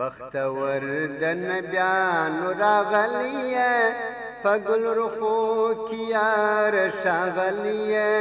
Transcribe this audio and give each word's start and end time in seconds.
بختور 0.00 0.82
د 1.22 1.24
نبیانو 1.48 2.46
راغلیه 2.64 3.72
پګل 4.42 4.82
رخو 5.02 5.38
کیار 5.90 6.74
شغلیه 7.02 8.18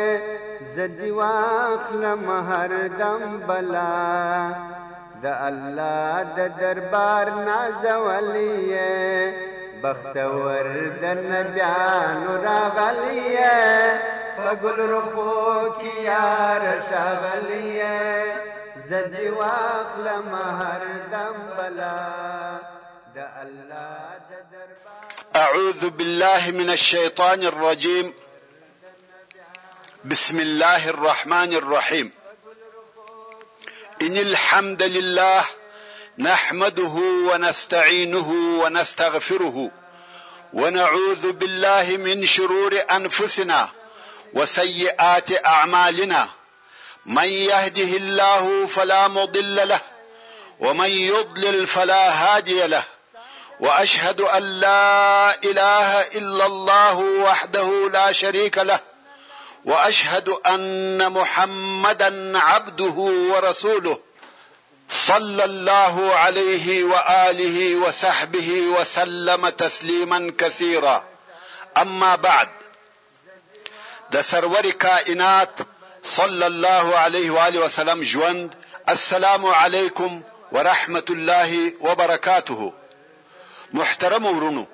زدی 0.76 1.12
واخلم 1.20 2.26
هر 2.50 2.72
دم 3.04 3.24
بلا 3.46 4.18
د 5.24 5.28
الله 5.50 6.16
د 6.42 6.60
دربار 6.60 7.26
نازولیه 7.48 8.92
بختور 9.84 10.66
د 11.04 11.26
نبیانو 11.32 12.34
راغلیه 12.50 13.58
پګل 14.42 14.78
رخو 14.96 15.34
کیار 15.82 16.62
شغلیه 16.94 18.56
الله 18.92 19.88
دربار 23.16 24.90
اعوذ 25.36 25.90
بالله 25.90 26.52
من 26.52 26.70
الشيطان 26.70 27.44
الرجيم 27.44 28.14
بسم 30.06 30.38
الله 30.40 30.90
الرحمن 30.90 31.54
الرحيم 31.54 32.12
ان 34.02 34.18
الحمد 34.18 34.84
لله 34.84 35.46
نحمده 36.18 36.96
ونستعينه 37.32 38.30
ونستغفره 38.64 39.72
ونعوذ 40.54 41.32
بالله 41.32 41.98
من 41.98 42.26
شرور 42.26 42.80
انفسنا 42.92 43.70
وسيئات 44.34 45.46
اعمالنا 45.46 46.30
من 47.06 47.24
يهده 47.28 47.98
الله 47.98 48.68
فلا 48.68 49.08
مضل 49.08 49.68
له 49.68 49.80
ومن 50.60 50.90
يضلل 50.90 51.68
فلا 51.68 52.10
هادي 52.10 52.68
له 52.68 52.84
واشهد 53.60 54.22
ان 54.22 54.60
لا 54.60 55.30
اله 55.44 56.02
الا 56.02 56.46
الله 56.46 56.98
وحده 57.00 57.90
لا 57.94 58.12
شريك 58.12 58.58
له 58.58 58.80
واشهد 59.66 60.30
ان 60.30 61.12
محمدا 61.12 62.40
عبده 62.40 63.14
ورسوله 63.34 64.00
صلى 64.90 65.44
الله 65.46 66.16
عليه 66.16 66.84
واله 66.84 67.76
وصحبه 67.76 68.60
وسلم 68.62 69.50
تسليما 69.50 70.34
كثيرا 70.38 71.06
اما 71.78 72.16
بعد 72.16 72.50
د 74.12 74.22
سرور 74.22 74.70
کائنات 74.70 75.50
صلی 76.02 76.44
الله 76.44 76.94
علیه 76.96 77.32
و 77.32 77.38
آله 77.38 77.60
وسلم 77.60 78.04
ژوند 78.04 78.56
السلام 78.88 79.46
علیکم 79.46 80.24
ورحمت 80.52 81.12
الله 81.12 81.70
وبرکاته 81.82 82.74
محترم 83.74 84.26
ورونو 84.26 84.66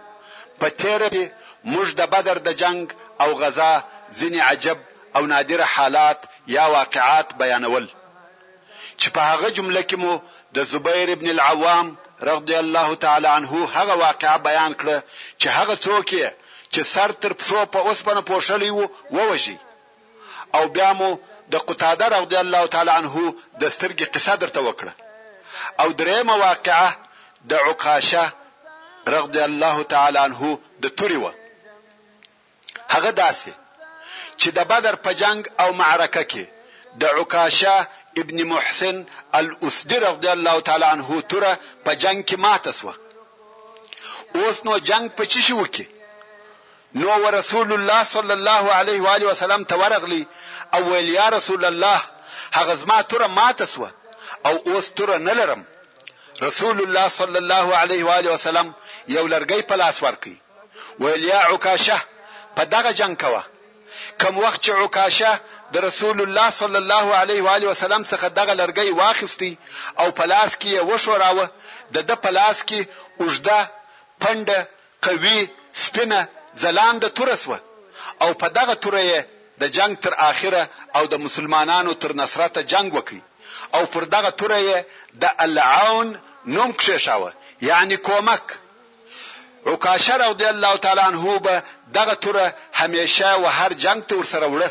په 0.59 0.69
تیر 0.69 1.01
موږ 1.71 1.87
د 1.97 2.01
بدر 2.13 2.37
د 2.37 2.49
جنگ 2.61 2.83
او 3.21 3.29
غزا 3.41 3.73
ځینې 4.19 4.39
عجب 4.49 4.77
او 5.15 5.25
نادر 5.25 5.61
حالات 5.73 6.19
یا 6.55 6.65
واقعات 6.75 7.27
بیانول 7.41 7.85
چې 8.99 9.07
په 9.15 9.21
هغه 9.31 9.47
جمله 9.57 9.81
کې 9.89 9.95
مو 9.95 10.13
د 10.55 10.57
زبیر 10.71 11.07
ابن 11.11 11.27
العوام 11.35 11.87
رضی 12.21 12.55
الله 12.63 12.95
تعالی 12.95 13.27
عنه 13.27 13.51
هغه 13.75 13.93
واقعه 13.93 14.37
بیان 14.37 14.71
کړه 14.79 14.97
چې 15.41 15.47
هغه 15.57 15.75
څوک 15.85 16.07
چې 16.73 16.81
سر 16.93 17.11
تر 17.21 17.31
پښو 17.39 17.57
په 17.73 17.79
اوسپنه 17.89 18.21
پوښلی 18.29 18.69
وو 18.75 18.85
ووږي 19.17 19.57
او 20.56 20.67
بیا 20.75 20.92
مو 21.00 21.09
د 21.53 21.56
قتاده 21.67 22.06
رضی 22.17 22.38
الله 22.44 22.64
تعالی 22.73 22.94
عنه 23.02 23.16
د 23.61 23.64
سترګې 23.75 24.06
قصه 24.14 24.34
درته 24.44 24.59
وکړه 24.67 24.94
او 25.81 25.88
درېمه 26.00 26.36
واقعه 26.48 26.88
د 27.52 27.53
عکاشه 27.67 28.25
رضی 29.17 29.42
الله 29.50 29.78
تعالی 29.94 30.20
عنه 30.28 30.42
د 30.83 30.86
توري 30.98 31.17
و 31.23 31.26
هغه 32.94 33.11
داسې 33.23 33.52
چې 34.39 34.48
د 34.58 34.59
بدر 34.71 34.95
په 35.05 35.11
جنگ 35.21 35.42
او 35.61 35.70
معرکه 35.82 36.23
کې 36.32 36.45
د 37.02 37.04
عکاشه 37.20 37.76
ابن 38.21 38.38
محسن 38.54 38.98
الاسدی 39.39 39.98
رضی 40.08 40.27
الله 40.36 40.55
تعالی 40.67 40.88
عنه 40.95 41.10
توره 41.33 41.54
په 41.86 41.92
جنگ 42.04 42.20
کې 42.27 42.38
ماته 42.45 42.71
سو 42.80 42.88
اوس 44.38 44.58
نو 44.65 44.73
جنگ 44.89 45.05
په 45.17 45.23
چی 45.32 45.39
شو 45.48 45.61
کې 45.76 45.86
نو 46.95 47.30
رسول 47.30 47.73
الله 47.73 48.04
صلی 48.04 48.32
الله 48.33 48.70
علیه 48.72 49.02
و 49.02 49.08
علیه 49.08 49.28
وسلم 49.30 49.64
ته 49.64 49.76
ورغلی 49.76 50.28
او 50.73 50.80
ویل 50.94 51.10
یا 51.10 51.30
رسول 51.30 51.66
الله 51.66 52.02
هغه 52.54 52.76
زما 52.76 53.02
تر 53.02 53.28
ماته 53.28 53.66
سو 53.66 53.88
او 54.45 54.54
اوس 54.67 54.88
تر 54.92 55.17
نه 55.17 55.33
لرم 55.33 55.66
رسول 56.42 56.78
الله 56.86 57.08
صلی 57.08 57.36
الله 57.38 57.76
علیه 57.78 58.06
و 58.06 58.10
علیه 58.10 58.30
وسلم 58.32 58.73
یو 59.08 59.28
لرګی 59.33 59.61
په 59.70 59.76
لاس 59.76 60.04
ورکی 60.04 60.42
ویل 61.00 61.23
یا 61.23 61.39
عکاشه 61.48 62.00
په 62.58 62.64
دغه 62.66 62.92
جنگ 62.94 63.16
کوه 63.17 63.44
کم 64.20 64.38
وخت 64.38 64.62
چې 64.66 64.70
عکاشه 64.70 65.39
د 65.73 65.77
رسول 65.77 66.22
الله 66.22 66.50
صلی 66.50 66.76
الله 66.77 67.16
علیه 67.16 67.42
و 67.44 67.48
علیه 67.48 67.70
وسلم 67.70 68.04
څخه 68.04 68.26
دغه 68.39 68.54
لرګی 68.56 68.89
واخیستی 68.92 69.58
او 70.00 70.12
په 70.12 70.26
لاس 70.26 70.52
کې 70.56 70.80
وښوراوه 70.89 71.48
د 71.94 71.98
د 72.08 72.12
په 72.23 72.30
لاس 72.30 72.64
کې 72.67 72.86
اوجده 73.22 73.70
پنده 74.22 74.67
قوي 75.02 75.48
سپینه 75.73 76.27
زلانده 76.55 77.10
توره 77.17 77.36
سوه 77.43 77.60
او 78.21 78.30
په 78.42 78.48
دغه 78.58 78.73
توره 78.83 79.02
یې 79.11 79.20
د 79.61 79.64
جنگ 79.77 79.93
تر 80.04 80.14
اخره 80.32 80.64
او 80.98 81.04
د 81.05 81.14
مسلمانانو 81.26 81.92
تر 82.02 82.11
نصرته 82.21 82.61
جنگ 82.73 82.89
وکړي 82.98 83.21
او 83.76 83.83
پر 83.93 84.04
دغه 84.16 84.30
توره 84.39 84.60
یې 84.70 84.80
د 85.21 85.23
العون 85.45 86.08
نوم 86.55 86.71
کښېښاوه 86.82 87.32
یعنی 87.70 87.98
کومک 88.08 88.45
عکاشه 89.71 90.15
رضی 90.21 90.45
الله 90.54 90.76
تعالی 90.83 91.02
عنه 91.10 91.26
به 91.45 91.55
دغه 91.95 92.14
توره 92.23 92.48
همیشه 92.80 93.30
و 93.42 93.45
هر 93.60 93.71
جنگ 93.83 94.02
ته 94.08 94.14
ورسره 94.17 94.45
وړه 94.55 94.70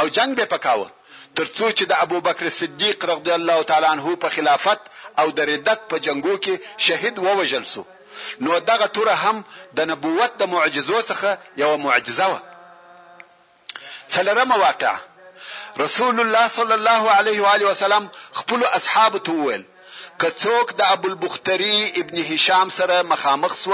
او 0.00 0.08
جنگ 0.16 0.30
به 0.36 0.44
پکاوه 0.52 0.90
ترڅو 1.36 1.66
چې 1.78 1.84
د 1.88 1.92
ابو 2.04 2.20
بکر 2.20 2.48
صدیق 2.60 3.04
رضی 3.12 3.30
الله 3.38 3.62
تعالی 3.62 3.86
عنه 3.86 4.16
په 4.22 4.28
خلافت 4.36 4.80
او 5.20 5.26
د 5.30 5.40
ردت 5.50 5.80
په 5.90 5.96
جنگو 6.06 6.34
کې 6.44 6.54
شهید 6.86 7.14
ووجل 7.18 7.64
سو 7.72 7.82
نو 8.40 8.58
دغه 8.58 8.86
توره 8.86 9.14
هم 9.24 9.36
د 9.76 9.78
نبوت 9.90 10.32
د 10.40 10.42
معجزو 10.54 10.98
څخه 11.10 11.30
یو 11.62 11.70
معجزه 11.84 12.26
و 12.32 12.34
سلرمه 14.14 14.56
واقعه 14.66 14.98
رسول 15.84 16.16
الله 16.22 16.46
صلی 16.58 16.74
الله 16.78 17.02
علیه 17.18 17.38
و 17.44 17.46
آله 17.54 17.66
وسلم 17.70 18.04
خپل 18.38 18.60
اصحاب 18.78 19.12
ته 19.26 19.30
وویل 19.34 19.62
کڅوک 20.20 20.66
د 20.78 20.80
ابو 20.94 21.06
البختری 21.12 21.78
ابن 22.00 22.16
هشام 22.30 22.68
سره 22.78 22.96
مخامخ 23.12 23.52
سو 23.62 23.72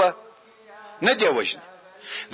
نه 1.07 1.13
دی 1.19 1.27
وژن 1.37 1.61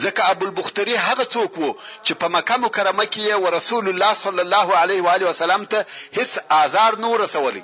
ځکه 0.03 0.21
ابو 0.31 0.43
البختری 0.49 0.95
هغه 1.07 1.25
څوک 1.33 1.51
وو 1.61 1.75
چې 2.05 2.13
په 2.21 2.27
مکه 2.35 2.55
مکرمه 2.65 3.05
کې 3.13 3.21
رسول 3.57 3.85
الله 3.91 4.13
صلی 4.23 4.41
الله 4.45 4.67
علیه 4.81 4.99
و 5.03 5.07
آله 5.15 5.25
وسلم 5.29 5.63
ته 5.71 5.79
هیڅ 6.17 6.31
آزار 6.63 6.91
نور 7.03 7.15
رسولي 7.25 7.63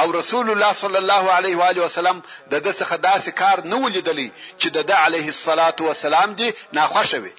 او 0.00 0.12
رسول 0.12 0.50
الله 0.50 0.72
صلی 0.72 0.96
الله 0.96 1.30
علیه 1.30 1.56
و 1.56 1.62
علیه 1.62 1.82
وسلم 1.82 2.22
د 2.50 2.50
دا 2.50 2.58
دسه 2.58 2.84
خداسې 2.90 3.28
کار 3.30 3.60
نه 3.64 3.76
ولیدلی 3.76 4.32
چې 4.58 4.68
د 4.68 4.92
علیه 4.92 5.24
الصلاة 5.26 5.76
والسلام 5.80 6.30
دی 6.38 6.52
ناخوښه 6.76 7.14
وي 7.14 7.32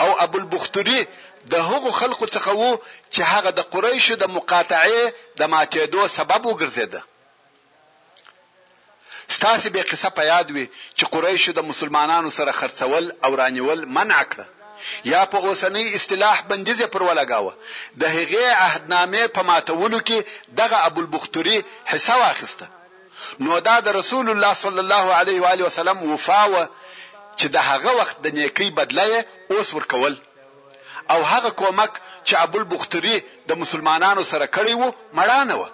او 0.00 0.22
ابو 0.24 0.38
البختری 0.38 1.06
د 1.50 1.54
هغو 1.68 1.90
خلکو 2.00 2.26
څخه 2.34 2.48
وو 2.60 2.78
چې 3.14 3.20
هغه 3.32 3.50
د 3.58 3.60
قریشو 3.74 4.14
د 4.14 4.24
مقاطعې 4.36 5.04
د 5.38 5.42
ماتېدو 5.54 6.02
سبب 6.18 6.42
وګرځیده 6.50 7.00
ستاسې 9.36 9.68
به 9.74 9.82
قصه 9.90 10.08
په 10.16 10.22
یاد 10.32 10.46
وي 10.54 10.66
چې 10.98 11.04
قریشو 11.14 11.52
د 11.52 11.60
مسلمانانو 11.70 12.30
سره 12.30 12.52
خرڅول 12.60 13.04
او 13.24 13.36
رانیول 13.40 13.80
منع 13.86 14.22
کړه 14.24 14.44
یا 15.04 15.22
په 15.32 15.38
اوسنۍ 15.48 15.86
اصطلاح 15.94 16.40
بندیز 16.50 16.80
پر 16.92 17.02
ولګاوه 17.08 17.52
د 18.02 18.14
هغې 18.16 18.44
عهدنامې 18.66 19.24
په 19.38 19.46
ماتولو 19.50 20.00
کې 20.08 20.18
دغه 20.60 20.78
ابو 20.90 20.98
البختوري 21.04 21.58
حصہ 21.92 22.16
واخیسته 22.22 22.66
نو 23.46 23.58
دا 23.68 23.74
د 23.88 23.96
رسول 24.00 24.26
الله 24.34 24.52
صلی 24.64 24.82
الله 24.84 25.06
علیه 25.20 25.40
و 25.42 25.46
علیه 25.52 25.66
وسلم 25.70 25.98
وفاوه 26.12 26.62
چې 27.38 27.46
د 27.56 27.66
هغه 27.70 27.90
وخت 28.00 28.16
د 28.26 28.36
نیکی 28.38 28.70
بدله 28.78 29.20
اوس 29.56 29.74
ورکول 29.78 30.16
او 31.10 31.22
هغه 31.22 31.50
کومک 31.50 31.92
چې 32.26 32.34
ابو 32.44 32.58
البختوري 32.62 33.16
د 33.52 33.62
مسلمانانو 33.64 34.22
سره 34.30 34.46
کړی 34.56 34.72
وو 34.72 34.92
مړانه 35.16 35.54
و 35.62 35.66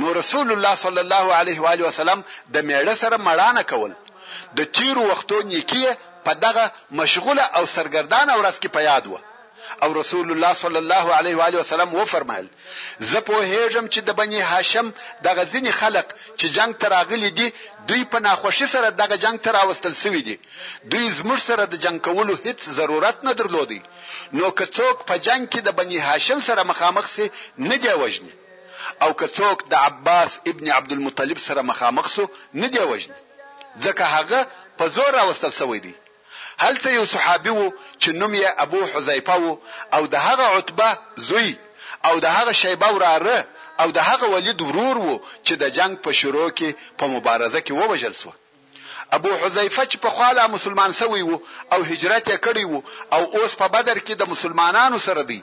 نو 0.00 0.12
رسول 0.18 0.50
الله 0.56 0.74
صلی 0.82 1.00
الله 1.04 1.34
علیه 1.40 1.62
و 1.66 1.70
علیه 1.74 1.86
وسلم 1.92 2.24
د 2.30 2.56
میړه 2.68 2.94
سره 3.04 3.16
مړانه 3.28 3.62
کول 3.74 3.92
د 4.58 4.60
تیرو 4.76 5.02
وختو 5.10 5.36
نیکی 5.50 5.84
په 6.24 6.32
دغه 6.44 6.64
مشغوله 6.98 7.44
او 7.56 7.64
سرګردانه 7.76 8.32
ورځ 8.40 8.56
کې 8.62 8.68
په 8.76 8.80
یاد 8.90 9.04
و 9.12 9.16
او 9.82 9.88
رسول 10.00 10.28
الله 10.34 10.52
صلی 10.62 10.78
الله 10.84 11.06
علیه 11.18 11.34
و 11.38 11.42
علیه 11.48 11.60
وسلم 11.62 11.90
و 11.96 12.04
فرمایل 12.12 12.46
زه 13.10 13.18
په 13.26 13.34
هیجم 13.52 13.84
چې 13.94 14.00
د 14.08 14.10
بنی 14.20 14.40
هاشم 14.50 14.86
د 15.24 15.26
غزنی 15.36 15.72
خلق 15.80 16.06
چې 16.38 16.46
جنگ 16.56 16.70
تراغلی 16.82 17.30
دي 17.38 17.48
دوی 17.88 18.02
په 18.12 18.18
ناخوشی 18.26 18.66
سره 18.74 18.88
دغه 19.00 19.16
جنگ 19.24 19.36
تر 19.46 19.54
اوستل 19.62 19.94
سوی 20.02 20.22
دي 20.28 20.36
دوی 20.90 21.06
زموږ 21.18 21.40
سره 21.48 21.62
د 21.66 21.74
جنگ 21.84 21.98
کولو 22.08 22.34
هیڅ 22.44 22.60
ضرورت 22.78 23.16
نه 23.28 23.32
درلودي 23.38 23.80
نو 24.38 24.46
که 24.58 24.64
څوک 24.76 24.96
په 25.08 25.14
جنگ 25.26 25.42
کې 25.52 25.60
د 25.62 25.68
بنی 25.78 25.98
هاشم 26.08 26.38
سره 26.48 26.62
مخامخ 26.70 27.06
سي 27.16 27.26
نه 27.70 27.76
دی 27.84 27.92
وژني 28.02 28.32
او 29.04 29.10
که 29.18 29.26
څوک 29.36 29.56
د 29.72 29.74
عباس 29.88 30.30
ابن 30.50 30.66
عبد 30.78 30.90
المطلب 30.94 31.38
سره 31.48 31.60
مخامخ 31.70 32.06
سو 32.16 32.24
نه 32.60 32.68
دی 32.74 32.80
وژني 32.92 33.18
ځکه 33.84 34.04
هغه 34.16 34.40
په 34.78 34.84
زور 34.96 35.10
راوستل 35.20 35.52
شوی 35.60 35.80
دی 35.86 35.94
هلته 36.64 36.88
یو 36.98 37.04
صحابي 37.14 37.52
وو 37.58 37.68
چې 38.02 38.08
نوم 38.20 38.32
یې 38.42 38.48
ابو 38.64 38.80
حذیفه 38.92 39.36
وو 39.42 39.54
او 39.96 40.02
د 40.14 40.16
هغه 40.28 40.46
عتبه 40.58 40.90
زوی 41.28 41.50
او 42.08 42.14
د 42.24 42.26
هغه 42.36 42.52
شیبه 42.62 42.88
وراره 42.96 43.38
او 43.82 43.88
د 43.96 43.98
هغه 44.08 44.26
ولید 44.34 44.58
ورور 44.68 44.96
وو 45.06 45.16
چې 45.46 45.54
د 45.62 45.64
جنگ 45.76 45.92
په 46.04 46.10
شروع 46.20 46.48
کې 46.58 46.68
په 46.98 47.04
مبارزه 47.14 47.58
کې 47.66 47.72
ووجل 47.80 48.14
شو 48.20 48.30
ابو 49.16 49.30
حذیفه 49.42 49.82
چې 49.90 49.96
په 50.04 50.10
خاله 50.16 50.42
مسلمان 50.56 50.90
سوی 51.00 51.22
وو 51.28 51.38
او 51.74 51.80
هجرت 51.90 52.24
یې 52.32 52.38
کړی 52.46 52.64
وو 52.70 52.80
او 53.14 53.22
اوس 53.36 53.52
په 53.60 53.66
بدر 53.76 53.96
کې 54.06 54.14
د 54.16 54.22
مسلمانانو 54.32 54.98
سره 55.08 55.22
دی 55.30 55.40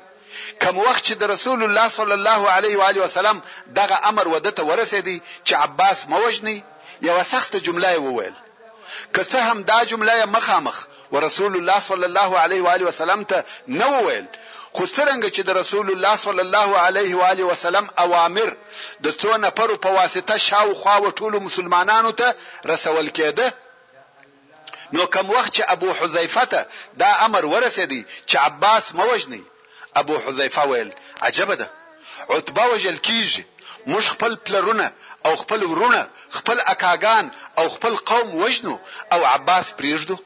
کوم 0.62 0.78
وخت 0.88 1.04
چې 1.08 1.14
د 1.18 1.24
رسول 1.36 1.60
الله 1.66 1.88
صلی 1.98 2.16
الله 2.20 2.42
علیه 2.56 2.76
و 2.78 2.82
علیه 2.90 3.04
وسلم 3.06 3.38
دغه 3.80 3.96
امر 4.10 4.26
ودته 4.34 4.62
ورسېدی 4.70 5.18
چې 5.48 5.54
عباس 5.66 5.98
موجنی 6.14 6.58
یو 7.04 7.24
سخت 7.24 7.56
جمله 7.56 7.98
وویل 7.98 8.34
که 9.16 9.24
څه 9.24 9.42
هم 9.42 9.64
دا 9.64 9.84
جمله 9.86 10.26
مخامخ 10.26 10.88
ورسول 11.12 11.56
الله 11.58 11.80
صلی 11.80 12.04
الله 12.04 12.38
علیه 12.38 12.62
و 12.62 12.68
آله 12.68 12.86
وسلم 12.86 13.24
ته 13.24 13.44
نو 13.68 14.08
ویل 14.10 14.28
خو 14.74 14.86
څنګه 14.88 15.28
چې 15.36 15.42
د 15.46 15.50
رسول 15.50 15.92
الله 15.92 16.16
صلی 16.16 16.40
الله 16.40 16.78
علیه 16.80 17.16
و 17.18 17.22
آله 17.22 17.44
وسلم 17.44 17.90
اوامر 17.98 18.54
د 19.04 19.08
څو 19.22 19.26
نفرو 19.46 19.78
په 19.78 19.90
واسطه 19.90 20.38
شاو 20.38 20.76
خوا 20.76 21.12
ټولو 21.20 21.38
مسلمانانو 21.48 22.12
ته 22.12 22.36
رسول 22.66 23.08
کېده 23.18 23.48
نو 24.94 25.06
کوم 25.06 25.30
وخت 25.30 25.54
چې 25.56 25.64
ابو 25.68 25.94
حذیفه 26.00 26.46
ته 26.46 26.66
دا 27.00 27.08
امر 27.26 27.46
ورسېدی 27.46 28.06
چې 28.28 28.36
عباس 28.36 28.94
موجنی 28.96 29.44
ابو 29.96 30.18
حذیفه 30.20 30.68
ویل 30.70 30.94
عجبه 31.22 31.56
ده 31.56 31.70
عتبه 32.30 32.66
وجل 32.66 32.98
کیږي 33.04 33.44
موږ 33.92 34.04
خپل 34.14 34.34
پلرونه 34.48 34.88
او 35.26 35.34
خپل 35.42 35.60
ورونه 35.72 36.02
خپل 36.38 36.58
اکاګان 36.74 37.26
او 37.60 37.66
خپل 37.76 37.94
قوم 38.12 38.28
وجنو 38.44 38.76
او 39.14 39.20
عباس 39.36 39.66
پریږدو 39.80 40.18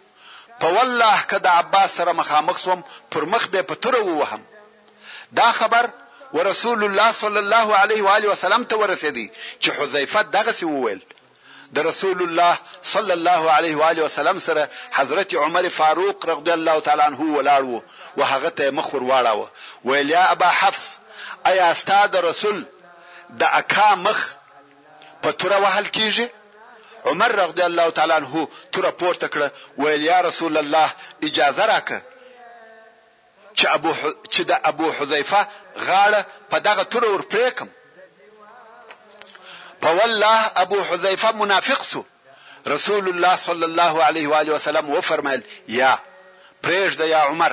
په 0.63 0.67
والله 0.75 1.15
کدا 1.33 1.51
عباس 1.61 1.89
سره 2.01 2.11
مخامخ 2.19 2.57
سوم 2.65 2.81
پر 3.15 3.23
مخ 3.33 3.43
به 3.55 3.61
پتره 3.71 3.99
ووهم 4.09 4.43
دا 5.41 5.49
خبر 5.61 5.85
ورسول 6.33 6.83
الله 6.87 7.11
صلی 7.23 7.39
الله 7.45 7.67
علیه 7.83 8.03
و 8.07 8.15
آله 8.17 8.27
وسلم 8.31 8.63
ته 8.73 8.81
ورسېدی 8.81 9.27
چې 9.59 9.69
حذیفه 9.79 10.23
دغه 10.37 10.51
سی 10.59 10.65
وویل 10.71 11.01
د 11.77 11.85
رسول 11.89 12.21
الله 12.21 12.57
صلی 12.93 13.11
الله 13.17 13.51
علیه 13.57 13.77
و 13.81 13.89
آله 13.89 14.03
وسلم 14.09 14.39
سره 14.49 14.67
حضرت 14.99 15.33
عمر 15.45 15.69
فاروق 15.79 16.25
رضی 16.29 16.51
الله 16.59 16.79
تعالی 16.87 17.01
عنه 17.01 17.19
ولاړ 17.37 17.61
وو 17.61 17.81
وهغه 18.17 18.49
ته 18.61 18.71
مخ 18.79 18.93
ور 18.93 19.03
واړاوه 19.11 19.47
ویل 19.91 20.09
یا 20.15 20.23
ابا 20.31 20.47
حفص 20.59 20.89
ایا 21.51 21.65
استاد 21.71 22.15
رسول 22.27 22.65
د 23.39 23.41
اکا 23.59 23.91
مخ 24.03 24.19
په 25.21 25.29
تور 25.39 25.53
وهل 25.63 25.85
کیږي 25.95 26.27
عمر 27.09 27.31
رضی 27.43 27.61
الله 27.69 27.87
تعالی 27.97 28.13
عنہ 28.21 28.33
تور 28.71 28.85
پورته 28.99 29.27
کړ 29.33 29.41
ویل 29.81 30.01
یا 30.11 30.19
رسول 30.27 30.53
الله 30.63 30.89
اجازه 31.27 31.63
راکه 31.73 31.97
چې 33.57 33.65
ابو 33.75 33.91
چې 34.33 34.41
د 34.51 34.53
ابو 34.71 34.87
حذیفه 34.99 35.41
غاړه 35.87 36.21
په 36.51 36.57
دغه 36.67 36.83
تور 36.91 37.03
ور 37.09 37.21
پریکم 37.31 37.67
په 39.83 39.89
والله 39.97 40.39
ابو 40.63 40.79
حذیفه 40.89 41.29
منافق 41.41 41.81
سو 41.91 42.01
رسول 42.73 43.05
الله 43.11 43.35
صلی 43.47 43.65
الله 43.69 43.93
علیه 44.07 44.25
و 44.29 44.33
آله 44.41 44.51
وسلم 44.55 44.85
وفرمایل 44.89 45.41
یا 45.81 45.93
پرېږده 46.65 47.03
یا 47.13 47.21
عمر 47.31 47.51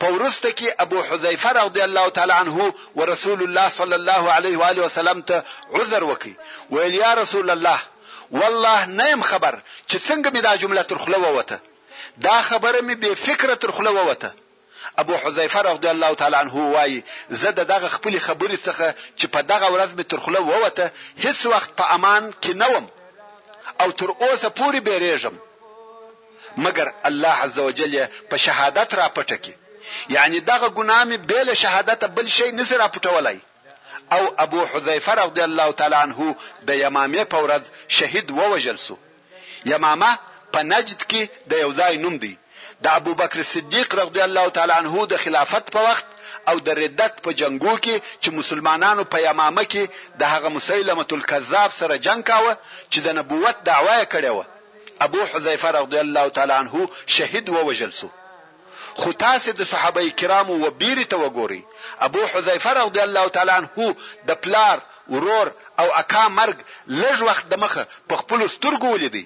په 0.00 0.06
ورسته 0.14 0.48
کې 0.58 0.68
ابو 0.84 1.02
حذیفه 1.10 1.50
رضی 1.66 1.82
الله 1.84 2.08
تعالی 2.16 2.32
عنه 2.40 2.56
ورسول 3.00 3.42
الله 3.44 3.68
صلی 3.68 3.94
الله 4.00 4.32
علیه 4.32 4.56
و 4.58 4.62
آله 4.70 4.82
وسلم 4.84 5.22
ته 5.28 5.42
عذر 5.72 6.04
وکي 6.04 6.34
ویل 6.70 6.94
یا 6.94 7.14
رسول 7.14 7.50
الله 7.50 7.78
والله 8.30 8.80
نیم 9.00 9.22
خبر 9.22 9.58
چې 9.88 9.96
څنګه 10.08 10.30
می 10.32 10.40
دا 10.40 10.56
جمله 10.56 10.82
تر 10.82 10.98
خله 10.98 11.18
ووته 11.18 11.60
دا 12.20 12.42
خبره 12.42 12.80
می 12.80 12.94
به 12.94 13.14
فکر 13.14 13.54
تر 13.54 13.70
خله 13.70 13.90
ووته 13.90 14.34
ابو 14.98 15.16
حذیفه 15.16 15.58
رضی 15.60 15.86
الله 15.88 16.14
تعالی 16.14 16.36
عنه 16.36 16.52
وایي 16.56 17.04
زه 17.30 17.50
دغه 17.50 17.88
خپل 17.96 18.18
خبرې 18.18 18.58
څخه 18.66 18.86
چې 19.18 19.26
په 19.34 19.42
دغه 19.52 19.66
ورځ 19.74 19.90
می 19.96 20.04
تر 20.04 20.20
خله 20.20 20.40
ووته 20.40 20.90
هیڅ 21.24 21.46
وخت 21.52 21.76
په 21.76 21.84
امان 21.96 22.32
کې 22.42 22.48
نوم 22.62 22.86
او 23.80 23.90
تر 23.90 24.10
اوسه 24.24 24.48
پوری 24.48 24.80
بیرېږم 24.80 25.34
مګر 26.64 26.86
الله 27.08 27.34
عزوجل 27.44 27.92
په 28.30 28.36
شهادت 28.44 28.94
را 28.94 29.08
پټکی 29.16 29.52
یعنی 30.08 30.40
دغه 30.40 30.68
ګنامي 30.76 31.16
بیل 31.30 31.48
شهادت 31.62 32.02
بل 32.16 32.26
شی 32.36 32.46
نسر 32.58 32.76
راپټولای 32.86 33.38
او 34.14 34.22
ابو 34.44 34.60
حذیفه 34.72 35.12
رضی 35.22 35.42
الله 35.48 35.68
تعالی 35.78 35.96
عنہ 36.04 36.26
د 36.66 36.70
یمامه 36.84 37.22
په 37.32 37.38
ورځ 37.44 37.64
شهید 37.96 38.26
ووجل 38.38 38.76
سو 38.86 38.94
یمامه 39.72 40.12
په 40.52 40.60
نجد 40.72 41.00
کې 41.10 41.22
د 41.50 41.62
یو 41.62 41.70
ځای 41.78 41.94
نوم 42.04 42.16
دی 42.22 42.34
د 42.84 42.92
ابو 43.00 43.12
بکر 43.20 43.42
صدیق 43.52 43.88
رضی 44.00 44.20
الله 44.28 44.46
تعالی 44.58 44.74
عنہ 44.80 45.06
د 45.12 45.18
خلافت 45.24 45.66
په 45.76 45.80
وخت 45.90 46.06
او 46.48 46.56
د 46.66 46.78
ردت 46.80 47.14
په 47.24 47.30
جنگو 47.40 47.74
کې 47.84 47.96
چې 48.22 48.28
مسلمانانو 48.38 49.04
په 49.14 49.22
یمامه 49.28 49.64
کې 49.72 49.84
د 50.20 50.34
هغه 50.34 50.48
مسیلمه 50.58 51.06
الکذاب 51.16 51.70
سره 51.80 51.94
جنگ 52.06 52.22
کاوه 52.30 52.52
چې 52.92 52.98
د 53.06 53.18
نبوت 53.18 53.56
دعوه 53.70 54.04
کړې 54.12 54.30
وه 54.36 54.46
ابو 55.08 55.20
حذیفه 55.32 55.68
رضی 55.78 55.98
الله 56.04 56.28
تعالی 56.38 56.54
عنہ 56.62 56.82
شهید 57.16 57.46
ووجل 57.56 57.92
سو 58.00 58.08
خو 59.00 59.12
تاسو 59.24 59.48
د 59.56 59.62
صحابه 59.72 60.02
کرامو 60.20 60.54
و 60.66 60.70
بیري 60.80 61.04
ته 61.12 61.16
وګوري 61.22 61.62
ابو 62.06 62.22
حذیفه 62.32 62.70
رضی 62.78 63.00
الله 63.06 63.28
تعالی 63.36 63.52
عنہ 63.60 63.88
د 64.28 64.38
پلار 64.44 64.78
ورور 65.12 65.46
او 65.80 65.86
اکا 66.02 66.24
مرګ 66.40 66.58
لږ 67.02 67.16
وخت 67.28 67.44
د 67.52 67.60
مخه 67.64 67.82
په 68.10 68.14
خپل 68.20 68.40
سترګو 68.54 68.88
ولیدي 68.94 69.24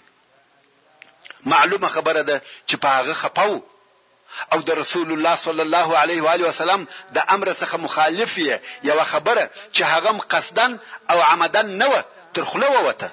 معلومه 1.52 1.88
خبره 1.96 2.22
ده 2.30 2.36
چې 2.68 2.74
په 2.82 2.88
هغه 2.96 3.14
خپاو 3.22 3.62
او 4.52 4.58
د 4.68 4.80
رسول 4.82 5.08
الله 5.14 5.34
صلی 5.44 5.62
الله 5.66 5.98
علیه 6.02 6.20
و 6.24 6.28
علیه 6.32 6.46
وسلم 6.50 6.82
د 7.16 7.18
امر 7.34 7.52
څخه 7.60 7.74
مخالف 7.86 8.36
یو 8.38 8.98
خبره 9.12 9.44
چې 9.72 9.82
هغه 9.92 10.18
قصدن 10.34 10.78
او 11.10 11.20
عمدن 11.28 11.66
نه 11.84 11.88
و 11.92 12.02
تر 12.38 12.44
خلوه 12.50 12.80
وته 12.88 13.08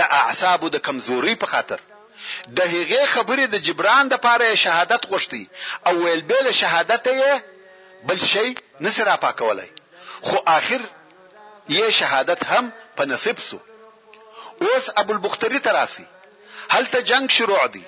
اعصابو 0.20 0.68
د 0.74 0.78
کمزوري 0.86 1.34
په 1.44 1.46
خاطر 1.52 1.80
د 2.56 2.58
هغې 2.74 3.00
خبرې 3.14 3.46
د 3.50 3.56
جبران 3.66 4.04
د 4.08 4.14
پاره 4.24 4.48
شهادت 4.64 5.02
غوښتي 5.10 5.42
او 5.86 5.94
ویل 6.04 6.22
به 6.30 6.38
شهادت 6.60 7.02
یې 7.20 7.32
بل 8.08 8.18
شي 8.32 8.48
نسره 8.84 9.14
پاکولای 9.24 9.70
خو 10.26 10.36
آخر 10.56 10.80
یې 11.76 11.86
شهادت 11.98 12.40
هم 12.52 12.64
په 12.96 13.02
نصیب 13.12 13.38
سو 13.48 13.58
اوس 14.66 14.84
ابو 15.00 15.12
البختری 15.16 15.58
تراسي 15.66 16.06
هلته 16.74 16.98
جنگ 17.10 17.30
شروع 17.36 17.60
دی 17.74 17.84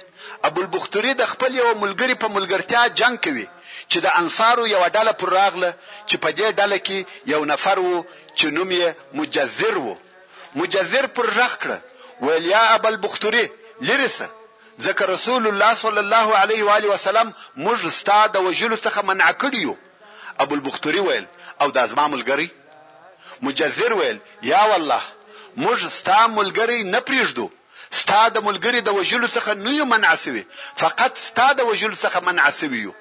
ابو 0.49 0.59
البختری 0.65 1.13
د 1.21 1.23
خپل 1.33 1.53
یو 1.63 1.69
ملګری 1.85 2.15
په 2.25 2.29
ملګرتیا 2.37 2.83
جنگ 3.01 3.17
کوي 3.29 3.47
چې 3.91 3.99
د 4.05 4.17
انصارو 4.21 4.67
یو 4.75 4.83
ډله 4.97 5.13
پر 5.23 5.29
راغله 5.39 5.71
چې 6.09 6.17
په 6.23 6.29
دې 6.39 6.49
ډله 6.59 6.79
کې 6.87 6.99
یو 7.33 7.41
نفر 7.53 7.79
وو 7.87 8.03
چې 8.39 8.47
نوم 8.57 8.71
یې 8.81 8.89
مجذر 9.19 9.79
وو 9.87 9.97
مجذر 10.59 11.07
پر 11.17 11.27
رخ 11.39 11.53
کړه 11.63 11.79
ویل 12.25 12.47
یا 12.57 12.63
ابو 12.75 12.89
البختری 12.93 13.47
لرسه 13.89 14.27
ځکه 14.87 15.05
رسول 15.15 15.43
الله 15.51 15.73
صلی 15.83 15.99
الله 16.07 16.29
علیه 16.43 16.65
و 16.65 16.71
علیه 16.77 16.91
وسلم 16.91 17.33
موږ 17.57 17.89
ستاد 18.01 18.37
وجلو 18.47 18.77
څخه 18.87 19.01
منع 19.11 19.31
کړیو 19.43 19.75
ابو 20.45 20.55
البختوري 20.59 21.01
ویل 21.09 21.27
او 21.63 21.71
د 21.77 21.83
ازما 21.87 22.07
ملګری 22.15 22.49
مجذر 23.49 23.93
ویل 24.01 24.19
یا 24.51 24.61
والله 24.73 25.03
موږ 25.65 25.79
ستا 25.99 26.19
ملګری 26.39 26.79
نه 26.95 27.01
پریږدو 27.01 27.47
ستا 28.03 28.21
د 28.37 28.45
ملګری 28.49 28.81
د 28.89 28.97
وجلو 29.01 29.29
څخه 29.29 29.55
نه 29.65 29.71
یو 29.79 29.85
منع 29.93 30.15
سوی 30.25 30.43
فقط 30.77 31.19
ستا 31.29 31.47
د 31.61 31.69
وجلو 31.71 31.95
څخه 31.97 32.21
منع 32.29 32.51
سوی 32.59 32.81
یو 32.87 32.93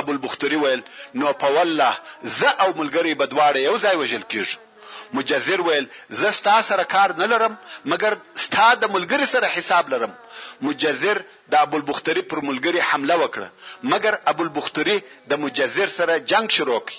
ابو 0.00 0.12
البختوري 0.14 0.56
ویل 0.62 0.82
نو 1.20 1.32
په 1.44 1.50
والله 1.58 1.96
زه 2.38 2.48
او 2.48 2.72
ملګری 2.80 3.14
بدواړه 3.22 3.58
یو 3.66 3.74
ځای 3.78 3.96
وجل 4.02 4.24
کیږو 4.34 5.14
مجذر 5.18 5.60
ویل 5.66 5.88
زه 6.20 6.30
ستا 6.38 6.56
سره 6.70 6.82
کار 6.94 7.12
نه 7.22 7.26
لرم 7.34 7.56
مګر 7.94 8.14
ستا 8.46 8.68
د 8.84 8.94
ملګری 8.96 9.26
سره 9.34 9.46
حساب 9.56 9.90
لرم 9.94 10.14
مجزر 10.62 11.18
د 11.52 11.54
ابو 11.58 11.76
البختری 11.76 12.22
پر 12.30 12.38
ملګری 12.48 12.80
حمله 12.90 13.16
وکړه 13.22 13.48
مګر 13.92 14.14
ابو 14.32 14.42
البختری 14.46 14.96
د 15.32 15.42
مجزر 15.44 15.88
سره 15.98 16.14
جنگ 16.32 16.48
شروع 16.56 16.78
کړ 16.88 16.94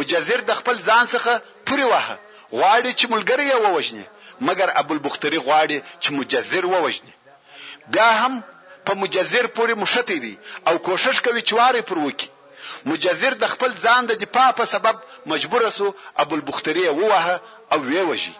مجزر 0.00 0.40
د 0.50 0.58
خپل 0.60 0.76
ځان 0.88 1.04
څخه 1.14 1.32
پوري 1.70 1.86
وهه 1.92 2.14
غواړي 2.58 2.92
چې 2.98 3.06
ملګری 3.14 3.46
یې 3.52 3.56
ووژني 3.64 4.04
مګر 4.48 4.68
ابو 4.82 4.92
البختری 4.96 5.38
غواړي 5.46 5.78
چې 6.02 6.08
مجزر 6.20 6.64
ووژني 6.72 7.12
بیا 7.96 8.08
هم 8.22 8.34
په 8.88 8.92
مجزر 9.02 9.44
پورې 9.58 9.74
مشته 9.82 10.14
دي 10.24 10.34
او 10.70 10.74
کوشش 10.88 11.16
کوي 11.28 11.42
چې 11.48 11.52
واره 11.60 11.80
پر 11.92 11.98
وکړي 12.06 12.28
مجزر 12.92 13.32
د 13.44 13.52
خپل 13.54 13.70
ځان 13.84 14.02
د 14.08 14.12
دفاع 14.24 14.48
په 14.62 14.70
سبب 14.72 14.96
مجبور 15.32 15.62
سو 15.78 15.86
ابو 16.24 16.32
البختری 16.40 16.82
ووهه 16.98 17.34
او 17.74 17.78
ویوجي 17.88 18.34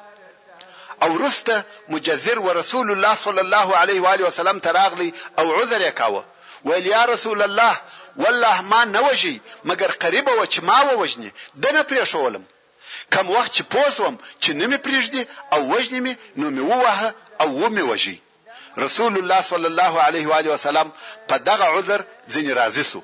او 1.03 1.17
رسته 1.19 1.65
مجذر 1.89 2.39
ورسول 2.39 2.91
الله 2.91 3.15
صلی 3.15 3.39
الله 3.39 3.77
علیه 3.77 4.01
و 4.03 4.07
علیه 4.07 4.27
وسلم 4.27 4.59
تراغلی 4.59 5.15
او 5.39 5.53
عذر 5.63 5.81
یې 5.89 5.93
کاوه 5.95 6.25
ویل 6.65 6.87
یا 6.87 7.05
رسول 7.05 7.43
الله 7.43 7.77
والله 8.17 8.61
ما 8.63 8.85
نه 8.85 9.01
وجي 9.01 9.41
مګر 9.65 9.93
قریب 10.03 10.29
و 10.39 10.47
چې 10.47 10.59
ما 10.63 10.83
ووجني 10.95 11.33
دنه 11.55 11.83
پرې 11.83 12.03
شولم 12.05 12.45
کم 13.13 13.31
وخت 13.31 13.55
چې 13.55 13.63
پوسوم 13.75 14.19
چې 14.41 14.51
نه 14.51 14.67
می 14.67 14.77
پریږدي 14.77 15.27
او 15.53 15.75
وجني 15.75 16.01
می 16.01 16.17
نو 16.37 16.51
می 16.51 16.61
ووهه 16.61 17.15
او 17.41 17.47
و 17.47 17.69
می 17.69 17.81
وجي 17.83 18.23
رسول 18.79 19.19
الله 19.19 19.41
صلی 19.41 19.67
الله 19.67 20.01
علیه 20.01 20.27
و 20.29 20.33
علیه 20.33 20.51
وسلم 20.53 20.93
په 21.29 21.37
دغه 21.39 21.65
عذر 21.79 22.01
ځین 22.31 22.51
راضی 22.55 22.83
سو 22.83 23.01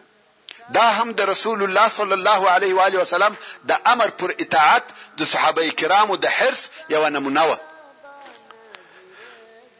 دا 0.75 0.83
هم 0.91 1.13
د 1.13 1.21
رسول 1.21 1.63
الله 1.63 1.89
صلی 1.89 2.13
الله 2.13 2.51
علیه 2.51 2.75
و 2.75 2.81
علیه 2.81 3.01
وسلم 3.01 3.37
د 3.69 3.73
امر 3.87 4.07
پر 4.09 4.31
اطاعت 4.39 4.83
د 5.19 5.25
صحابه 5.25 5.69
کرامو 5.71 6.17
د 6.17 6.27
حرص 6.27 6.69
یو 6.89 7.09
نمونه 7.11 7.43
وه 7.47 7.59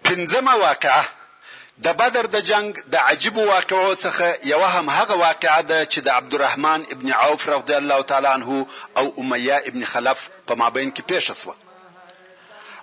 پنځمه 0.09 0.55
واقعه 0.67 1.05
د 1.85 1.87
بدر 2.01 2.25
د 2.35 2.39
جنگ 2.51 2.69
د 2.93 2.95
عجیب 3.11 3.37
واقعو 3.55 3.93
څخه 4.05 4.27
یو 4.53 4.63
هم 4.75 4.87
هغه 4.99 5.15
واقعه 5.27 5.61
ده 5.71 5.79
چې 5.93 5.99
د 6.07 6.09
عبدالرحمن 6.21 6.81
ابن 6.95 7.09
عوف 7.25 7.43
رضی 7.55 7.75
الله 7.83 8.01
تعالی 8.11 8.31
عنه 8.37 8.51
او 8.99 9.05
امیه 9.23 9.57
ابن 9.69 9.83
خلف 9.93 10.19
په 10.47 10.53
مابین 10.63 10.89
کې 10.97 11.03
پیښه 11.11 11.35
شوه 11.41 11.55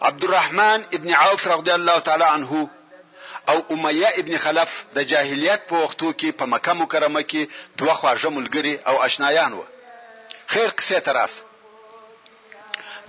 عبدالرحمن 0.09 0.79
ابن 0.97 1.09
عوف 1.23 1.41
رضی 1.53 1.71
الله 1.79 1.97
تعالی 2.07 2.27
عنه 2.37 2.51
او 3.51 3.57
امیه 3.75 4.09
ابن 4.21 4.33
خلف 4.45 4.71
د 4.95 4.99
جاهلیت 5.11 5.61
په 5.69 5.75
وختو 5.83 6.07
کې 6.19 6.29
په 6.39 6.45
مکه 6.53 6.73
مکرمه 6.81 7.21
کې 7.31 7.41
دوه 7.79 7.93
خواږه 8.01 8.29
ملګري 8.37 8.73
او 8.89 8.95
آشنایان 9.07 9.51
وو 9.53 9.65
خیر 10.53 10.69
قصه 10.79 10.99
تراس 11.07 11.33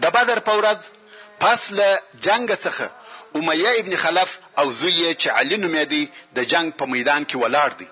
د 0.03 0.05
بدر 0.19 0.39
په 0.49 0.53
ورځ 0.61 0.81
پس 1.43 1.61
له 1.79 1.89
جنگ 2.27 2.49
څخه 2.67 2.87
امیه 3.35 3.71
ابن 3.79 3.97
خلف 3.97 4.39
او 4.59 4.73
زوی 4.73 5.15
چې 5.15 5.27
علی 5.41 5.57
نومېدی 5.63 6.03
د 6.37 6.49
جنگ 6.53 6.73
په 6.79 6.85
میدان 6.95 7.23
کې 7.31 7.37
ولاړ 7.43 7.71
دی 7.81 7.89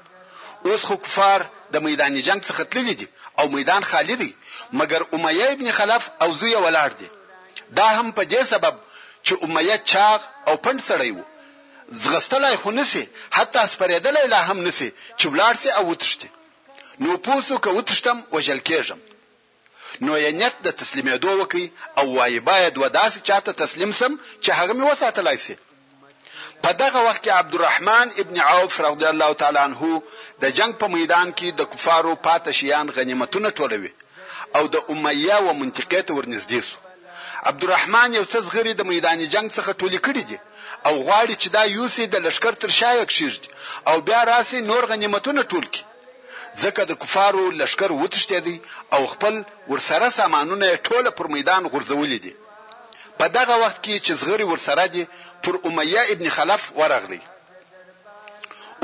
اوس 0.66 0.82
خو 0.88 0.96
کفار 1.04 1.40
د 1.72 1.76
میدان 1.86 2.12
جنگ 2.28 2.40
څخه 2.48 2.64
تللی 2.74 2.94
دي 3.00 3.08
او 3.38 3.44
میدان 3.56 3.82
خالی 3.90 4.16
دی 4.22 4.30
مګر 4.80 5.00
امیه 5.16 5.46
ابن 5.56 5.68
خلف 5.78 6.02
او 6.22 6.28
زوی 6.40 6.54
ولاړ 6.64 6.90
دی 7.00 7.08
دا 7.78 7.88
هم 7.98 8.06
په 8.16 8.22
دې 8.32 8.42
سبب 8.52 8.74
چې 9.26 9.32
امیه 9.46 9.76
چاغ 9.92 10.20
او 10.48 10.54
پند 10.64 10.80
سړی 10.88 11.10
وو 11.16 11.24
زغستلای 12.04 12.56
خو 12.62 12.70
نسی 12.78 13.04
حتی 13.36 13.60
سپریدلای 13.74 14.26
لا 14.34 14.40
هم 14.48 14.58
نسی 14.66 14.88
چې 15.18 15.24
ولاړ 15.32 15.54
سي 15.62 15.68
او 15.78 15.84
وتشتي 15.90 16.28
نو 17.04 17.16
پوسو 17.26 17.58
که 17.64 17.70
وتشتم 17.76 18.18
وجل 18.32 18.60
کېږم 18.68 18.98
نو 20.06 20.12
یې 20.24 20.30
نیت 20.40 20.56
د 20.66 20.68
تسلیمېدو 20.80 21.30
وکي 21.40 21.64
او 22.00 22.06
وایي 22.18 22.40
باید 22.48 22.74
وداسې 22.82 23.18
چاته 23.28 23.52
تسلیم 23.64 23.92
سم 24.00 24.12
چې 24.44 24.50
هغه 24.58 24.72
مې 24.78 24.84
وساتلای 24.90 25.38
شي 25.44 25.56
په 26.62 26.70
دغه 26.82 26.98
وخت 27.06 27.20
کې 27.24 27.32
عبدالرحمن 27.40 28.08
ابن 28.22 28.36
عوف 28.52 28.74
رضی 28.86 29.06
الله 29.12 29.30
تعالی 29.40 29.60
عنہ 29.68 30.00
د 30.42 30.54
جنگ 30.58 30.72
په 30.82 30.86
میدان 30.96 31.28
کې 31.38 31.48
د 31.60 31.70
کفارو 31.72 32.12
پاتشيان 32.26 32.86
غنیمتونه 32.96 33.48
ټولوي 33.58 33.92
او 34.56 34.62
د 34.74 34.76
امیه 34.94 35.36
و 35.46 35.54
منطقه 35.60 36.00
ته 36.00 36.12
ورنږدې 36.18 36.60
شو 36.68 36.76
عبدالرحمن 37.50 38.14
یو 38.18 38.24
څه 38.30 38.54
غری 38.54 38.72
د 38.78 38.82
میدان 38.92 39.18
جنگ 39.34 39.48
څخه 39.56 39.72
ټولې 39.80 39.98
کړې 40.06 40.22
دي 40.30 40.38
او 40.88 40.94
غواړي 41.06 41.34
چې 41.42 41.48
دا 41.56 41.62
یوسي 41.76 42.04
د 42.14 42.26
لشکر 42.26 42.52
تر 42.62 42.70
شایع 42.80 43.04
کشيږي 43.10 43.48
او 43.90 43.96
بیا 44.08 44.20
راسي 44.32 44.58
نور 44.70 44.82
غنیمتونه 44.92 45.42
ټول 45.52 45.64
کړي 45.72 45.84
ځکه 46.62 46.82
د 46.90 46.92
کفارو 47.02 47.44
لشکر 47.60 47.90
وتشتې 48.02 48.38
دي 48.46 48.56
او 48.94 49.02
خپل 49.12 49.34
ورسره 49.72 50.06
سامانونه 50.18 50.66
ټوله 50.88 51.10
پر 51.18 51.26
میدان 51.34 51.62
غورځولې 51.72 52.18
دي 52.24 52.34
په 53.20 53.26
دغه 53.38 53.54
وخت 53.64 53.78
کې 53.84 53.96
چې 54.04 54.12
زغری 54.20 54.46
ورسره 54.52 54.84
دي 54.94 55.04
پر 55.44 55.54
امیه 55.68 56.02
ابن 56.14 56.26
خلف 56.36 56.62
ورغلی 56.80 57.20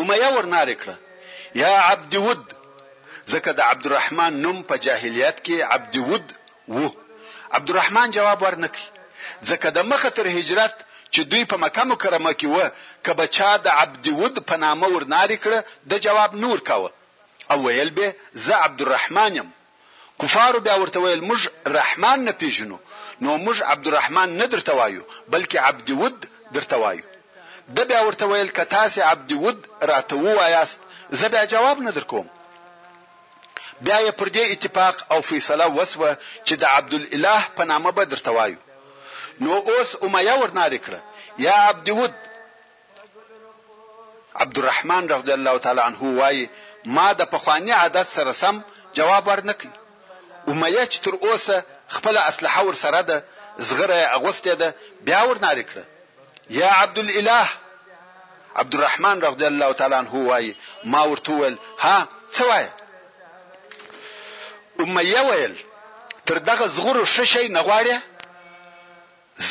امیه 0.02 0.28
ورناره 0.37 0.75
کړه 0.83 0.97
یا 1.62 1.73
عبد 1.93 2.14
ود 2.28 2.45
ځکه 3.33 3.50
د 3.59 3.61
عبدالرحمن 3.73 4.33
نوم 4.47 4.59
په 4.71 4.75
جاهلیت 4.87 5.37
کې 5.45 5.57
عبد 5.75 5.95
ود 6.11 6.26
و 6.78 6.88
عبدالرحمن 7.59 8.09
جواب 8.19 8.40
ورنکړي 8.45 8.88
ځکه 9.50 9.69
د 9.76 9.87
مخه 9.93 10.09
تر 10.16 10.26
هجرت 10.38 10.75
چې 11.12 11.21
دوی 11.31 11.43
په 11.52 11.57
مکه 11.64 11.83
مکرمه 11.93 12.33
کې 12.40 12.47
و 12.54 13.00
کبه 13.07 13.26
چا 13.37 13.50
د 13.64 13.69
عبد 13.85 14.04
ود 14.23 14.37
په 14.49 14.54
نامه 14.64 14.87
ورناري 14.95 15.38
کړه 15.45 15.61
د 15.90 16.04
جواب 16.07 16.33
نور 16.45 16.61
کاوه 16.71 16.90
او 17.50 17.66
ویل 17.68 17.90
به 17.90 18.14
زه 18.34 18.54
عبدالرحمن 18.54 19.36
یم 19.36 19.52
کفارو 20.22 20.60
بیا 20.60 20.76
ورته 20.80 21.00
ویل 21.00 21.20
موږ 21.28 21.40
رحمان 21.68 22.24
نه 22.24 22.32
پیژنو 22.32 22.78
نو 23.20 23.38
موږ 23.44 23.62
عبدالرحمن 23.62 24.36
نه 24.36 24.46
درته 24.46 24.72
وایو 24.74 25.02
بلکې 25.32 25.54
عبدود 25.56 26.26
درته 26.52 26.76
وایو 26.76 27.04
د 27.68 27.80
بیا 27.88 28.00
ورته 28.06 28.26
ویل 28.28 28.48
ک 28.50 28.60
تاسو 28.60 29.00
عبدود 29.02 29.66
راته 29.82 30.16
وایاست 30.16 30.80
زه 31.10 31.28
بیا 31.28 31.44
جواب 31.44 31.78
نه 31.80 31.90
درکوم 31.90 32.26
بیا 33.80 33.98
یې 34.06 34.10
پر 34.18 34.26
دې 34.28 34.50
اتفاق 34.52 35.04
او 35.10 35.20
فیصله 35.22 35.66
وسوه 35.66 36.16
چې 36.46 36.52
د 36.52 36.64
عبدالله 36.64 37.40
په 37.56 37.64
نامه 37.64 37.90
به 37.90 38.04
درته 38.04 38.30
وایو 38.30 38.56
نو 39.40 39.52
اوس 39.54 39.96
امیه 40.02 40.34
ورنارې 40.40 40.78
کړه 40.86 41.00
یا 41.38 41.54
عبدود 41.68 42.12
عبدالرحمن 44.34 45.08
رضی 45.08 45.32
الله 45.32 45.58
تعالی 45.58 45.80
عنه 45.80 46.02
وایي 46.04 46.48
ما 46.87 47.12
د 47.12 47.23
پخوانی 47.31 47.71
عادت 47.73 48.09
سره 48.17 48.33
سم 48.43 48.57
جواب 48.97 49.26
ورنکړ 49.29 49.71
امیه 50.53 50.85
چې 50.93 50.99
تر 51.05 51.14
اوسه 51.26 51.57
خپل 51.97 52.17
اسلحه 52.31 52.62
ور 52.67 52.75
سره 52.85 53.00
ده 53.11 53.25
زغره 53.59 53.99
اغوسته 54.17 54.55
ده 54.55 54.69
بیا 55.09 55.23
ور 55.25 55.38
ناری 55.47 55.64
کړه 55.71 55.85
یا 56.61 56.71
عبد 56.83 56.99
الاله 56.99 57.47
عبد 58.62 58.75
الرحمن 58.75 59.21
رضی 59.21 59.47
الله 59.47 59.73
تعالی 59.79 59.95
عنه 59.95 60.12
وای 60.14 60.57
ما 60.85 61.03
ورتول 61.05 61.59
ها 61.79 62.09
څه 62.35 62.43
وای 62.49 62.67
امیه 64.81 65.21
ویل 65.29 65.62
تر 66.26 66.38
دغه 66.38 66.67
زغرو 66.69 67.05
ش 67.05 67.21
شي 67.21 67.49
نه 67.49 67.62
غواړي 67.62 67.97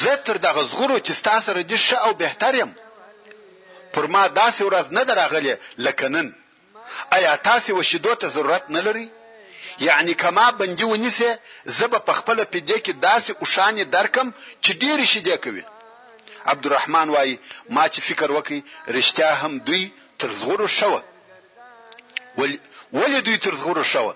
زه 0.04 0.16
تر 0.16 0.38
دغه 0.38 0.64
زغرو 0.64 0.98
چې 1.00 1.14
تاسو 1.28 1.46
سره 1.46 1.62
دي 1.62 1.78
ش 1.78 1.94
او 1.94 2.14
بهتر 2.14 2.56
يم 2.56 2.74
پر 3.94 4.08
ما 4.08 4.28
داسې 4.36 4.62
ورځ 4.62 4.88
نه 4.92 5.04
دراغلې 5.04 5.58
لکه 5.78 6.08
نن 6.08 6.34
آیا 7.16 7.36
تاسو 7.38 7.72
وشدو 7.80 8.14
ته 8.16 8.28
ضرورت 8.28 8.66
نه 8.70 8.82
لري 8.86 9.08
یعنی 9.80 10.14
کما 10.14 10.50
بندي 10.50 10.84
ونیسه 10.86 11.40
زب 11.80 11.94
په 12.06 12.14
خپل 12.20 12.38
پدې 12.54 12.78
کې 12.86 12.94
داسې 13.06 13.32
اوشانې 13.42 13.84
درکم 13.96 14.28
چې 14.64 14.72
ډیر 14.84 14.98
شي 15.12 15.22
دې 15.28 15.38
کوي 15.44 15.64
عبدالرحمن 16.54 17.08
وای 17.16 17.32
ما 17.76 17.86
چې 17.94 18.00
فکر 18.10 18.30
وکي 18.38 18.60
رښتیا 18.98 19.32
هم 19.44 19.54
دوی 19.68 19.84
تر 20.24 20.30
زغورو 20.42 20.68
شوه 20.80 21.02
ول 22.40 22.54
ولې 22.98 23.20
دوی 23.30 23.38
تر 23.48 23.54
زغورو 23.62 23.84
شوه 23.94 24.14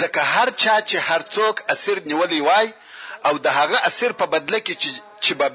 ځکه 0.00 0.22
هر 0.34 0.48
چا 0.62 0.74
چې 0.88 0.96
هر 1.08 1.22
څوک 1.34 1.56
اسیر 1.76 1.96
نیولې 2.10 2.40
وای 2.48 2.68
او 3.30 3.34
د 3.48 3.58
هغه 3.60 3.78
اسیر 3.90 4.12
په 4.20 4.26
بدله 4.36 4.58
کې 4.66 4.74
چې 4.82 4.90
چې 5.24 5.32
به 5.38 5.48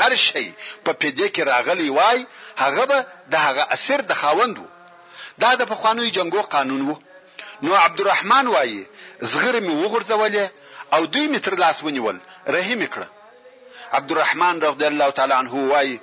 هر 0.00 0.12
شی 0.26 0.46
په 0.84 0.92
پدې 1.00 1.26
کې 1.34 1.42
راغلی 1.52 1.90
وای 1.98 2.18
هغه 2.62 2.84
به 2.90 2.98
د 3.34 3.46
هغه 3.46 3.64
اسیر 3.76 4.00
د 4.12 4.22
خاوند 4.22 4.56
وو 4.58 4.68
دا 5.42 5.50
د 5.60 5.62
پخوانیو 5.72 6.10
جنگو 6.16 6.42
قانون 6.54 6.82
وو 6.88 6.98
نو 7.64 7.72
عبدالرحمن 7.86 8.46
وایي 8.54 8.80
زغره 9.32 9.60
می 9.66 9.74
وغورځولې 9.82 10.44
او 10.94 11.02
دوی 11.12 11.26
می 11.32 11.38
تر 11.46 11.54
لاس 11.62 11.76
ونیول 11.84 12.16
رحیم 12.56 12.82
کړه 12.94 13.06
عبدالرحمن 13.98 14.54
رضی 14.66 14.84
الله 14.92 15.10
تعالی 15.18 15.34
عنه 15.42 15.52
وایي 15.72 15.96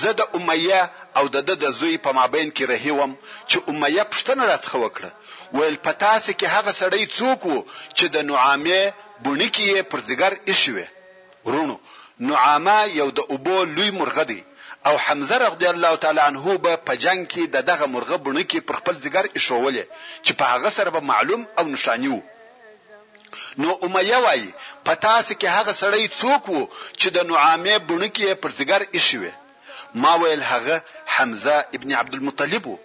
زه 0.00 0.10
د 0.20 0.22
امیه 0.38 0.80
او 1.18 1.24
د 1.34 1.36
د 1.64 1.66
زوی 1.78 1.96
په 2.04 2.10
مابین 2.18 2.48
کې 2.56 2.64
رهیوم 2.72 3.12
چې 3.50 3.56
امیه 3.70 4.04
پښتنه 4.12 4.42
راڅخه 4.50 4.76
وکړه 4.84 5.10
ویل 5.56 5.76
پتاسه 5.86 6.32
کې 6.38 6.46
هغه 6.56 6.70
سړی 6.80 7.02
څوک 7.18 7.40
وو 7.46 7.60
چې 7.96 8.04
د 8.14 8.16
نعامه 8.30 8.80
بونکی 9.24 9.68
پر 9.90 10.00
زګر 10.08 10.32
ایښوي 10.52 10.86
ورونو 11.44 11.76
نعامه 12.28 12.76
یو 13.00 13.08
د 13.18 13.20
اوبو 13.34 13.56
لوی 13.76 13.90
مرغه 14.00 14.22
دی 14.30 14.40
او 14.86 14.98
حمزه 14.98 15.36
رضی 15.38 15.66
الله 15.66 15.96
تعالی 15.96 16.20
عنه 16.30 16.56
به 16.64 16.76
په 16.86 16.94
جنگ 17.04 17.22
کې 17.32 17.42
د 17.54 17.66
دغه 17.70 17.86
مرغه 17.94 18.16
بڼه 18.24 18.44
کې 18.50 18.60
پر 18.68 18.74
خپل 18.80 18.94
ځګر 19.04 19.24
ایښولې 19.36 19.84
چې 20.24 20.32
په 20.38 20.44
هغه 20.52 20.70
سره 20.76 20.88
به 20.94 21.00
معلوم 21.10 21.42
او 21.58 21.64
نشانی 21.74 22.08
وو 22.12 22.20
نو 23.62 23.70
امیه 23.86 24.18
وای 24.24 24.42
په 24.84 24.92
تاسو 25.06 25.32
کې 25.40 25.46
هغه 25.56 25.72
سړی 25.82 26.04
څوک 26.20 26.42
وو 26.54 26.62
چې 27.00 27.08
د 27.16 27.18
نعامه 27.30 27.74
بڼه 27.88 28.08
کې 28.16 28.28
پر 28.42 28.50
ځګر 28.58 28.80
ایښوي 28.98 29.32
ما 30.02 30.12
ویل 30.22 30.42
هغه 30.50 30.76
حمزه 31.14 31.56
ابن 31.76 31.90
عبد 32.00 32.14
المطلب 32.18 32.64
وو 32.66 32.78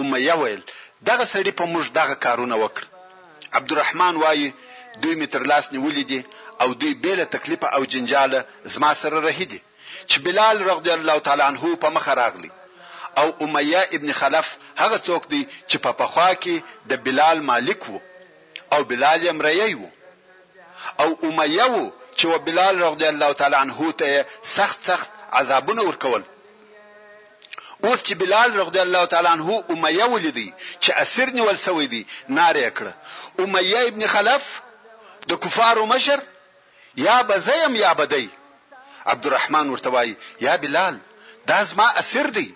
امیه 0.00 0.34
ویل 0.40 0.62
دغه 1.08 1.24
سړی 1.34 1.52
په 1.60 1.64
موږ 1.72 1.84
دغه 1.98 2.14
کارونه 2.24 2.56
وکړ 2.62 2.84
عبدالرحمن 3.58 4.14
وای 4.22 4.42
دوی 5.02 5.14
متر 5.20 5.42
لاس 5.50 5.64
نیولې 5.74 6.04
دي 6.10 6.20
او 6.62 6.68
دوی 6.80 6.92
بیله 7.04 7.24
تکلیف 7.34 7.64
او 7.76 7.82
جنجاله 7.92 8.40
زما 8.74 8.94
سره 8.94 9.20
رهیدي 9.28 9.60
چې 10.10 10.18
بلال 10.18 10.56
رضی 10.70 10.90
الله 10.92 11.18
تعالی 11.18 11.42
عنہ 11.42 11.74
په 11.84 11.88
مخ 11.98 12.08
راغلی 12.08 12.50
او 13.20 13.26
امیه 13.44 13.82
ابن 13.98 14.12
خلف 14.20 14.56
هغه 14.82 14.98
څوک 15.06 15.22
دی 15.32 15.40
چې 15.70 15.76
په 15.84 15.92
پخوا 16.02 16.30
کې 16.42 16.56
د 16.92 17.02
بلال 17.08 17.38
مالک 17.50 17.80
وو 17.88 18.00
او 18.72 18.80
بلال 18.90 19.20
یې 19.26 19.32
مریی 19.40 19.74
وو 19.80 19.90
او 21.02 21.08
امیه 21.24 21.66
وو 21.72 21.92
چې 22.18 22.24
و 22.24 22.38
بلال 22.46 22.74
رضی 22.82 23.06
الله 23.08 23.32
تعالی 23.42 23.56
عنہ 23.60 23.92
ته 24.02 24.24
سخت 24.56 24.86
سخت 24.92 25.10
عذابونه 25.42 25.82
ورکول 25.88 26.22
اوس 27.84 28.02
چې 28.02 28.12
بلال 28.24 28.50
رضی 28.60 28.80
الله 28.86 29.04
تعالی 29.14 29.28
عنہ 29.28 29.62
امیه 29.70 30.04
ولیدي 30.04 30.54
چې 30.80 30.90
اسیر 31.04 31.28
نیول 31.38 31.56
سوی 31.68 31.86
دی 31.86 32.04
نار 32.40 32.56
یې 32.56 32.70
کړ 32.78 32.86
امیه 33.46 33.78
ابن 33.88 34.06
خلف 34.16 34.52
د 35.28 35.32
کفارو 35.46 35.86
مشر 35.86 36.20
یا 36.96 37.16
بزیم 37.28 37.76
یا 37.82 37.92
بدی 37.98 38.28
عبدالرحمن 39.06 39.68
ورته 39.68 39.90
وای 39.90 40.16
یا 40.40 40.56
بلال 40.56 40.98
دا 41.46 41.64
زما 41.64 41.88
اسیر 42.00 42.26
دی 42.26 42.54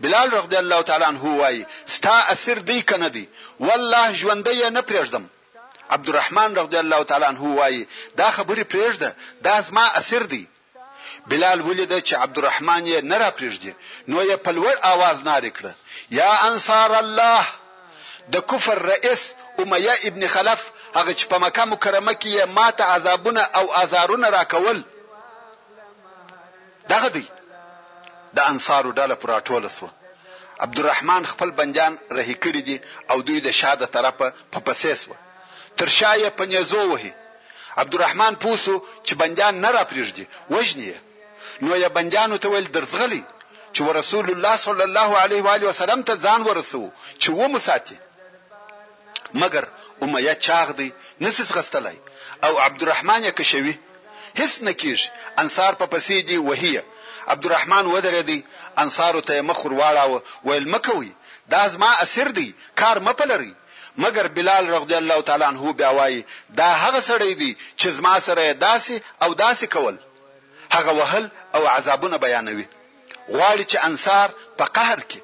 بلال 0.00 0.30
رضی 0.30 0.56
الله 0.56 0.82
تعالی 0.88 1.04
عنہ 1.10 1.22
وای 1.24 1.64
ستا 1.86 2.18
اسیر 2.32 2.58
دی 2.58 2.82
کنه 2.82 3.08
دی 3.08 3.28
والله 3.60 4.12
ژوندې 4.20 4.66
نه 4.76 4.82
پرېږدم 4.88 5.22
عبدالرحمن 5.90 6.50
رضی 6.56 6.76
الله 6.78 7.02
تعالی 7.02 7.24
عنہ 7.24 7.40
وای 7.60 7.86
دا 8.16 8.30
خبره 8.30 8.62
پرېږده 8.64 9.12
دا 9.42 9.60
زما 9.60 9.86
اسیر 10.00 10.22
دی 10.22 10.46
بلال 11.26 11.60
ولید 11.62 12.04
چې 12.06 12.12
عبدالرحمن 12.12 12.86
یې 12.86 13.00
نه 13.02 13.16
را 13.18 13.30
پرېږدي 13.30 13.72
نو 14.08 14.22
یې 14.22 14.34
په 14.44 14.52
لوړ 14.52 14.74
आवाज 14.82 15.18
نارې 15.24 15.50
کړه 15.58 15.72
یا 16.10 16.30
انصار 16.48 16.98
الله 16.98 17.46
د 18.32 18.36
کفر 18.38 18.78
رئیس 18.82 19.32
امیه 19.60 19.92
ابن 20.04 20.28
خلف 20.28 20.70
هغه 20.94 21.12
چې 21.14 21.24
په 21.26 21.38
مکه 21.38 21.64
مکرمه 21.64 22.12
کې 22.12 22.44
ماته 22.44 22.84
عذابونه 22.84 23.40
او 23.54 23.72
آزارونه 23.72 24.28
راکول 24.28 24.84
دغه 26.92 27.08
دی 27.16 27.26
د 28.36 28.38
انصارو 28.52 28.90
ډله 28.98 29.14
پراټول 29.22 29.64
سو 29.78 29.86
عبدالرحمن 30.66 31.22
خپل 31.32 31.48
بنجان 31.60 31.92
رهي 32.18 32.34
کړی 32.44 32.62
دي 32.68 32.76
او 33.10 33.16
دوی 33.26 33.38
د 33.42 33.48
شاده 33.60 33.86
طرفه 33.94 34.28
په 34.52 34.58
پسې 34.66 34.92
سو 35.02 35.12
تر 35.78 35.88
شایې 35.98 36.28
پنځو 36.40 36.80
وهي 36.92 37.12
عبدالرحمن 37.82 38.32
پوسو 38.44 38.74
چې 39.06 39.12
بنجان 39.22 39.54
نه 39.64 39.70
را 39.76 39.82
پرېږدي 39.90 40.24
وجنی 40.54 40.88
نو 41.64 41.70
یې 41.82 41.88
بنجانو 41.96 42.36
ته 42.42 42.46
ویل 42.52 42.68
درځغلی 42.76 43.22
چې 43.74 43.80
رسول 44.00 44.26
الله 44.34 44.54
صلی 44.66 44.84
الله 44.88 45.08
علیه 45.24 45.42
و 45.44 45.48
علیه 45.54 45.68
وسلم 45.68 46.00
ته 46.08 46.14
ځان 46.24 46.40
ورسو 46.48 46.82
چې 47.20 47.28
و 47.38 47.48
مساتي 47.54 47.98
مګر 49.42 49.64
امیه 50.04 50.34
چاغ 50.46 50.68
دی 50.78 50.88
نسس 51.24 51.48
غستلای 51.56 51.98
او 52.46 52.52
عبدالرحمن 52.66 53.20
یې 53.28 53.32
کشوي 53.40 53.74
هیڅ 54.38 54.54
نکیش 54.68 55.00
انصار 55.42 55.72
په 55.82 55.86
پسې 55.92 56.16
دی 56.30 56.38
وهیه 56.48 56.82
عبدالرحمن 57.34 57.84
ودرې 57.94 58.22
دی 58.30 58.38
انصار 58.84 59.14
ته 59.28 59.34
مخ 59.48 59.58
ورواړاوه 59.66 60.18
ویل 60.48 60.66
مکوي 60.74 61.12
دا 61.54 61.62
زما 61.74 61.90
اسیر 62.04 62.28
دی 62.38 62.48
کار 62.80 62.98
مپلري 63.08 63.52
مګر 64.04 64.26
بلال 64.38 64.64
رضی 64.76 64.96
الله 65.00 65.18
تعالی 65.30 65.44
عنہ 65.50 65.72
بیا 65.82 65.90
وایي 65.98 66.20
دا 66.62 66.68
هغه 66.84 67.00
سړی 67.10 67.32
دی 67.42 67.50
چې 67.78 67.88
زما 67.98 68.14
سره 68.26 68.46
داسي 68.66 68.96
او 69.26 69.30
داسي 69.44 69.66
کول 69.76 69.96
هغه 70.76 70.92
وهل 71.00 71.30
او 71.54 71.66
عذابونه 71.74 72.16
بیانوي 72.26 72.66
غواړي 73.30 73.64
چې 73.70 73.78
انصار 73.88 74.28
په 74.58 74.64
قهر 74.78 74.98
کې 75.10 75.20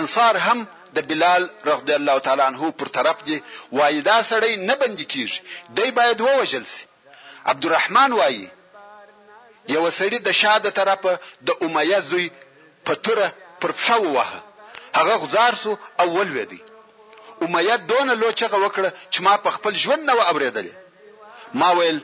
انصار 0.00 0.34
هم 0.48 0.66
د 0.96 1.08
بلال 1.10 1.42
رضی 1.68 1.92
الله 1.98 2.18
تعالی 2.28 2.42
عنہ 2.50 2.70
پر 2.82 2.88
طرف 2.98 3.24
دی 3.30 3.40
وایي 3.80 4.00
دا 4.10 4.18
سړی 4.30 4.52
نه 4.70 4.74
بند 4.82 4.98
کیږي 5.12 5.38
دی 5.80 5.90
باید 6.00 6.20
ووجل 6.26 6.66
شي 6.74 6.84
عبدالرحمن 7.46 8.12
وایي 8.18 8.48
یو 9.74 9.84
سړی 9.98 10.18
د 10.26 10.30
شاده 10.40 10.70
طرفه 10.78 11.12
د 11.48 11.64
امیه 11.66 12.00
زوی 12.08 12.26
په 12.86 12.92
توره 13.06 13.26
پر 13.60 13.70
پښه 13.78 13.96
ووهه 14.04 14.40
هغه 14.98 15.14
غزار 15.22 15.52
سو 15.62 15.72
او 16.00 16.08
ولوېدی 16.18 16.60
امیه 17.44 17.76
دونه 17.90 18.12
لوچغه 18.20 18.58
وکړه 18.64 18.90
چې 19.12 19.18
ما 19.26 19.34
په 19.44 19.50
خپل 19.56 19.72
ژوند 19.82 20.02
نه 20.10 20.14
و 20.18 20.22
اوریدلې 20.30 20.74
ما 21.60 21.68
ویل 21.78 21.98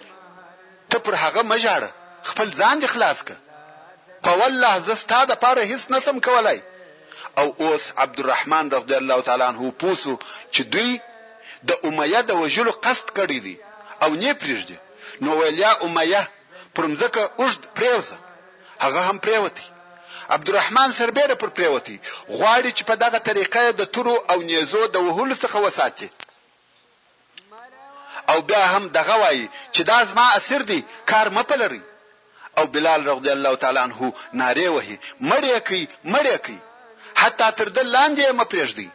ته 0.91 0.99
پر 1.07 1.15
هغه 1.23 1.43
مجاړه 1.53 1.91
خپل 2.31 2.49
ځان 2.61 2.75
دی 2.83 2.89
خلاص 2.95 3.19
ک 3.27 3.31
په 4.27 4.33
والله 4.41 4.73
زستا 4.89 5.21
د 5.31 5.41
پاره 5.45 5.63
هیڅ 5.71 5.83
نسم 5.95 6.17
کولای 6.27 6.61
او 7.41 7.47
اوس 7.63 7.85
عبدالرحمن 8.05 8.65
رضی 8.77 8.95
الله 9.01 9.19
تعالی 9.29 9.45
عنہ 9.51 9.71
پوسو 9.83 10.13
چې 10.55 10.63
دوی 10.75 10.91
د 11.69 11.73
امیه 11.89 12.21
د 12.29 12.41
وجلو 12.43 12.73
قصد 12.87 13.07
کړی 13.19 13.39
دی 13.47 13.55
او 14.03 14.11
نه 14.23 14.33
پرېږدي 14.43 14.77
نو 15.21 15.31
ولیا 15.41 15.73
امیه 15.83 16.29
پر 16.75 16.87
مزکه 16.87 17.31
اوجد 17.39 17.65
پریوزه 17.75 18.17
هغه 18.81 19.01
هم 19.01 19.19
پریوتی 19.19 19.65
عبدالرحمن 20.31 20.91
سربیره 20.91 21.35
پر 21.35 21.49
پریوتی 21.49 22.01
غواړي 22.29 22.71
چې 22.79 22.83
په 22.89 22.95
دغه 22.97 23.19
طریقه 23.19 23.71
د 23.73 23.83
تورو 23.87 24.17
او 24.31 24.43
نيزو 24.43 24.87
د 24.87 24.97
وهلو 24.97 25.35
څخه 25.35 25.57
وساتي 25.57 26.09
او 28.29 28.41
بیا 28.49 28.63
هم 28.67 28.89
دغه 28.89 29.15
وایي 29.23 29.49
چې 29.75 29.81
دا 29.91 30.05
زما 30.05 30.27
اثر 30.37 30.63
دی 30.71 30.81
کار 31.07 31.31
مپلري 31.31 31.83
او 32.59 32.67
بلال 32.67 33.09
رضی 33.09 33.31
الله 33.31 33.55
تعالی 33.63 33.79
عنہ 33.87 34.11
ناره 34.41 34.69
وهي 34.69 34.99
مړې 35.21 35.59
کوي 35.69 35.89
مړې 36.05 36.37
کوي 36.47 36.59
حتی 37.21 37.49
تر 37.59 37.69
د 37.77 37.79
لاندې 37.95 38.27
مپریږدي 38.41 38.89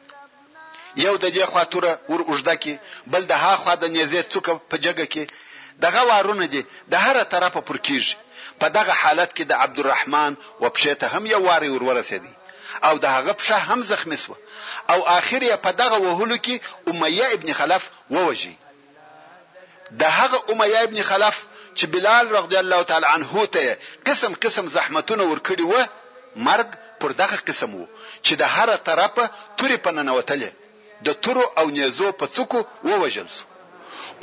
یو 0.95 1.17
د 1.17 1.25
دې 1.34 1.45
خاطره 1.53 1.91
ور 2.10 2.21
اوجده 2.29 2.55
کی 2.63 2.77
بل 3.08 3.21
د 3.25 3.32
ها 3.43 3.55
خوا 3.62 3.75
د 3.75 3.86
نيزه 3.95 4.21
څوک 4.34 4.47
په 4.71 4.77
جګه 4.86 5.05
کې 5.13 5.23
دغه 5.81 6.01
وارونه 6.03 6.45
دي 6.53 6.61
د 6.91 6.93
هر 7.03 7.17
طرفه 7.33 7.59
پر 7.67 7.77
کیږي 7.87 8.15
په 8.61 8.67
دغه 8.77 8.93
حالت 9.01 9.29
کې 9.37 9.43
د 9.47 9.53
عبدالرحمن 9.65 10.33
و 10.63 10.65
پښته 10.75 11.05
هم 11.13 11.23
یو 11.33 11.41
واري 11.49 11.69
ورورسېدی 11.75 12.33
او 12.87 12.93
د 13.03 13.05
هغه 13.15 13.33
پښه 13.39 13.57
هم 13.69 13.83
زخمی 13.91 14.17
سو 14.23 14.33
او 14.93 14.99
اخر 15.17 15.41
یې 15.49 15.55
په 15.65 15.71
دغه 15.81 15.97
وهلو 16.05 16.37
کې 16.45 16.55
امیه 16.91 17.27
ابن 17.35 17.53
خلف 17.59 17.89
ووجي 18.15 18.55
د 20.01 20.03
هغه 20.17 20.39
امیه 20.53 20.83
ابن 20.87 21.01
خلف 21.11 21.41
چې 21.75 21.85
بلال 21.93 22.31
رضی 22.37 22.57
الله 22.63 22.81
تعالی 22.89 23.05
عنه 23.15 23.45
ته 23.57 23.77
قسم 24.07 24.33
قسم 24.47 24.67
زحمتونه 24.77 25.23
ورکړي 25.31 25.65
و 25.73 26.43
مرګ 26.47 26.69
پر 27.01 27.11
دغه 27.21 27.35
قسم 27.51 27.75
وو 27.75 27.87
چې 28.25 28.33
د 28.33 28.41
هر 28.55 28.75
طرفه 28.75 29.29
توري 29.57 29.77
پننوتلې 29.77 30.51
د 31.07 31.21
تورو 31.27 31.43
او 31.59 31.69
نيزو 31.69 32.11
په 32.21 32.25
څوکو 32.35 32.63
ووجل 32.87 33.27
سو 33.35 33.43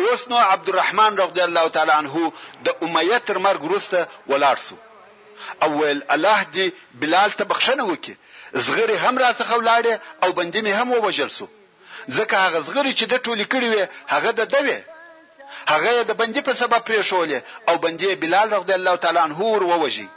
اوس 0.01 0.29
نو 0.29 0.37
عبدالرحمن 0.37 1.17
رضی 1.19 1.41
الله 1.45 1.69
تعالی 1.69 1.91
عنه 1.93 2.33
د 2.67 2.77
امیه 2.85 3.19
تر 3.27 3.37
مرګ 3.47 3.61
وروسته 3.67 4.09
ولاړ 4.31 4.57
سو 4.69 4.77
اول 5.65 6.03
الله 6.15 6.43
دی 6.55 6.67
بلال 7.01 7.31
ته 7.39 7.45
بخښنه 7.51 7.85
وکي 7.93 8.15
زغری 8.67 8.97
هم 9.05 9.15
را 9.23 9.31
څخه 9.39 9.53
ولاړ 9.61 9.85
او 10.25 10.31
بندي 10.39 10.61
مې 10.67 10.73
هم 10.81 10.89
ووجل 10.93 11.31
سو 11.39 11.47
ځکه 12.17 12.35
هغه 12.47 12.61
زغری 12.69 12.93
چې 12.99 13.05
د 13.13 13.23
ټولې 13.27 13.47
کړي 13.53 13.69
وي 13.73 13.85
هغه 14.15 14.31
د 14.39 14.43
دوی 14.55 14.79
هغه 15.73 15.93
د 16.03 16.11
بندي 16.21 16.41
په 16.49 16.53
سبب 16.61 16.81
پریښولې 16.89 17.39
او 17.69 17.75
بندي 17.85 18.15
بلال 18.23 18.49
رضی 18.59 18.75
الله 18.79 18.97
تعالی 19.03 19.19
عنه 19.27 19.41
ور 19.53 19.63
ووجي 19.63 20.09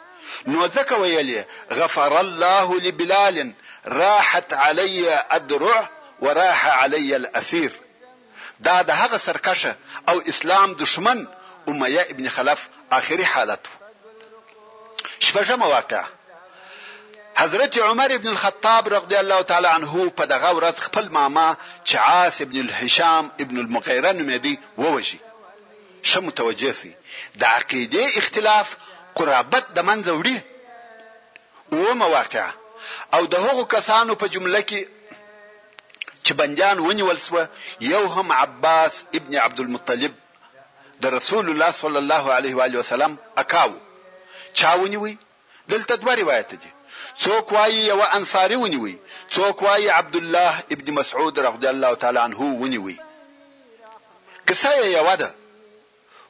نو 0.47 0.67
ځکه 0.77 0.93
ویلې 1.03 1.41
غفر 1.79 2.13
الله 2.21 2.67
لبلال 2.85 3.53
راحت 4.01 4.53
علي 4.53 5.19
الدرع 5.37 5.89
وراح 6.21 6.61
علي 6.83 7.15
الاسير 7.15 7.71
دا 8.65 8.75
د 8.89 8.91
هغه 9.01 9.17
سرکشه 9.27 9.73
او 10.09 10.17
اسلام 10.31 10.69
دشمن 10.83 11.19
امیه 11.69 12.03
ابن 12.13 12.27
خلف 12.35 12.67
آخري 12.97 13.25
حالت 13.33 13.59
شپږمه 15.25 15.65
واقعه 15.77 16.05
حضرت 17.41 17.77
عمر 17.77 18.11
ابن 18.13 18.27
الخطاب 18.27 18.93
رضی 18.93 19.15
الله 19.17 19.41
تعالی 19.41 19.67
عنه 19.67 20.09
په 20.17 20.25
دغه 20.25 20.49
ورځ 20.57 20.75
خپل 20.85 21.07
ماما 21.09 21.47
چې 21.87 21.95
عاص 21.95 22.41
ابن 22.41 22.59
الهشام 22.59 23.31
ابن 23.39 23.57
المغیره 23.63 24.11
نومېدی 24.13 24.55
ووژي 24.79 25.19
ښه 26.09 26.17
متوجه 26.27 26.71
سي 26.71 26.93
د 27.39 27.43
عقیده 27.43 28.05
اختلاف 28.21 28.75
قرابت 29.15 29.65
د 29.75 29.79
منځه 29.79 30.21
وړي 30.21 30.39
ومه 31.71 32.05
واقعه 32.07 32.53
او 33.13 33.25
د 33.33 33.35
هغو 33.45 33.65
کسانو 33.75 34.13
په 34.21 34.27
جمله 34.27 34.61
کې 34.69 34.81
چې 36.25 36.31
بندیان 36.39 36.79
ونیول 36.79 37.17
سو 37.25 37.35
یو 37.81 38.05
هم 38.07 38.31
عباس 38.31 39.03
ابن 39.15 39.35
عبد 39.35 39.59
المطلب 39.59 40.13
د 41.01 41.05
رسول 41.05 41.49
الله 41.49 41.71
صلی 41.71 41.97
الله 41.97 42.33
علیه 42.33 42.55
و 42.55 42.61
علیه 42.61 42.79
وسلم 42.79 43.17
اکاو 43.37 43.71
چاونی 44.53 44.97
وی 44.97 45.17
دلته 45.69 45.95
دوه 45.95 46.15
روایت 46.15 46.49
دي 46.55 46.67
څوک 47.23 47.51
وایي 47.51 47.81
یو 47.91 48.01
انصاری 48.17 48.55
ونی 48.55 48.75
وی 48.77 48.95
څوک 49.35 49.61
وایي 49.61 49.87
عبد 49.89 50.15
الله 50.15 50.63
ابن 50.71 50.93
مسعود 50.93 51.39
رضی 51.39 51.67
الله 51.67 51.93
تعالی 51.95 52.19
عنه 52.19 52.37
ونی 52.41 52.77
وی 52.77 52.99
قصه 54.47 54.69
یې 54.69 54.85
یو 54.85 55.15
ده 55.15 55.33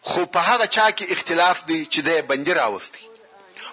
خو 0.02 0.26
په 0.26 0.40
هغه 0.40 0.66
چا 0.68 0.92
کې 0.92 1.12
اختلاف 1.12 1.66
دی 1.66 1.86
چې 1.86 2.00
د 2.00 2.10
بندي 2.28 2.54
راوستي 2.54 3.10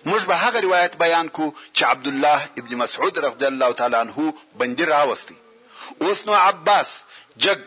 موږ 0.06 0.24
به 0.26 0.34
هغه 0.36 0.60
روایت 0.60 0.96
بیان 0.96 1.28
کو 1.28 1.54
چې 1.74 1.82
عبد 1.82 2.08
الله 2.08 2.48
ابن 2.58 2.74
مسعود 2.76 3.18
رضی 3.18 3.44
الله 3.46 3.72
تعالی 3.72 3.96
عنه 3.96 4.34
بندي 4.58 4.84
راوستي 4.84 5.36
اوس 6.02 6.26
نو 6.26 6.32
عباس 6.34 7.02
جګ 7.44 7.60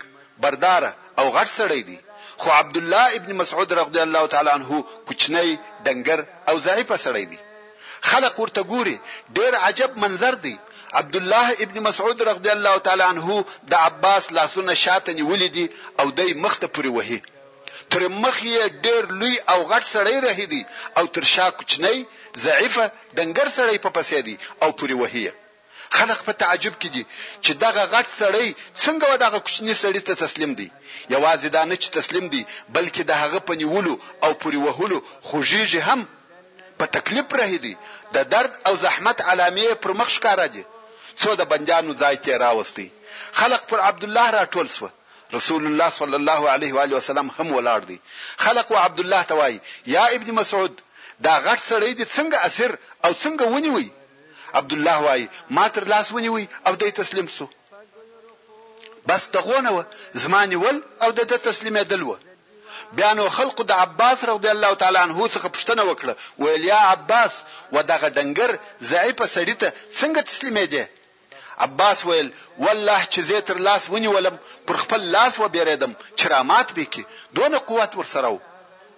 بردار 0.43 0.84
او 1.19 1.25
غټ 1.38 1.49
سړی 1.60 1.82
دی 1.89 1.97
خو 2.41 2.49
عبد 2.62 2.75
الله 2.82 3.05
ابن 3.17 3.29
مسعود 3.41 3.69
رضی 3.82 4.01
الله 4.05 4.23
تعالی 4.34 4.51
عنہ 4.58 4.77
کوچنی 5.08 5.49
دنګر 5.88 6.19
او 6.49 6.55
ضعیف 6.67 6.89
سړی 7.05 7.25
دی 7.32 7.39
خلق 8.10 8.36
ورته 8.41 8.62
ګوري 8.73 8.97
ډیر 9.39 9.53
عجب 9.67 9.91
منظر 10.03 10.36
دی 10.45 10.55
عبد 11.01 11.15
الله 11.21 11.47
ابن 11.65 11.75
مسعود 11.88 12.19
رضی 12.32 12.49
الله 12.55 12.75
تعالی 12.88 13.05
عنہ 13.13 13.36
د 13.73 13.73
عباس 13.88 14.23
لاسونه 14.38 14.73
شاته 14.86 15.12
نیولې 15.19 15.49
دي 15.58 15.65
او 15.99 16.08
دای 16.21 16.34
مخته 16.45 16.67
پوري 16.77 16.91
وهي 16.97 17.19
تر 17.91 18.01
مخ 18.23 18.36
یې 18.43 18.63
ډیر 18.88 19.03
لوی 19.19 19.36
او 19.51 19.60
غټ 19.71 19.84
سړی 19.95 20.15
رهي 20.29 20.45
دي 20.53 20.62
او 20.97 21.05
تر 21.17 21.23
شا 21.34 21.45
کوچنی 21.60 21.97
ضعیفه 22.47 22.89
دنګر 23.17 23.47
سړی 23.58 23.77
په 23.86 23.89
پسې 23.99 24.17
دي 24.29 24.36
او 24.63 24.69
پوري 24.82 24.93
وهي 25.03 25.25
خلک 25.97 26.19
په 26.28 26.32
تعجب 26.41 26.73
کې 26.82 26.89
دي 26.95 27.04
چې 27.43 27.52
دغه 27.65 27.84
غټ 27.93 28.08
سړی 28.21 28.47
څنګه 28.84 29.06
و 29.12 29.15
دغه 29.25 29.39
کوچنی 29.45 29.73
سړی 29.84 30.02
ته 30.10 30.13
تسلیم 30.25 30.52
دی 30.60 30.67
یوازې 31.15 31.47
دا 31.56 31.63
نه 31.71 31.75
چې 31.82 31.88
تسلیم 31.97 32.25
دی 32.34 32.41
بلکې 32.75 33.02
د 33.10 33.12
هغه 33.21 33.39
په 33.47 33.54
نیولو 33.62 33.93
او 34.25 34.32
پورې 34.41 34.58
وهلو 34.65 34.99
خوږیږي 35.28 35.82
هم 35.88 36.02
په 36.80 36.86
تکلیف 36.97 37.28
راهي 37.41 37.60
دي 37.65 37.73
د 38.15 38.30
درد 38.34 38.54
او 38.67 38.73
زحمت 38.86 39.17
علامې 39.32 39.67
پر 39.86 39.91
مخ 40.02 40.10
ښکارا 40.17 40.47
دي 40.56 40.63
څو 41.21 41.30
د 41.41 41.52
بندیانو 41.52 41.93
ځای 42.02 42.15
ته 42.25 42.38
راوستي 42.45 42.88
خلق 43.41 43.62
پر 43.73 43.80
عبد 43.89 44.04
الله 44.10 44.28
راټول 44.39 44.67
سو 44.78 44.86
رسول 45.38 45.63
الله 45.69 45.89
صلی 45.99 46.17
الله 46.21 46.41
علیه 46.56 46.73
و 46.75 46.80
علیه 46.86 46.97
وسلم 47.02 47.28
هم 47.39 47.47
ولاړ 47.58 47.82
دي 47.89 47.97
خلق 48.47 48.67
او 48.71 48.78
عبد 48.88 48.99
الله 49.06 49.21
توای 49.34 49.60
یا 49.95 50.06
ابن 50.19 50.30
مسعود 50.41 50.73
دا 51.28 51.34
غټ 51.47 51.60
سړی 51.71 51.91
دي 51.99 52.06
څنګه 52.15 52.39
اسیر 52.47 52.71
او 53.06 53.12
څنګه 53.23 53.45
ونیوي 53.56 53.89
عبد 54.54 54.74
الله 54.74 55.02
وای 55.04 55.30
ما 55.50 55.68
تر 55.70 55.84
لاس 55.86 56.12
ونیوي 56.12 56.48
او 56.68 56.74
د 56.76 56.84
تسلیم 57.02 57.28
سو 57.38 57.46
بس 59.08 59.30
دغونه 59.34 59.70
و 59.72 59.84
زمان 60.14 60.56
ول 60.56 60.82
او 61.04 61.12
د 61.18 61.36
تسلیم 61.48 61.78
دلوه 61.78 62.18
بیا 63.00 63.14
نو 63.20 63.30
خلق 63.40 63.62
د 63.72 63.72
عباس 63.72 64.24
رضی 64.30 64.48
الله 64.50 64.74
تعالی 64.84 65.00
عنہ 65.06 65.28
څخه 65.34 65.48
پښتنه 65.56 65.84
وکړه 65.90 66.16
ویل 66.46 66.64
یا 66.66 66.80
عباس 66.96 67.34
و 67.74 67.82
دغه 67.84 68.10
ډنګر 68.18 68.52
ضعیفه 68.92 69.26
سړی 69.36 69.56
ته 69.62 69.74
څنګه 70.00 70.22
تسلیم 70.30 70.58
دی 70.76 70.84
عباس 71.68 72.06
ویل 72.06 72.32
والله 72.58 73.00
چې 73.14 73.20
زه 73.32 73.40
تر 73.52 73.58
لاس 73.70 73.90
ونیولم 73.96 74.40
پر 74.68 74.76
خپل 74.84 75.02
لاس 75.18 75.40
و 75.40 75.48
بیریدم 75.56 75.94
چرامات 76.24 76.72
به 76.78 76.86
کی 76.98 77.06
دونه 77.40 77.58
قوت 77.72 77.92
ورسره 78.02 78.36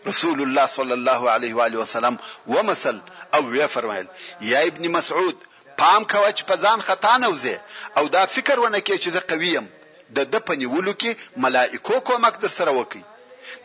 رسول 0.08 0.42
الله 0.42 0.66
صلی 0.68 0.92
الله 0.92 1.30
علیه 1.30 1.54
و 1.56 1.62
آله 1.62 1.78
وسلم 1.78 2.20
ومسل 2.48 3.00
او 3.34 3.46
وی 3.50 3.68
فرمایل 3.68 4.08
یا 4.42 4.60
ابن 4.60 4.88
مسعود 4.92 5.36
پام 5.78 6.06
کوه 6.06 6.32
چې 6.32 6.44
په 6.52 6.56
ځان 6.64 6.80
خطا 6.88 7.14
نه 7.18 7.28
وځي 7.30 7.56
او 7.98 8.08
دا 8.10 8.26
فکر 8.26 8.60
ونه 8.60 8.80
کې 8.88 8.96
چې 9.04 9.10
زه 9.10 9.20
قوی 9.20 9.52
يم 9.58 9.68
د 10.16 10.20
د 10.34 10.46
پنیولو 10.48 10.94
کې 11.02 11.12
ملائکو 11.46 12.00
کومک 12.00 12.40
در 12.42 12.50
سره 12.58 12.72
وکي 12.78 13.04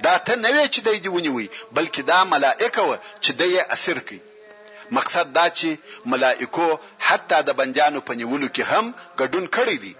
دا 0.04 0.18
ته 0.18 0.34
نه 0.36 0.50
وی 0.52 0.68
چې 0.68 0.80
دای 0.88 0.98
دی 0.98 1.08
ونیوي 1.08 1.48
بلکې 1.74 2.00
دا 2.12 2.24
ملائکه 2.24 2.82
و 2.82 2.96
چې 3.20 3.30
دای 3.42 3.58
اسیر 3.60 3.98
کی 4.10 4.18
مقصد 4.98 5.32
دا 5.38 5.44
چې 5.50 5.68
ملائکو 6.14 6.68
حتی 7.06 7.42
د 7.46 7.50
بندیانو 7.60 8.00
پنیولو 8.10 8.48
کې 8.48 8.60
هم 8.72 8.94
ګډون 9.18 9.46
کړی 9.56 9.76
دي 9.84 9.94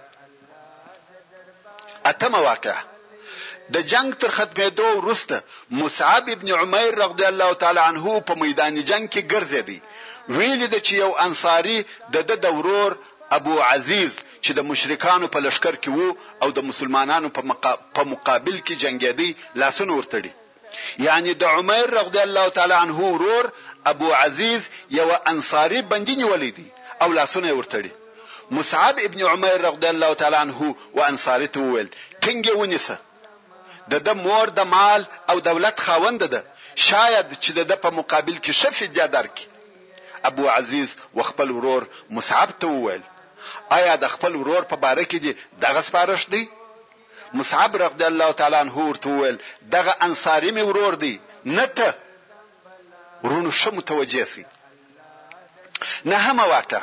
اتمه 2.11 2.37
واقعه 2.49 2.83
د 3.75 3.85
جنگ 3.91 4.13
تر 4.21 4.31
ختمېدو 4.37 4.87
وروسته 4.99 5.43
مصعب 5.79 6.25
ابن 6.35 6.49
عمیر 6.61 6.91
رضی 7.03 7.25
الله 7.31 7.53
تعالی 7.61 7.81
عنه 7.89 8.13
په 8.29 8.33
میدان 8.41 8.73
جنگ 8.89 9.05
کې 9.13 9.21
ګرځېدی 9.31 9.77
ویل 10.35 10.61
د 10.73 10.77
چې 10.85 10.93
یو 11.03 11.11
انصاری 11.25 11.79
د 12.15 12.29
د 12.29 12.31
دورور 12.45 12.91
ابو 13.37 13.55
عزیز 13.73 14.11
چې 14.43 14.51
د 14.59 14.65
مشرکانو 14.69 15.27
په 15.33 15.39
لشکر 15.45 15.75
کې 15.83 15.89
وو 15.97 16.07
او 16.45 16.51
د 16.59 16.67
مسلمانانو 16.69 17.29
په 17.39 17.49
مقا... 17.49 17.73
مقابل 18.11 18.55
کې 18.67 18.75
جنگېدی 18.83 19.29
لاسونه 19.55 19.93
ورتړي 19.99 20.31
یعنی 21.07 21.33
د 21.41 21.57
عمر 21.57 21.93
رضی 21.99 22.19
الله 22.21 22.49
تعالی 22.59 22.73
عنه 22.73 22.97
ورور 23.15 23.49
ابو 23.91 24.13
عزیز 24.21 24.69
یو 24.99 25.09
انصاری 25.33 25.81
بندینی 25.95 26.23
ولیدی 26.29 26.67
او 27.01 27.11
لاسونه 27.19 27.57
ورتړي 27.59 27.91
مصعب 28.59 28.95
ابن 29.09 29.21
عمر 29.33 29.59
رضی 29.67 29.87
الله 29.95 30.13
تعالی 30.23 30.35
عنه 30.43 30.73
و 31.01 31.03
انصاری 31.11 31.47
ته 31.57 31.67
وویل 31.67 31.89
ټینګه 32.23 32.51
ونیسه 32.61 32.97
د 33.91 33.93
د 34.07 34.09
مور 34.23 34.47
د 34.59 34.61
مال 34.75 35.01
او 35.29 35.35
دولت 35.49 35.75
خاوند 35.85 36.21
ده 36.33 36.41
شاید 36.87 37.27
چې 37.43 37.49
د 37.71 37.73
په 37.83 37.89
مقابل 37.97 38.35
کې 38.43 38.51
شفی 38.61 38.87
دی 38.95 39.05
درک 39.15 39.35
ابو 40.29 40.43
عزیز 40.57 40.89
وخپل 41.19 41.49
ورور 41.57 41.83
مصعب 42.17 42.49
ته 42.61 42.67
وویل 42.71 43.03
آیا 43.77 43.93
د 44.03 44.05
خپل 44.15 44.33
ورور 44.39 44.63
په 44.71 44.75
باره 44.83 45.03
کې 45.11 45.17
دی 45.25 45.31
دغه 45.65 45.81
سپارښت 45.87 46.27
دی 46.35 46.43
مصعب 47.39 47.71
رضی 47.83 48.05
الله 48.11 48.31
تعالی 48.39 48.57
عنہ 48.65 48.75
ورته 48.89 49.07
وویل 49.09 49.37
دغه 49.77 49.93
انصاری 50.07 50.51
می 50.57 50.61
ورور 50.69 50.93
دی 51.03 51.15
نه 51.57 51.65
ته 51.65 51.95
ورونو 53.23 53.51
شه 53.61 53.71
متوجه 53.79 54.23
سي 54.33 54.43
نه 56.11 56.17
هم 56.25 56.39
واقع 56.53 56.81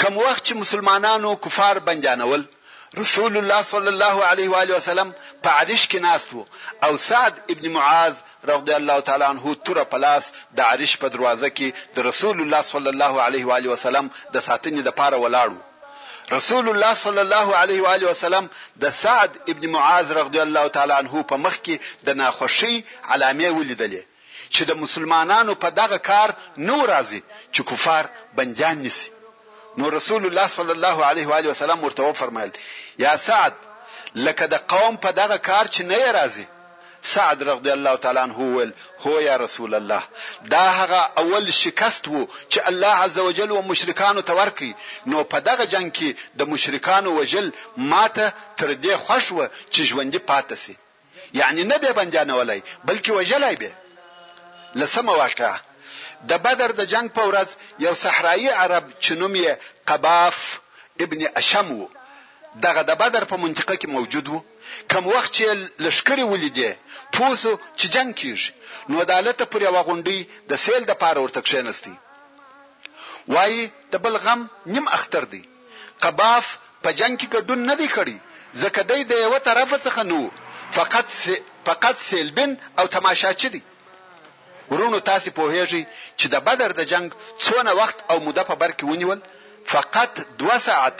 کوم 0.00 0.16
وخت 0.18 0.46
چې 0.46 0.52
مسلمانانو 0.62 1.36
کفار 1.46 1.76
بنجانول 1.88 2.42
رسول 2.98 3.36
الله 3.38 3.62
صلی 3.62 3.86
الله 3.88 4.24
علیه 4.24 4.48
و 4.50 4.54
آله 4.54 4.74
وسلم 4.74 5.14
په 5.42 5.48
عرش 5.50 5.88
کې 5.92 5.94
ناست 5.94 6.32
وو 6.34 6.44
او 6.84 6.96
سعد 6.96 7.40
ابن 7.50 7.68
معاذ 7.76 8.14
رضی 8.48 8.72
الله 8.72 9.00
تعالی 9.08 9.24
عنہ 9.28 9.54
تر 9.68 9.82
پلاس 9.94 10.30
د 10.58 10.60
عرش 10.66 10.96
په 11.04 11.08
دروازه 11.14 11.48
کې 11.54 11.72
د 11.96 12.06
رسول 12.08 12.40
الله 12.40 12.62
صلی 12.70 12.88
الله 12.88 13.20
علیه 13.26 13.46
و 13.48 13.52
آله 13.56 13.68
وسلم 13.72 14.10
د 14.32 14.38
ساتنې 14.48 14.86
لپاره 14.86 15.16
ولاړو 15.16 16.32
رسول 16.32 16.68
الله 16.70 16.94
صلی 17.00 17.18
الله 17.24 17.56
علیه 17.62 17.82
و 17.86 17.88
آله 17.94 18.06
وسلم 18.10 18.46
د 18.86 18.94
سعد 18.98 19.40
ابن 19.54 19.68
معاذ 19.74 20.12
رضی 20.18 20.40
الله 20.44 20.68
تعالی 20.78 20.92
عنہ 20.98 21.22
په 21.32 21.36
مخ 21.46 21.58
کې 21.64 22.04
د 22.10 22.14
ناخوشي 22.20 22.74
علامې 22.76 23.58
ولیدلې 23.58 24.30
چې 24.50 24.62
د 24.70 24.78
مسلمانانو 24.84 25.54
په 25.66 25.76
دغه 25.80 25.96
کار 26.10 26.34
نو 26.70 26.78
راځي 26.86 27.22
چې 27.52 27.62
کفار 27.72 28.06
بنجان 28.38 28.82
نسی 28.86 29.10
نو 29.78 29.88
رسول 29.90 30.26
الله 30.26 30.46
صلی 30.50 30.70
الله 30.78 31.04
علیه 31.10 31.26
و 31.28 31.32
آله 31.40 31.48
وسلم 31.52 31.84
ورته 31.84 32.12
فرمایل 32.24 32.50
یا 32.98 33.16
سعد 33.16 33.52
لکه 34.24 34.44
د 34.46 34.54
قوم 34.72 34.94
په 35.02 35.10
دغه 35.20 35.36
کار 35.48 35.64
چې 35.74 35.80
نه 35.90 35.98
راضي 36.18 36.46
سعد 37.14 37.38
رضی 37.50 37.70
الله 37.76 37.94
تعالی 38.04 38.20
عنہ 38.26 38.38
ول 38.56 38.70
هو 39.06 39.14
یا 39.28 39.34
رسول 39.44 39.72
الله 39.78 40.02
دا 40.54 40.62
هغه 40.78 41.02
اول 41.22 41.46
شکست 41.62 42.04
وو 42.12 42.22
چې 42.52 42.60
الله 42.70 42.94
عزوجل 43.06 43.50
و 43.50 43.62
مشرکانو 43.70 44.20
ته 44.30 44.36
ورکی 44.42 44.70
نو 45.14 45.24
په 45.34 45.38
دغه 45.48 45.66
جنگ 45.74 45.90
کې 45.98 46.16
د 46.42 46.50
مشرکانو 46.52 47.10
وجل 47.20 47.50
ماته 47.76 48.28
تر 48.56 48.74
دې 48.74 48.94
خوش 49.06 49.32
و 49.32 49.40
چې 49.72 49.82
ژوندې 49.90 50.20
پاتې 50.30 50.54
سي 50.54 50.76
یعنی 51.42 51.64
نه 51.70 51.78
به 51.84 51.92
بنجان 52.00 52.30
ولای 52.38 52.62
بلکې 52.88 53.08
وجلای 53.18 53.56
به 53.56 53.72
لسمه 54.82 55.12
واقعه 55.12 55.60
د 56.32 56.44
بدر 56.46 56.68
د 56.80 56.84
جنگ 56.94 57.10
په 57.18 57.22
ورځ 57.32 57.48
یو 57.88 57.94
صحرایي 58.04 58.48
عرب 58.64 58.88
چې 59.00 59.10
نوم 59.24 59.36
یې 59.36 59.54
قباف 59.92 60.42
ابن 61.06 61.28
اشم 61.42 61.72
وو 61.76 61.88
دغه 62.62 62.82
د 62.90 62.92
بدر 63.02 63.24
په 63.32 63.36
منطقه 63.44 63.74
کې 63.80 63.88
موجود 63.96 64.26
وو 64.32 64.40
کم 64.92 65.04
وخت 65.14 65.30
چې 65.36 65.44
لشکري 65.86 66.24
ولیدې 66.32 66.70
پوسو 67.16 67.52
چې 67.78 67.86
جنگ 67.94 68.10
کیږي 68.20 68.50
نو 68.90 68.94
عدالت 69.06 69.38
پر 69.54 69.60
یو 69.66 69.74
غونډي 69.88 70.18
د 70.50 70.62
سیل 70.64 70.82
د 70.90 71.00
پاره 71.02 71.20
ورته 71.24 71.40
کښینستی 71.46 71.94
وای 73.34 73.68
د 73.92 74.04
بلغم 74.04 74.40
نیم 74.74 74.86
اختر 74.98 75.24
دی 75.32 75.42
قباف 76.04 76.46
په 76.84 76.88
جنگ 77.00 77.14
کې 77.20 77.28
ګډون 77.34 77.60
نه 77.70 77.74
دی 77.80 77.88
کړی 77.94 78.16
ځکه 78.62 78.80
دی 78.90 79.00
د 79.10 79.22
یو 79.24 79.38
طرف 79.48 79.70
څخه 79.86 80.02
نو 80.10 80.20
فقط 80.78 81.06
س... 81.20 81.22
فقط 81.68 81.96
سیلبن 82.08 82.50
او 82.78 82.84
تماشاچی 82.94 83.48
دی 83.54 83.62
ورونو 84.72 84.98
تاسو 85.10 85.30
په 85.38 85.42
هیږي 85.54 85.82
چې 86.18 86.26
د 86.34 86.44
بدر 86.46 86.70
د 86.78 86.82
جنگ 86.92 87.08
څونه 87.44 87.70
وخت 87.80 87.98
او 88.10 88.16
موده 88.26 88.42
په 88.50 88.54
بر 88.62 88.70
کې 88.76 88.84
ونیول 88.92 89.20
فقط 89.74 90.20
2 90.44 90.58
ساعت 90.68 90.96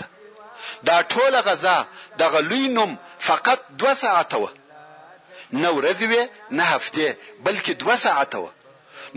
دا 0.88 0.98
ټوله 1.12 1.38
غزا 1.46 1.78
د 2.18 2.20
غلوی 2.32 2.64
نوم 2.76 2.92
فقط 3.28 3.60
2 3.84 4.02
ساعته 4.04 4.36
و 4.40 4.44
نه 5.62 5.70
ورځې 5.76 6.06
وې 6.12 6.22
نه 6.56 6.64
هفته 6.72 7.06
بلکې 7.46 7.72
2 7.82 7.96
ساعته 8.06 8.38
و 8.42 8.46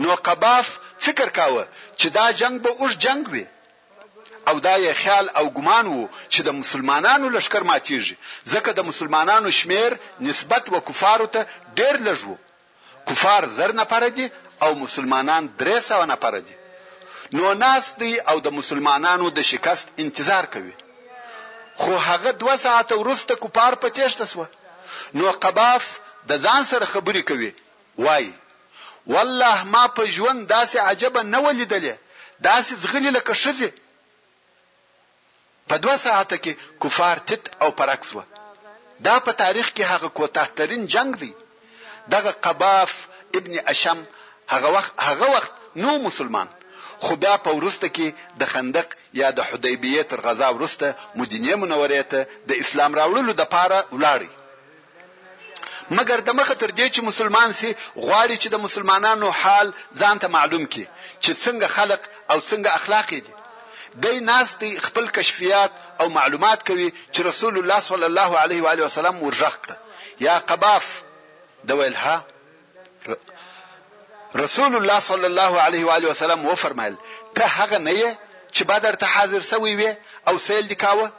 نو 0.02 0.08
قباف 0.28 0.66
فکر 1.06 1.28
کاوه 1.38 1.64
چې 2.00 2.06
دا 2.16 2.26
جنگ 2.40 2.54
به 2.64 2.70
اوس 2.80 2.92
جنگ 3.04 3.22
وي 3.32 3.46
او 4.48 4.56
دا 4.66 4.74
یې 4.84 4.92
خیال 5.02 5.26
او 5.38 5.44
ګمان 5.58 5.86
وو 5.92 6.02
چې 6.32 6.40
د 6.48 6.50
مسلمانانو 6.60 7.26
لشکر 7.36 7.62
ماتیږي 7.72 8.16
ځکه 8.52 8.70
د 8.74 8.80
مسلمانانو 8.90 9.48
شمیر 9.60 9.90
نسبت 10.28 10.62
و 10.74 10.76
کفارو 10.88 11.26
ته 11.34 11.40
ډیر 11.78 11.94
لږ 12.08 12.20
وو 12.28 12.36
کفار 13.08 13.42
زر 13.56 13.70
نفر 13.80 14.02
دي 14.16 14.26
او 14.64 14.70
مسلمانان 14.84 15.42
درې 15.60 15.76
سوه 15.90 16.04
نفر 16.12 16.34
دي 16.46 16.54
نو 17.36 17.44
ناس 17.64 17.84
دی 18.00 18.12
او 18.30 18.36
د 18.46 18.48
مسلمانانو 18.58 19.26
د 19.36 19.48
شکست 19.50 19.86
انتظار 20.04 20.44
کوي 20.54 20.74
خو 21.78 21.94
هغه 21.96 22.30
2 22.32 22.56
ساعت 22.56 22.92
وروسته 22.92 23.34
کوپار 23.42 23.74
په 23.82 23.88
تیښته 23.96 24.24
سو 24.32 24.46
نو 25.20 25.24
قباف 25.44 25.84
د 26.30 26.46
ځان 26.46 26.62
سره 26.70 26.86
خبرې 26.92 27.22
کوي 27.28 27.50
وای 28.06 28.26
والله 29.16 29.58
ما 29.74 29.82
په 29.98 30.02
ژوند 30.16 30.40
داسې 30.54 30.76
عجبه 30.92 31.20
نه 31.34 31.38
ولیدلې 31.46 31.94
داسې 32.46 32.72
زغلی 32.84 33.10
لکه 33.18 33.34
شزه 33.42 33.70
په 35.68 35.76
2 35.86 35.96
ساعت 36.06 36.30
کې 36.42 36.52
کفار 36.86 37.16
تت 37.30 37.42
او 37.66 37.70
پرکس 37.82 38.08
و 38.16 38.20
دا 39.06 39.16
په 39.24 39.32
تاریخ 39.42 39.68
کې 39.76 39.84
هغه 39.92 40.08
کوتاهترین 40.18 40.82
جنگ 40.96 41.12
دی 41.24 41.32
دغه 42.16 42.32
قباف 42.48 42.92
ابن 43.40 43.54
اشم 43.74 44.00
هغه 44.52 44.68
وخت 44.78 44.92
هغه 45.08 45.26
وخت 45.36 45.52
نو 45.86 45.98
مسلمان 46.10 46.48
خو 47.06 47.12
بیا 47.22 47.34
په 47.44 47.50
ورسته 47.58 47.86
کې 47.96 48.06
د 48.40 48.42
خندق 48.52 48.88
یا 49.20 49.28
د 49.38 49.40
حدیبیه 49.48 50.02
تر 50.10 50.18
غزا 50.26 50.48
ورسته 50.56 50.86
مدینه 51.20 51.54
منوره 51.62 52.02
ته 52.12 52.20
د 52.48 52.52
اسلام 52.62 52.92
راوړلو 53.00 53.32
د 53.36 53.42
پاره 53.54 53.80
ولاړی 53.96 54.30
مګر 55.96 56.18
د 56.22 56.30
مخه 56.40 56.54
تر 56.62 56.70
دې 56.78 56.86
چې 56.94 57.00
مسلمان 57.10 57.50
سي 57.58 57.70
غواړي 58.06 58.36
چې 58.42 58.48
د 58.50 58.56
مسلمانانو 58.66 59.28
حال 59.40 59.66
ځان 60.00 60.16
ته 60.22 60.28
معلوم 60.36 60.64
کړي 60.72 60.86
چې 61.24 61.30
څنګه 61.44 61.66
خلق 61.76 62.00
او 62.32 62.38
څنګه 62.50 62.68
اخلاق 62.78 63.08
دي 63.26 63.34
دی 64.02 64.14
ناس 64.30 64.48
دی 64.62 64.70
خپل 64.86 65.04
کشفیات 65.16 65.72
او 66.00 66.06
معلومات 66.18 66.60
کوي 66.68 66.88
چې 67.14 67.20
رسول 67.30 67.54
الله 67.60 67.78
صلی 67.90 68.06
الله 68.10 68.30
علیه 68.42 68.60
و 68.64 68.70
علیه 68.72 68.84
وسلم 68.88 69.16
ورژغ 69.26 69.54
کړ 69.64 69.72
یا 70.26 70.34
قباف 70.50 70.86
د 71.68 71.70
ویلها 71.80 72.16
رسول 74.36 74.74
الله 74.76 75.00
صلی 75.00 75.24
الله 75.24 75.60
علیه 75.60 75.84
و 75.86 75.90
آله 75.90 76.08
وسلم 76.08 76.46
و 76.46 76.54
فرمایل 76.54 76.96
ته 77.36 77.44
هغه 77.46 77.78
نه 77.78 77.92
یې 78.00 78.14
چې 78.52 78.62
بدر 78.64 78.92
ته 78.94 79.06
حاضر 79.06 79.42
سوی 79.42 79.74
وي 79.76 79.94
او 80.28 80.38
سیل 80.38 80.68
دکاوه 80.68 81.10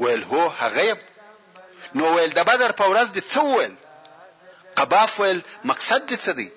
ویل 0.00 0.22
هو 0.24 0.48
هغه 0.48 0.98
نو 1.94 2.14
ویل 2.18 2.32
د 2.32 2.38
بدر 2.44 2.72
په 2.72 2.84
ورځ 2.84 3.08
د 3.14 3.18
څول 3.34 3.72
قباف 4.76 5.20
ویل 5.20 5.42
مقصد 5.64 6.08
دې 6.08 6.18
څه 6.24 6.30
دی 6.32 6.50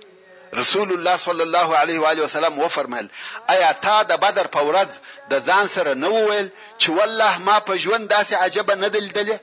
رسول 0.53 0.91
الله 0.93 1.17
صلی 1.17 1.41
الله 1.43 1.77
علیه 1.77 1.99
و 1.99 2.05
آله 2.05 2.23
وسلم 2.23 2.60
و 2.60 2.67
فرمایل 2.67 3.07
آیا 3.49 3.71
تا 3.73 4.03
د 4.03 4.12
بدر 4.17 4.47
په 4.47 4.60
ورځ 4.60 4.89
د 5.29 5.45
ځان 5.45 5.65
سره 5.67 5.93
نه 5.93 6.10
ویل 6.10 6.51
چې 6.79 6.89
والله 6.89 7.38
ما 7.38 7.60
په 7.60 7.75
ژوند 7.77 8.10
داسې 8.13 8.33
عجبه 8.33 8.75
نه 8.75 8.88
دلیدلې 8.89 9.38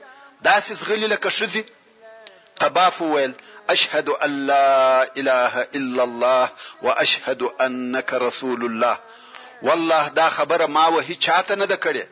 داسې 0.45 0.85
غلی 0.89 1.07
لکه 1.07 1.29
شذي 1.29 1.65
قباف 2.61 3.01
ویل 3.01 3.33
اشهد 3.69 4.09
ان 4.09 4.45
لا 4.47 5.03
اله 5.17 5.61
الا 5.75 6.03
الله 6.03 6.49
واشهد 6.81 7.43
انك 7.43 8.13
رسول 8.13 8.65
الله 8.65 8.97
والله 9.61 10.07
دا 10.07 10.29
خبره 10.29 10.65
ما 10.65 10.87
و 10.87 10.99
هیڅ 11.01 11.17
چاته 11.27 11.55
نه 11.55 11.65
ده 11.65 11.77
کړې 11.85 12.03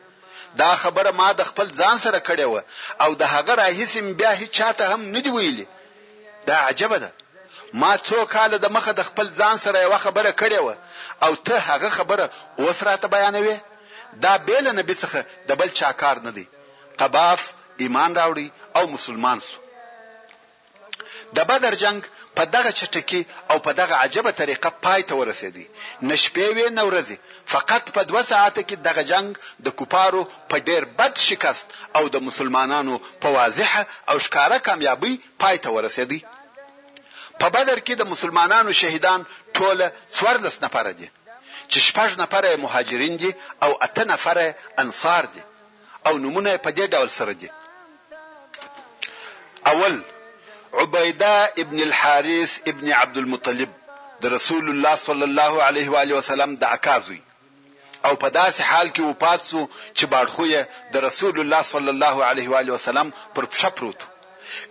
دا 0.58 0.76
خبره 0.76 1.10
ما 1.10 1.32
د 1.32 1.42
خپل 1.50 1.70
ځان 1.70 1.96
سره 2.04 2.18
کړې 2.18 2.42
و 2.52 2.62
او 3.00 3.14
د 3.14 3.22
هغه 3.34 3.54
راهیسم 3.54 4.12
بیا 4.14 4.30
هیڅ 4.36 4.50
چاته 4.58 4.84
هم 4.94 5.00
نه 5.04 5.20
دی 5.20 5.30
ویلي 5.30 5.66
دا 6.46 6.56
عجبه 6.68 6.98
ده 6.98 7.10
ما 7.72 7.96
څو 7.98 8.14
کاله 8.34 8.56
د 8.58 8.72
مخه 8.76 8.92
د 8.92 9.02
خپل 9.08 9.30
ځان 9.40 9.56
سره 9.64 9.78
یو 9.82 9.98
خبره 10.06 10.30
کړې 10.32 10.58
و 10.66 10.74
او 11.24 11.34
ته 11.34 11.58
هغه 11.70 11.88
خبره 11.88 12.30
اوس 12.58 12.82
راته 12.88 13.08
بیانوي 13.16 13.58
دا 14.24 14.36
بیل 14.36 14.68
نه 14.72 14.82
بيڅخه 14.82 15.20
د 15.48 15.52
بل 15.60 15.68
چا 15.78 15.92
کار 16.02 16.18
نه 16.26 16.30
دی 16.30 16.46
قباف 16.98 17.52
ایمان 17.82 18.16
راوړي 18.16 18.48
او 18.76 18.86
مسلمان 18.96 19.40
سو 19.40 19.63
د 21.36 21.38
بدر 21.50 21.74
جنگ 21.84 22.00
په 22.36 22.42
دغه 22.54 22.70
چټکی 22.78 23.20
او 23.50 23.56
په 23.66 23.70
دغه 23.80 23.94
عجبه 24.04 24.32
طریقه 24.40 24.68
پای 24.84 25.00
ته 25.08 25.14
ورسېدی 25.20 25.66
نشپې 26.10 26.46
وې 26.56 26.66
نورځي 26.80 27.16
فقط 27.52 27.84
په 27.96 28.02
2 28.10 28.22
ساعت 28.30 28.56
کې 28.68 28.76
دغه 28.88 29.02
جنگ 29.12 29.28
د 29.64 29.68
کوپارو 29.78 30.22
په 30.50 30.56
ډیر 30.68 30.82
بد 30.98 31.14
شکست 31.28 31.66
او 31.98 32.04
د 32.14 32.16
مسلمانانو 32.28 32.94
په 33.22 33.28
واضحه 33.38 33.82
او 34.10 34.16
ښکاره 34.24 34.58
کامیابی 34.68 35.12
پای 35.42 35.56
ته 35.64 35.68
ورسېدی 35.76 36.20
په 37.40 37.46
بدر 37.56 37.78
کې 37.86 37.94
د 37.96 38.02
مسلمانانو 38.12 38.70
شهیدان 38.80 39.20
ټول 39.56 39.78
14 40.18 40.64
نفر 40.64 40.84
دي 41.00 41.08
چې 41.70 41.78
شپږ 41.88 42.10
نفر 42.22 42.42
مهاجرین 42.64 43.14
دي 43.22 43.30
او 43.64 43.70
اته 43.86 44.02
نفر 44.12 44.36
انصار 44.82 45.24
دي 45.34 45.42
او 46.06 46.12
نمونه 46.24 46.52
په 46.64 46.70
دې 46.78 46.84
ډول 46.94 47.10
سره 47.18 47.32
دي 47.42 47.48
اول 49.72 49.94
عبيده 50.74 51.44
ابن 51.44 51.80
الحارث 51.80 52.60
ابن 52.68 52.92
عبد 52.92 53.16
المطلب 53.18 53.68
د 54.20 54.26
رسول 54.26 54.70
الله 54.70 54.94
صلی 54.94 55.24
الله 55.24 55.62
علیه 55.62 55.90
و 55.90 55.96
علیه 55.96 56.16
وسلم 56.16 56.56
د 56.62 56.64
اکازوی 56.64 57.20
او 58.04 58.14
په 58.14 58.28
داسې 58.34 58.60
حال 58.70 58.88
کې 58.94 59.00
وپاسو 59.00 59.62
چې 59.98 60.04
باړخوې 60.12 60.58
د 60.96 61.04
رسول 61.08 61.40
الله 61.40 61.62
صلی 61.62 61.90
الله 61.94 62.24
علیه 62.30 62.48
و 62.52 62.56
علیه 62.60 62.72
وسلم 62.72 63.10
پر 63.34 63.46
پښه 63.46 63.64
پروت 63.64 64.00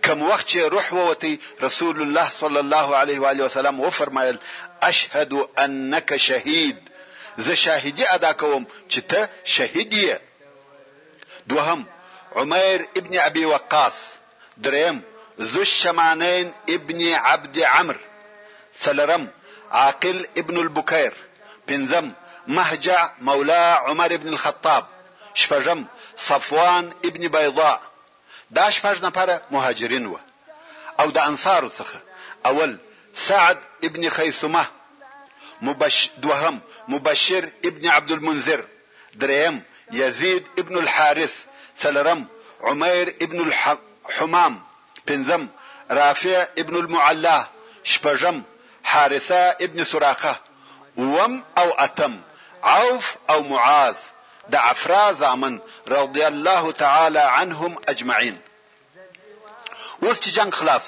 کوم 0.04 0.22
وخت 0.26 0.48
چې 0.50 0.56
روح 0.56 0.92
ووتی 0.94 1.32
رسول 1.62 2.02
الله 2.02 2.28
صلی 2.34 2.58
الله 2.58 2.96
علیه 2.96 3.20
و 3.24 3.26
علیه 3.30 3.44
وسلم 3.44 3.80
وفرمایل 3.86 4.38
اشهد 4.82 5.32
انک 5.64 6.16
شهید 6.26 6.78
زه 7.48 7.54
شاهدی 7.64 8.04
ادا 8.12 8.32
کوم 8.44 8.66
چې 8.90 8.98
ته 8.98 9.28
شهید 9.56 9.94
یې 10.02 10.16
دوهم 11.48 11.86
عمر 12.42 12.84
ابن 13.02 13.18
ابي 13.24 13.44
وقاص 13.54 14.00
دریم 14.68 15.02
ذو 15.40 15.60
الشمانين 15.60 16.52
ابن 16.70 17.12
عبد 17.12 17.58
عمر 17.60 17.96
سلرم 18.72 19.28
عاقل 19.70 20.26
ابن 20.38 20.58
البكير 20.58 21.14
بنزم 21.68 22.12
مهجع 22.46 23.10
مولى 23.20 23.78
عمر 23.86 24.16
بن 24.16 24.28
الخطاب 24.28 24.86
شفجم 25.34 25.84
صفوان 26.16 26.92
ابن 27.04 27.28
بيضاء 27.28 27.80
دا 28.50 28.70
شپږ 28.70 29.02
نفر 29.02 29.40
مهاجرين 29.50 30.06
و 30.06 30.20
او 31.00 31.10
دا 31.10 31.26
انصار 31.26 31.68
سخه 31.68 32.02
اول 32.46 32.78
سعد 33.14 33.58
ابن 33.84 34.08
خيثمه 34.08 34.66
مبش 35.62 36.10
دوهم 36.18 36.60
مبشر 36.88 37.50
ابن 37.64 37.88
عبد 37.88 38.12
المنذر 38.12 38.68
دريم 39.14 39.62
يزيد 39.92 40.46
ابن 40.58 40.78
الحارث 40.78 41.44
سلرم 41.74 42.26
عمير 42.60 43.08
ابن 43.22 43.40
الحمام 44.06 44.62
پنځم 45.10 45.46
رافع 46.00 46.44
ابن 46.58 46.76
المعلا 46.76 47.44
شپږم 47.92 48.42
حارثه 48.84 49.56
ابن 49.66 49.84
سراقه 49.84 50.34
وم 50.96 51.44
او 51.58 51.68
اتم 51.86 52.20
عوف 52.62 53.16
او 53.30 53.42
معاذ 53.42 53.94
د 54.52 54.54
عفرا 54.54 55.12
زامن 55.20 55.58
رضی 55.96 56.22
الله 56.32 56.72
تعالی 56.72 57.18
عنهم 57.24 57.72
اجمعین 57.92 58.36
اوس 60.02 60.20
چې 60.20 60.28
جنگ 60.38 60.54
خلاص 60.60 60.86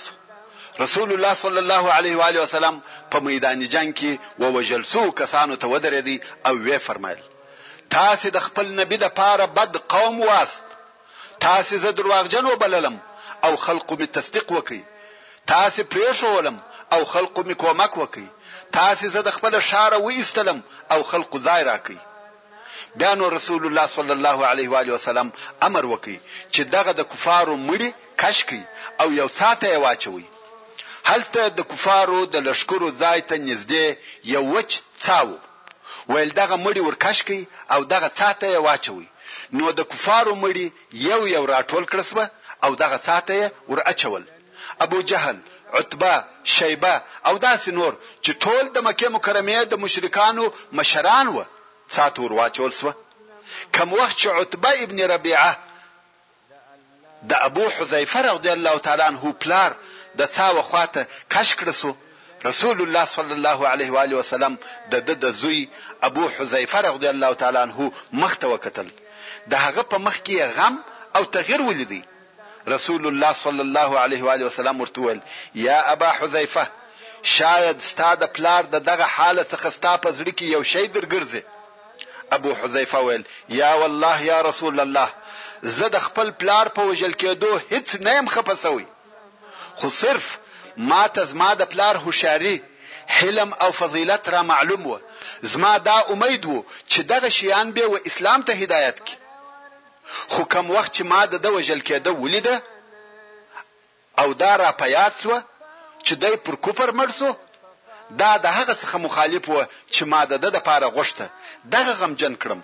رسول 0.80 1.12
الله 1.12 1.34
صلی 1.34 1.58
الله 1.58 1.92
علیه 1.96 2.16
و 2.18 2.22
علیه 2.28 2.40
وسلم 2.42 2.80
په 3.12 3.18
میدان 3.28 3.64
جنگ 3.74 3.94
کې 3.94 4.40
ووجل 4.42 4.82
سو 4.92 5.10
کسانو 5.22 5.56
ته 5.62 5.66
ودرېدی 5.66 6.48
او 6.48 6.54
وی 6.66 6.78
فرمایل 6.88 7.18
تاسو 7.96 8.30
د 8.36 8.46
خپل 8.46 8.66
نبی 8.80 8.96
د 9.02 9.08
پاره 9.20 9.46
بد 9.60 9.76
قوم 9.94 10.20
واست 10.30 10.62
تاسو 11.44 11.76
زه 11.84 11.90
درواغجن 12.00 12.44
وبللم 12.46 13.00
او 13.44 13.56
خلقو 13.56 13.96
می 13.96 14.06
تصدیق 14.06 14.52
وکي 14.52 14.84
تاسو 15.46 15.84
پریښولم 15.84 16.56
او 16.92 17.04
خلقو 17.04 17.42
می 17.42 17.54
کومک 17.54 17.96
وکي 17.98 18.26
تاسو 18.72 19.06
زه 19.14 19.20
د 19.22 19.30
خپل 19.36 19.60
شار 19.60 19.92
و 19.94 20.04
ایستلم 20.08 20.58
او 20.92 21.00
خلقو 21.10 21.38
ځای 21.46 21.62
راکي 21.70 21.98
بیا 22.98 23.12
نو 23.20 23.24
رسول 23.36 23.62
الله 23.66 23.86
صلی 23.86 24.10
الله 24.16 24.38
علیه 24.50 24.70
و 24.70 24.76
علیه 24.80 24.92
وسلم 24.98 25.28
امر 25.68 25.84
وکي 25.92 26.18
چې 26.52 26.60
دغه 26.74 26.92
د 26.96 27.02
کفارو 27.12 27.56
مړي 27.66 27.90
کش 28.20 28.38
کی 28.50 28.62
او 29.00 29.08
یو 29.20 29.28
ساته 29.40 29.78
واچوي 29.84 30.24
هلته 31.10 31.40
د 31.48 31.60
کفارو 31.70 32.18
د 32.34 32.36
لشکرو 32.48 32.88
ځای 33.02 33.18
ته 33.28 33.34
نږدې 33.48 33.86
یو 34.34 34.44
وچ 34.54 34.70
څاو 35.04 35.30
ویل 36.12 36.28
دغه 36.40 36.56
مړی 36.64 36.80
ورکش 36.88 37.18
کی 37.28 37.40
او 37.74 37.80
دغه 37.92 38.08
ساته 38.20 38.58
واچوي 38.66 39.08
نو 39.56 39.66
د 39.78 39.80
کفارو 39.92 40.32
مړی 40.44 40.66
یو 41.10 41.20
یو 41.34 41.42
راټول 41.54 41.84
کړسبه 41.92 42.24
او 42.64 42.74
دغه 42.74 42.96
ساته 42.96 43.52
ور 43.68 43.82
اچول 43.86 44.24
ابو 44.80 45.00
جهل 45.02 45.36
عتبه 45.72 46.24
شیبه 46.44 47.02
او 47.26 47.38
داس 47.38 47.68
نور 47.68 47.94
چې 48.24 48.30
ټول 48.44 48.64
د 48.74 48.78
مکه 48.86 49.08
مکرمه 49.16 49.58
د 49.64 49.74
مشرکانو 49.84 50.44
مشران 50.78 51.26
و 51.28 51.44
ساته 51.96 52.18
ور 52.22 52.32
واچول 52.32 52.72
سو 52.80 52.92
کم 53.76 53.92
وخت 53.92 54.16
چې 54.20 54.26
عتبه 54.26 54.70
ابن 54.84 54.98
ربيعه 55.14 55.52
د 57.30 57.32
ابو 57.48 57.64
حذیفه 57.76 58.20
رضی 58.32 58.48
الله 58.56 58.78
تعالی 58.86 59.02
عنه 59.02 59.32
پلار 59.42 59.70
د 60.18 60.26
ساوه 60.36 60.62
خواته 60.68 61.00
کش 61.34 61.48
کړسو 61.60 61.86
رسول 62.46 62.82
الله 62.82 63.04
صلی 63.04 63.32
الله 63.38 63.68
علیه 63.68 63.90
و 63.92 63.98
علیه 64.02 64.16
وسلم 64.22 64.56
د 64.90 64.96
د 65.24 65.26
زوی 65.42 65.62
ابو 66.08 66.28
حذیفه 66.34 66.78
رضی 66.88 67.06
الله 67.14 67.32
تعالی 67.40 67.58
عنه 67.66 67.92
مخته 68.22 68.46
وکتل 68.48 68.88
د 69.50 69.54
هغه 69.64 69.82
په 69.94 69.96
مخ 70.04 70.16
کې 70.26 70.40
غم 70.56 70.74
او 71.16 71.22
تغیر 71.38 71.60
ولیدي 71.68 72.02
رسول 72.68 73.06
الله 73.06 73.32
صلی 73.32 73.60
الله 73.60 73.98
علیه 73.98 74.24
و 74.24 74.30
علیه 74.30 74.46
وسلم 74.46 74.80
ورته 74.80 75.00
ویل 75.00 75.20
یا 75.54 75.82
ابا 75.82 76.06
حذیفه 76.06 76.68
شاید 77.22 77.80
ستاد 77.80 78.22
پلار 78.32 78.62
د 78.62 78.74
دغه 78.88 79.04
حالت 79.16 79.48
څخه 79.54 79.68
ستا 79.76 79.92
په 80.02 80.10
زړه 80.18 80.32
کې 80.38 80.42
یو 80.54 80.62
شی 80.72 80.84
درګرځي 80.96 81.42
ابو 82.36 82.50
حذیفه 82.60 82.98
ویل 83.06 83.24
یا 83.60 83.70
والله 83.80 84.16
یا 84.30 84.38
رسول 84.50 84.76
الله 84.84 85.08
زه 85.78 85.88
د 85.88 85.96
خپل 86.06 86.28
پلار 86.40 86.66
په 86.76 86.82
وجل 86.90 87.12
کېدو 87.22 87.50
هیڅ 87.70 87.88
نه 88.04 88.12
يم 88.18 88.28
خپسوي 88.34 88.86
خو 89.78 89.88
صرف 90.02 90.38
ما 90.90 91.06
ته 91.14 91.22
زما 91.24 91.50
د 91.60 91.68
پلار 91.74 91.94
هوشیاری 92.04 92.56
حلم 93.18 93.50
او 93.62 93.70
فضیلت 93.70 94.28
را 94.28 94.42
معلوم 94.42 94.86
و 94.86 94.98
زما 95.52 95.78
دا 95.78 95.98
امید 96.14 96.44
و 96.46 96.64
چې 96.90 97.00
دغه 97.12 97.28
شیان 97.38 97.72
به 97.72 97.86
و 97.92 97.98
اسلام 98.10 98.42
ته 98.42 98.52
هدایت 98.52 99.04
کی 99.04 99.14
خو 100.32 100.42
کوم 100.44 100.70
وخت 100.76 100.92
چې 100.96 101.02
ما 101.12 101.20
د 101.26 101.46
وجل 101.56 101.80
کېده 101.88 102.12
ولیده 102.22 102.56
او 104.22 104.28
دا 104.42 104.52
را 104.62 104.70
پیات 104.82 105.12
سو 105.22 105.36
چې 106.06 106.12
دای 106.22 106.34
پر 106.44 106.54
کوپر 106.64 106.90
مرسو 107.00 107.28
دا 108.20 108.30
د 108.44 108.46
هغه 108.58 108.74
څخه 108.82 108.96
مخالف 109.06 109.48
و 109.48 109.64
چې 109.94 110.02
ما 110.10 110.20
د 110.30 110.32
د 110.44 110.46
لپاره 110.56 110.86
غوښته 110.96 111.24
دغه 111.74 111.92
غم 112.00 112.12
جن 112.20 112.34
کړم 112.42 112.60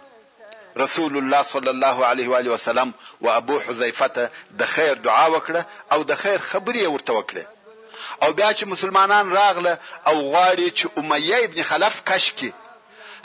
رسول 0.85 1.17
الله 1.19 1.43
صلی 1.53 1.71
الله 1.75 1.97
علیه 2.11 2.29
و 2.31 2.37
علیه 2.41 2.53
وسلم 2.55 2.95
او 3.21 3.31
ابو 3.31 3.57
حذیفه 3.67 4.07
د 4.61 4.63
خیر 4.75 4.95
دعا 5.07 5.27
وکړه 5.35 5.63
او 5.93 6.05
د 6.11 6.23
خیر 6.23 6.39
خبرې 6.51 6.85
ورته 6.95 7.13
وکړه 7.19 7.45
او 8.23 8.29
بیا 8.39 8.51
چې 8.59 8.65
مسلمانان 8.75 9.33
راغله 9.39 9.75
او 10.09 10.15
غواړي 10.33 10.69
چې 10.79 10.85
امیه 11.01 11.37
ابن 11.47 11.63
خلف 11.71 12.03
کشکی 12.11 12.53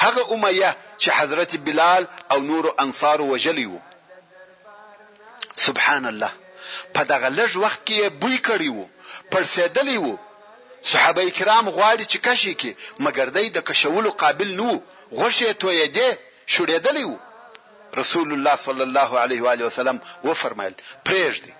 هغه 0.05 0.21
امیه 0.33 0.71
چې 1.01 1.09
حضرت 1.19 1.55
بلال 1.69 2.03
او 2.31 2.39
نور 2.49 2.73
انصار 2.85 3.21
وجلیو 3.21 3.79
سبحان 5.65 6.05
الله 6.11 6.31
په 6.95 7.01
دغه 7.11 7.29
لږ 7.39 7.51
وخت 7.65 7.81
کې 7.87 7.99
بوی 8.21 8.37
کړی 8.47 8.69
وو 8.75 8.85
پړسېدلی 9.31 9.97
وو 10.03 10.13
صحابه 10.91 11.25
کرام 11.37 11.65
غواړي 11.75 12.05
چې 12.11 12.17
کشي 12.25 12.53
کې 12.61 12.71
مګر 13.05 13.27
دای 13.37 13.47
د 13.55 13.59
کشولو 13.69 14.09
قابل 14.23 14.49
نو 14.61 14.69
غوشه 15.17 15.51
توې 15.61 15.85
دې 15.97 16.09
شوړېدلی 16.53 17.05
وو 17.09 17.17
رسول 18.01 18.29
الله 18.35 18.55
صلی 18.65 18.83
الله 18.87 19.11
علیه 19.23 19.41
و 19.45 19.51
علیه 19.53 19.65
وسلم 19.69 19.97
و 20.27 20.37
فرمایل 20.41 20.75
پرېږدي 21.05 21.53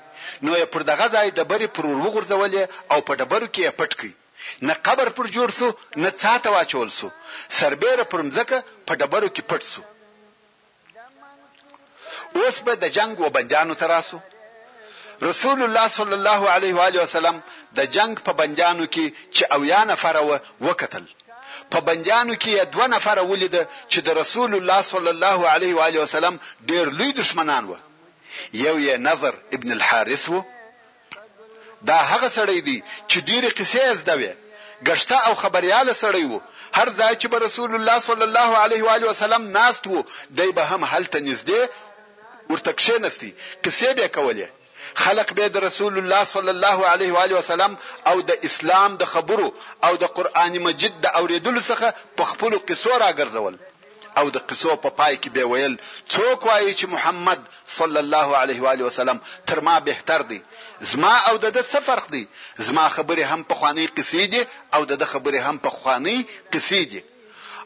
نو 0.46 0.52
یې 0.60 0.66
پر 0.74 0.82
دغه 0.92 1.06
ځای 1.16 1.28
ډبرې 1.38 1.68
پر 1.76 1.84
ورغورځولې 1.92 2.64
او 2.92 3.00
په 3.08 3.14
ډبرو 3.20 3.48
کې 3.56 3.66
پټ 3.82 3.92
کړي 4.00 4.14
نه 4.68 4.74
قبر 4.88 5.08
پر 5.18 5.26
جوړ 5.36 5.50
سو 5.60 5.68
نه 6.04 6.10
څاته 6.22 6.50
واچول 6.56 6.90
سو 7.00 7.08
سربېره 7.60 8.04
پر 8.12 8.20
مځکه 8.28 8.58
په 8.88 8.94
ډبرو 9.02 9.30
کې 9.36 9.44
پټ 9.54 9.64
سو 9.74 9.82
اوس 12.46 12.58
به 12.66 12.74
د 12.84 12.86
جنگ 12.98 13.16
و 13.26 13.28
بندیانو 13.36 13.74
تراسو 13.84 14.20
رسول 15.30 15.60
الله 15.66 15.88
صلی 15.98 16.14
الله 16.20 16.42
علیه 16.56 16.74
و 16.80 16.82
علیه 16.88 17.02
وسلم 17.06 17.38
د 17.78 17.80
جنگ 17.96 18.14
په 18.26 18.32
بندیانو 18.40 18.86
کې 18.94 19.06
چې 19.38 19.44
اویا 19.58 19.82
نفر 19.92 20.16
و 20.30 20.32
وکتل 20.68 21.04
په 21.72 21.80
بندیانو 21.88 22.34
کې 22.44 22.52
دوه 22.74 22.88
نفر 22.96 23.18
ولید 23.24 23.56
چې 23.92 24.00
د 24.08 24.10
رسول 24.22 24.52
الله 24.58 24.82
صلی 24.94 25.10
الله 25.16 25.38
علیه 25.54 25.74
و 25.78 25.82
علیه 25.86 26.02
وسلم 26.06 26.36
ډیر 26.70 26.86
لوی 26.98 27.12
دشمنان 27.22 27.64
و 27.70 27.76
یو 28.66 28.76
یې 28.86 28.98
نظر 29.08 29.34
ابن 29.56 29.70
الحارث 29.78 30.28
و 30.34 30.44
دا 31.90 31.96
هغه 32.12 32.28
سړی 32.38 32.60
دی 32.68 32.78
چې 33.08 33.16
ډیر 33.30 33.44
قصې 33.54 33.94
زده 33.94 34.38
غشته 34.88 35.18
او 35.28 35.34
خبريال 35.44 35.88
سړی 36.04 36.26
و 36.34 36.42
هر 36.78 36.88
ځای 37.00 37.14
چې 37.22 37.26
به 37.32 37.38
رسول 37.48 37.72
الله 37.76 37.98
صلی 38.08 38.24
الله 38.30 38.50
علیه 38.64 38.82
و 38.86 38.90
علیه 38.96 39.10
وسلم 39.10 39.44
ناست 39.60 39.84
وو 39.88 40.04
دای 40.38 40.50
به 40.58 40.64
هم 40.72 40.82
هلته 40.94 41.18
نږدې 41.28 41.62
ورته 42.54 42.72
کښینستی 42.80 43.32
کیسې 43.64 43.90
به 43.98 44.08
کولې 44.18 44.48
خلق 45.04 45.30
به 45.38 45.46
د 45.54 45.58
رسول 45.68 45.94
الله 46.02 46.22
صلی 46.34 46.52
الله 46.58 46.78
علیه 46.94 47.12
و 47.16 47.20
علیه 47.24 47.38
وسلم 47.42 47.74
او 48.10 48.18
د 48.30 48.46
اسلام 48.48 48.92
د 49.02 49.10
خبرو 49.14 49.50
او 49.86 49.94
د 50.04 50.06
قران 50.18 50.54
مجید 50.68 50.94
د 51.06 51.08
اوریدلو 51.20 51.62
څخه 51.72 51.88
په 52.18 52.24
خپل 52.32 52.52
قصو 52.68 52.92
راګرځول 53.06 53.56
او 54.20 54.26
د 54.36 54.38
قصو 54.50 54.72
په 54.84 54.90
پای 55.00 55.14
کې 55.22 55.30
به 55.36 55.44
ویل 55.52 55.74
څوک 56.14 56.40
وایي 56.50 56.74
چې 56.80 56.86
محمد 56.96 57.42
صلی 57.78 58.00
الله 58.04 58.30
علیه 58.42 58.60
و 58.64 58.68
علیه 58.74 58.86
وسلم 58.90 59.18
تر 59.48 59.60
ما 59.68 59.76
بهتر 59.90 60.22
دی 60.32 60.40
زما 60.92 61.16
او 61.30 61.36
د 61.44 61.46
څه 61.70 61.78
فرق 61.90 62.06
دی 62.16 62.24
زما 62.68 62.86
خبره 62.96 63.24
هم 63.32 63.42
په 63.50 63.54
خوانی 63.60 63.86
قصې 63.98 64.24
دي 64.34 64.42
او 64.76 64.82
د 65.04 65.06
خبره 65.14 65.40
هم 65.48 65.56
په 65.66 65.70
خوانی 65.80 66.18
قصې 66.54 66.82
دي 66.92 67.02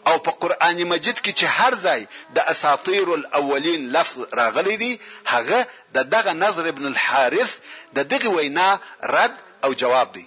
او 0.07 0.19
په 0.19 0.31
قران 0.41 0.83
مجید 0.91 1.17
کې 1.25 1.31
چې 1.39 1.43
هر 1.57 1.75
ځای 1.75 2.05
د 2.35 2.39
اساطیر 2.53 3.07
الاولین 3.09 3.81
لفظ 3.93 4.19
راغلی 4.33 4.77
دی 4.77 4.99
هغه 5.27 5.67
د 5.95 6.09
دغه 6.15 6.31
نظر 6.33 6.65
ابن 6.67 6.85
الحارث 6.87 7.51
د 7.95 7.99
دغه 8.13 8.29
وینا 8.35 8.69
رد 9.03 9.35
او 9.63 9.73
جواب 9.73 10.11
دی 10.13 10.25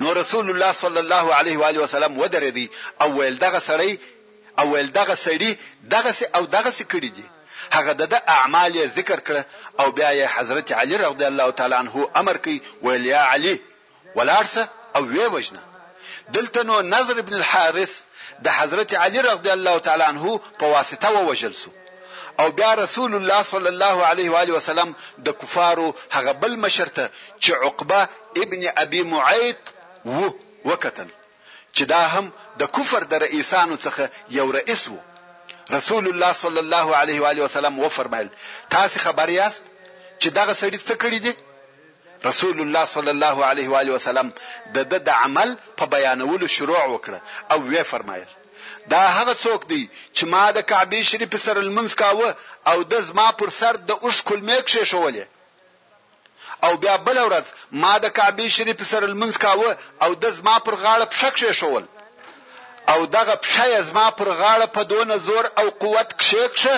نو 0.00 0.12
رسول 0.12 0.50
الله 0.50 0.72
صلی 0.72 1.00
الله 1.04 1.26
علیه 1.38 1.58
و 1.58 1.64
علیه 1.70 1.80
وسلم 1.82 2.18
ودرې 2.22 2.52
دی 2.58 2.68
او 3.02 3.18
ویل 3.18 3.38
دغه 3.38 3.60
سړی 3.60 3.92
او 4.58 4.70
ویل 4.74 4.90
دغه 4.92 5.14
سړی 5.26 5.50
دغه 5.94 6.12
او 6.34 6.44
دغه 6.46 6.70
سکړي 6.70 7.10
دی 7.18 7.26
هغه 7.76 7.92
د 7.92 8.14
اعمال 8.36 8.78
ذکر 8.98 9.20
کړه 9.28 9.42
او 9.80 9.90
بیا 9.92 10.10
یې 10.20 10.28
حضرت 10.36 10.72
علی 10.72 10.96
رضی 10.98 11.24
الله 11.24 11.50
تعالی 11.50 11.74
عنہ 11.84 12.04
امر 12.20 12.36
کوي 12.44 12.60
ویل 12.82 13.06
یا 13.06 13.24
علی 13.32 13.60
ولارسه 14.16 14.68
او 14.96 15.02
وی 15.08 15.26
وجنه 15.26 15.62
دلته 16.36 16.62
نو 16.62 16.80
نظر 16.82 17.18
ابن 17.18 17.34
الحارث 17.34 17.92
د 18.44 18.46
حضرت 18.58 18.90
علی 19.02 19.20
رضی 19.30 19.50
الله 19.56 19.76
تعالی 19.86 20.04
عنہ 20.12 20.24
په 20.60 20.64
واسطه 20.74 21.08
ووجل 21.16 21.52
سو 21.62 21.70
او 22.40 22.46
بیا 22.58 22.72
رسول 22.84 23.12
الله 23.18 23.40
صلی 23.52 23.70
الله 23.74 23.96
علیه 24.10 24.30
و 24.32 24.36
آله 24.42 24.52
وسلم 24.58 24.94
د 25.26 25.28
کفارو 25.40 25.88
هغه 26.16 26.32
بل 26.42 26.54
مشرته 26.64 27.04
چې 27.42 27.52
عقبه 27.66 28.00
ابن 28.42 28.60
ابي 28.84 29.02
معيط 29.14 29.62
و 30.16 30.18
وکتل 30.70 31.08
چې 31.76 31.82
دا 31.94 32.02
هم 32.14 32.30
د 32.60 32.70
کفر 32.76 33.02
د 33.12 33.22
رئیسانو 33.26 33.76
څخه 33.86 34.04
یو 34.38 34.46
رئیس 34.58 34.82
وو 34.88 35.00
رسول 35.72 36.04
الله 36.12 36.32
صلی 36.42 36.60
الله 36.64 36.96
علیه 37.00 37.20
و 37.20 37.24
آله 37.32 37.42
وسلم 37.44 37.78
و 37.78 37.88
فرمایل 37.96 38.28
تاسو 38.76 39.00
خبر 39.06 39.28
یاست 39.40 39.62
چې 40.22 40.26
دغه 40.38 40.52
سړی 40.54 40.78
څه 40.88 40.94
کړی 41.02 41.18
دی 41.26 41.32
رسول 42.24 42.60
الله 42.60 42.84
صلی 42.84 43.08
الله 43.08 43.44
علیه 43.44 43.70
و 43.70 43.76
علیه 43.76 43.92
وسلم 43.94 44.30
د 44.74 44.78
د 45.08 45.10
عمل 45.10 45.54
په 45.76 45.86
بیانولو 45.86 46.46
شروع 46.56 46.78
وکړه 46.92 47.18
او 47.52 47.58
وی 47.68 47.82
فرمایل 47.82 48.28
دا 48.92 49.02
هغه 49.18 49.34
څوک 49.44 49.60
دی 49.70 49.82
چې 50.16 50.24
ما 50.32 50.44
د 50.56 50.64
کعبه 50.70 51.02
شریف 51.10 51.32
سره 51.46 51.60
المنځ 51.66 51.92
کاوه 52.02 52.30
او 52.70 52.82
د 52.92 53.04
زما 53.08 53.28
پر 53.42 53.50
سر 53.60 53.74
د 53.90 53.92
اوش 53.92 54.22
کلمې 54.22 54.58
کښې 54.68 54.84
شولې 54.92 55.24
او 56.66 56.72
بیا 56.82 56.96
بل 56.96 57.18
ورځ 57.26 57.46
ما 57.72 57.94
د 58.04 58.12
کعبه 58.18 58.48
شریف 58.56 58.82
سره 58.92 59.06
المنځ 59.06 59.34
کاوه 59.38 59.76
او 60.02 60.14
د 60.22 60.26
زما 60.38 60.58
پر 60.58 60.74
غاړه 60.84 61.06
پښه 61.12 61.28
کښې 61.36 61.52
شول 61.60 61.84
او 62.92 63.00
دغه 63.16 63.34
پښه 63.44 63.80
زما 63.90 64.10
پر 64.10 64.28
غاړه 64.40 64.66
په 64.76 64.82
دون 64.92 65.18
زور 65.26 65.44
او 65.58 65.66
قوت 65.70 66.08
کښې 66.20 66.42
کښه 66.56 66.76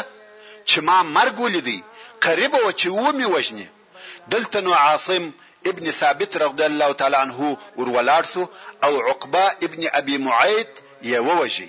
چې 0.69 0.79
ما 0.89 1.03
مرګ 1.03 1.35
ولیدی 1.45 1.81
قریب 2.27 2.55
و 2.65 2.73
چې 2.81 2.87
و 2.89 3.13
می 3.19 3.27
وژني 3.35 3.69
دلته 4.29 4.61
نو 4.61 4.75
عاصم 4.75 5.33
ابن 5.67 5.91
ثابت 5.91 6.37
رضی 6.37 6.63
الله 6.65 6.93
تعالی 6.93 7.17
عنه 7.17 7.59
ورولار 7.77 8.25
سو 8.25 8.47
او 8.85 9.01
عقبه 9.11 9.45
ابن 9.63 9.89
ابي 9.93 10.19
معيط 10.19 10.69
یووجي 11.03 11.69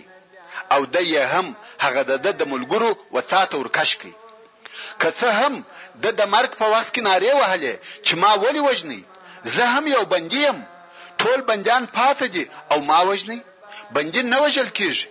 او 0.72 0.86
د 0.86 0.98
هم 1.34 1.56
هغه 1.82 2.02
د 2.02 2.44
ملګرو 2.54 2.98
وساته 3.12 3.58
ورکش 3.58 3.96
کی 3.96 4.14
که 5.00 5.12
څه 5.12 5.28
هم 5.40 5.64
د 5.96 6.06
د 6.20 6.22
مرګ 6.36 6.52
په 6.62 6.66
وخت 6.74 6.94
کې 6.96 7.00
ناره 7.08 7.32
وهلې 7.40 7.74
چې 8.06 8.14
ما 8.18 8.32
ولی 8.44 8.60
وجنی 8.60 9.04
زه 9.44 9.66
هم 9.66 9.88
یو 9.88 10.04
بندیم 10.06 10.64
ټول 11.22 11.40
بندیان 11.50 11.84
پاتې 11.98 12.26
دي 12.34 12.50
او 12.72 12.80
ما 12.82 13.00
وجنی 13.02 13.40
بندي 13.96 14.22
نه 14.32 14.38
وجل 14.44 14.68
کیږي 14.78 15.06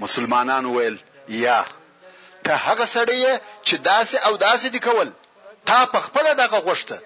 مسلمانان 0.00 0.64
ویل 0.66 0.96
یا 1.28 1.64
ته 2.44 2.52
هغه 2.66 2.84
سړی 2.94 3.20
چې 3.66 3.74
داسې 3.90 4.16
او 4.26 4.32
داسې 4.44 4.66
دی 4.74 4.78
کول 4.86 5.08
تا 5.68 5.84
په 5.92 5.98
خپل 6.06 6.24
دغه 6.42 6.58
غوښته 6.66 6.98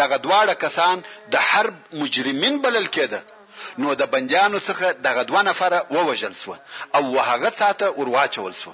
دغه 0.00 0.16
دواړه 0.24 0.54
کسان 0.64 0.96
د 1.32 1.34
حرب 1.50 1.74
مجرمین 2.02 2.54
بلل 2.64 2.86
کېده 2.96 3.20
نو 3.82 3.88
د 4.00 4.02
بندیانو 4.12 4.58
څخه 4.68 4.86
دغه 5.08 5.22
دوه 5.30 5.42
نفره 5.50 5.78
ووجل 5.94 6.34
سو 6.42 6.54
او 6.96 7.02
وهغه 7.16 7.50
ساته 7.60 7.86
ورواچول 7.98 8.54
سو 8.62 8.72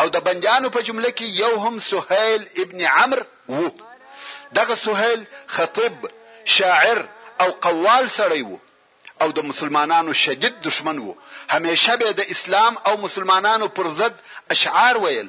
او 0.00 0.06
د 0.14 0.18
بندیانو 0.26 0.68
په 0.76 0.80
جمله 0.88 1.10
کې 1.18 1.26
یو 1.42 1.52
هم 1.64 1.74
سهيل 1.90 2.42
ابن 2.62 2.80
عمرو 2.96 3.24
وو 3.48 3.70
دغه 4.58 4.74
سهيل 4.84 5.20
خطيب 5.54 5.96
شاعر 6.56 6.98
او 7.40 7.48
قوال 7.66 8.04
سړی 8.18 8.42
وو 8.48 8.58
او 9.22 9.28
د 9.38 9.48
مسلمانانو 9.50 10.12
شدید 10.24 10.60
دشمن 10.68 10.98
وو 10.98 11.14
همیشه 11.54 11.94
به 12.00 12.10
د 12.20 12.20
اسلام 12.34 12.74
او 12.86 12.94
مسلمانانو 13.06 13.68
پر 13.78 13.88
ضد 13.88 14.14
اشعار 14.54 14.98
ویل 15.02 15.28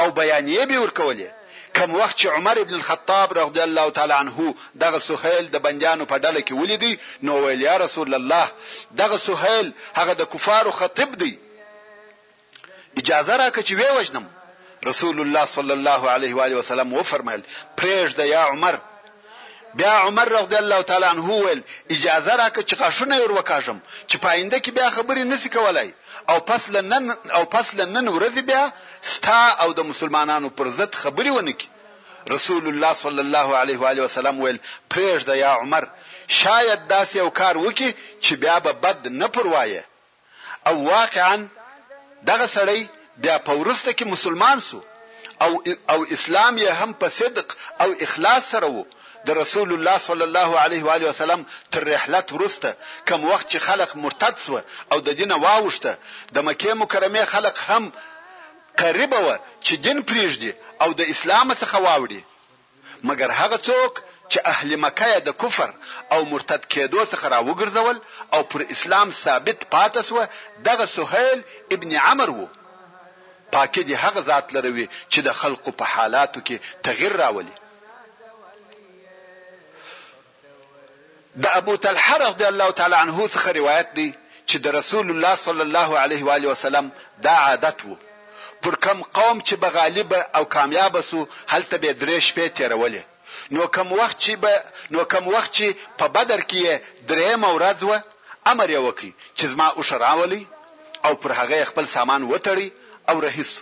او 0.00 0.06
بیانیه 0.20 0.64
به 0.70 0.78
ورکولې 0.86 1.28
کم 1.76 1.94
وخت 2.00 2.18
چې 2.18 2.26
عمر 2.36 2.56
ابن 2.60 2.74
الخطاب 2.74 3.32
رضی 3.38 3.60
الله 3.62 3.90
تعالی 3.96 4.12
عنه 4.18 4.44
دغه 4.82 4.98
سهیل 5.06 5.48
د 5.56 5.62
بندیانو 5.66 6.04
په 6.12 6.18
ډله 6.18 6.40
کې 6.46 6.52
ولیدي 6.62 6.92
نو 7.28 7.34
ویل 7.46 7.62
یا 7.66 7.74
رسول 7.82 8.14
الله 8.18 8.46
دغه 9.00 9.18
سهیل 9.24 9.68
هغه 9.94 10.12
د 10.20 10.24
کفارو 10.34 10.72
خطیب 10.78 11.10
دی 11.24 11.28
اجازه 12.96 13.36
راکړه 13.36 13.66
چې 13.68 13.74
وې 13.80 13.90
وژنم 13.98 14.24
رسول 14.90 15.16
الله 15.24 15.44
صلی 15.54 15.72
الله 15.78 16.02
علیه 16.14 16.32
و 16.40 16.42
علیه 16.46 16.58
وسلم 16.62 16.88
و 16.98 17.00
فرمایل 17.10 17.42
پرېږده 17.80 18.20
یا 18.32 18.42
عمر 18.54 18.74
بیا 19.80 19.94
عمر 20.08 20.26
رضی 20.32 20.54
الله 20.62 20.80
تعالی 20.92 21.06
عنه 21.12 21.22
ویل 21.28 21.60
اجازه 21.90 22.36
راکړه 22.42 22.62
چې 22.68 22.76
غاښونه 22.82 23.14
ور 23.22 23.32
وکاږم 23.38 23.78
چې 24.08 24.16
پاینده 24.26 24.58
کې 24.58 24.70
بیا 24.80 24.88
خبرې 24.98 25.18
نسی 25.34 25.48
کولای 25.58 25.88
او 26.30 26.40
پس 26.40 26.68
لنن 26.68 27.10
او 27.34 27.44
پس 27.44 27.74
لنن 27.74 28.08
ورځ 28.08 28.36
بیا 28.50 28.68
ستا 29.12 29.40
او 29.62 29.72
د 29.72 29.80
مسلمانانو 29.90 30.48
پر 30.60 30.68
ضد 30.78 30.94
خبري 31.02 31.30
ونکي 31.36 31.68
رسول 32.36 32.64
الله 32.72 32.92
صلی 33.04 33.20
الله 33.26 33.48
علیه 33.62 33.78
و 33.82 33.86
علیه 33.92 34.04
وسلم 34.08 34.36
ویل 34.42 34.58
پرېږ 34.94 35.18
د 35.28 35.32
یا 35.44 35.52
عمر 35.62 35.84
شاید 36.40 36.80
داس 36.94 37.10
یو 37.20 37.28
کار 37.40 37.54
وکي 37.66 37.90
چې 38.24 38.32
بیا 38.44 38.56
به 38.66 38.72
بد 38.86 39.00
نه 39.20 39.28
پروایه 39.34 39.82
او 40.68 40.74
واقعا 40.90 41.36
دغه 42.28 42.46
سړی 42.56 42.80
بیا 43.24 43.36
په 43.46 43.52
ورسته 43.60 43.90
کې 43.98 44.04
مسلمان 44.16 44.58
سو 44.68 44.80
او 45.44 45.50
او 45.94 45.98
اسلام 46.16 46.54
یې 46.58 46.70
هم 46.82 46.90
په 47.04 47.08
صدق 47.20 47.48
او 47.82 47.88
اخلاص 48.08 48.44
سره 48.56 48.66
وو 48.76 48.84
د 49.26 49.30
رسول 49.42 49.70
الله 49.74 49.98
صلی 50.08 50.24
الله 50.28 50.50
علیه 50.64 50.82
و 50.86 50.90
علیه 50.94 51.08
وسلم 51.10 51.40
تر 51.76 51.84
رحلت 51.90 52.32
ورسته 52.32 52.70
کم 53.10 53.24
وخت 53.30 53.46
چې 53.52 53.58
خلق 53.68 53.94
مرتد 54.02 54.34
سو 54.44 54.60
او 54.92 54.98
د 55.06 55.08
دینه 55.20 55.36
واوښته 55.44 55.94
د 56.36 56.46
مکه 56.48 56.74
مکرمه 56.82 57.24
خلق 57.34 57.56
هم 57.70 57.88
قریبه 58.82 59.18
و 59.18 59.38
چې 59.64 59.74
دین 59.86 60.02
پریږدي 60.10 60.52
او 60.82 60.94
د 61.00 61.14
اسلام 61.14 61.54
څخه 61.54 61.76
واوړي 61.86 62.22
مګر 63.08 63.30
هغه 63.40 63.58
څوک 63.68 64.02
چې 64.32 64.38
اهل 64.52 64.76
مکه 64.84 65.18
د 65.28 65.36
کفر 65.42 65.74
او 66.12 66.24
مرتد 66.32 66.62
کېدو 66.72 67.00
څخه 67.12 67.26
راوګرځول 67.36 67.96
او 68.34 68.42
پر 68.54 68.66
اسلام 68.76 69.10
ثابت 69.24 69.66
پاتس 69.76 70.12
و 70.16 70.24
دغه 70.70 70.86
سهيل 70.86 71.44
ابن 71.78 71.96
عمر 72.06 72.30
وو 72.38 72.46
پاکي 73.52 73.82
دي 73.90 73.94
هغه 74.04 74.20
ذات 74.32 74.52
لروي 74.56 74.88
چې 75.12 75.18
د 75.30 75.38
خلقو 75.42 75.72
په 75.78 75.84
حالاتو 75.96 76.40
کې 76.46 76.56
تغیر 76.88 77.16
راولي 77.24 77.56
د 81.44 81.46
ابو 81.60 81.72
طلحه 81.84 82.16
رضی 82.24 82.44
الله 82.50 82.68
تعالی 82.78 82.96
عنه 83.04 83.18
څخه 83.34 83.48
روایت 83.60 83.88
دی 83.98 84.06
چې 84.48 84.56
د 84.66 84.74
رسول 84.78 85.06
الله 85.14 85.34
صلی 85.46 85.62
الله 85.68 85.90
علیه 86.04 86.22
و 86.28 86.30
علیه 86.36 86.50
وسلم 86.54 86.86
دا 87.26 87.34
عادت 87.48 87.78
وو 87.86 87.96
پر 88.62 88.74
کم 88.86 88.98
قوم 89.18 89.38
چې 89.46 89.54
بغالب 89.64 90.10
او 90.40 90.42
کامیاب 90.54 90.96
سو 91.10 91.18
هلته 91.52 91.76
به 91.82 91.92
درې 92.00 92.18
شپې 92.28 92.46
تیرولې 92.58 93.02
نو 93.54 93.62
کم 93.76 93.88
وخت 94.00 94.16
چې 94.24 94.32
به 94.42 94.54
نو 94.96 95.00
کم 95.16 95.28
وخت 95.36 95.52
چې 95.56 95.66
په 96.00 96.06
بدر 96.16 96.40
کې 96.50 96.64
درې 97.12 97.30
مورز 97.44 97.78
و 97.82 97.92
امر 98.52 98.68
یې 98.74 98.80
وکړي 98.86 99.12
چې 99.38 99.44
زما 99.52 99.66
او 99.76 99.82
شراولي 99.92 100.42
او 101.06 101.14
پر 101.22 101.30
هغه 101.42 101.64
خپل 101.74 101.86
سامان 101.98 102.22
وتړي 102.32 102.68
او 103.10 103.16
رهیسو 103.28 103.60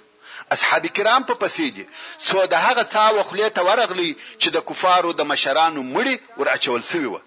اصحاب 0.55 0.85
کرام 0.97 1.23
په 1.29 1.35
پسې 1.43 1.67
دي 1.77 1.85
سو 2.31 2.47
د 2.47 2.55
هغه 2.67 2.83
څا 2.95 3.05
وخلې 3.19 3.47
ته 3.57 3.61
ورغلي 3.69 4.11
چې 4.41 4.49
د 4.59 4.67
کفارو 4.69 5.13
د 5.19 5.31
مشرانو 5.33 5.81
مړي 5.95 6.17
ور 6.41 6.49
اچول 6.57 6.83
سوی 6.93 7.09
و 7.15 7.25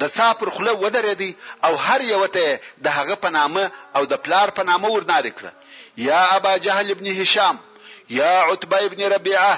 د 0.00 0.02
څا 0.16 0.28
پر 0.38 0.48
خوله 0.54 0.72
ودرېدی 0.82 1.30
او 1.66 1.72
هر 1.86 2.00
یو 2.12 2.22
ته 2.34 2.44
د 2.84 2.86
هغه 2.98 3.16
په 3.22 3.28
نامه 3.36 3.64
او 3.96 4.02
د 4.12 4.14
پلار 4.24 4.48
په 4.58 4.62
نامه 4.70 4.88
ورنار 4.94 5.24
کړ 5.36 5.44
یا 6.08 6.20
ابا 6.36 6.52
جهل 6.64 6.86
ابن 6.94 7.06
هشام 7.20 7.56
یا 8.20 8.32
عتبه 8.50 8.78
ابن 8.88 9.00
ربيعه 9.14 9.56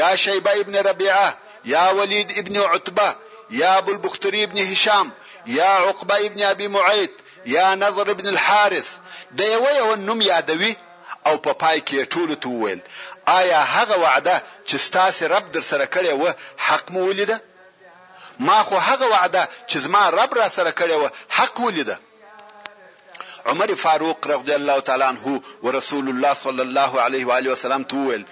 یا 0.00 0.08
شیبه 0.24 0.52
ابن 0.62 0.74
ربيعه 0.90 1.28
یا 1.74 1.84
ولید 1.98 2.28
ابن 2.40 2.56
عتبه 2.72 3.08
یا 3.60 3.70
ابو 3.80 3.90
البختري 3.94 4.40
ابن 4.46 4.58
هشام 4.72 5.06
یا 5.58 5.70
عقبه 5.88 6.14
ابن 6.28 6.40
ابي 6.52 6.66
معيط 6.76 7.12
یا 7.56 7.66
نظر 7.84 8.06
ابن 8.14 8.26
الحارث 8.34 8.88
د 9.38 9.40
یو 9.54 9.64
یو 9.80 9.88
نوم 10.08 10.20
یادوي 10.32 10.72
او 11.26 11.34
په 11.44 11.52
پای 11.62 11.78
کې 11.88 11.96
ټول 12.12 12.30
ته 12.42 12.48
وویل 12.54 12.80
آیا 13.38 13.60
هغه 13.74 13.96
وعده 14.04 14.36
چې 14.68 14.76
ستاسو 14.86 15.22
رب 15.34 15.44
در 15.54 15.62
سره 15.70 15.84
کړې 15.94 16.12
و 16.20 16.22
حق 16.66 16.86
مو 16.94 17.00
ولیده 17.08 17.36
ما 18.38 18.62
خو 18.62 18.76
هغه 18.76 19.06
وعده 19.06 19.48
چې 19.72 19.76
زما 19.78 20.10
رب 20.10 20.34
را 20.34 20.48
سره 20.48 20.70
کړی 20.70 20.92
و 20.92 21.10
حق 21.30 21.60
ولیده 21.60 21.98
عمر 23.46 23.74
فاروق 23.74 24.26
رضی 24.26 24.52
الله 24.54 24.80
تعالی 24.80 25.04
عنہ 25.04 25.20
او 25.62 25.70
رسول 25.70 26.08
الله 26.08 26.34
صلی 26.34 26.62
الله 26.62 27.00
علیه 27.02 27.24
و 27.26 27.30
آله 27.32 27.50
وسلم 27.52 27.82
توول 27.84 28.24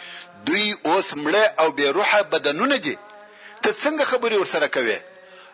دوی 0.47 0.77
اوس 0.87 1.15
مړه 1.15 1.45
او 1.61 1.73
بې 1.77 1.81
روحه 1.83 2.23
بدنونه 2.23 2.77
دي 2.77 2.99
ته 3.63 3.71
څنګه 3.73 4.03
خبرې 4.03 4.33
ورسره 4.37 4.67
کوي 4.67 5.01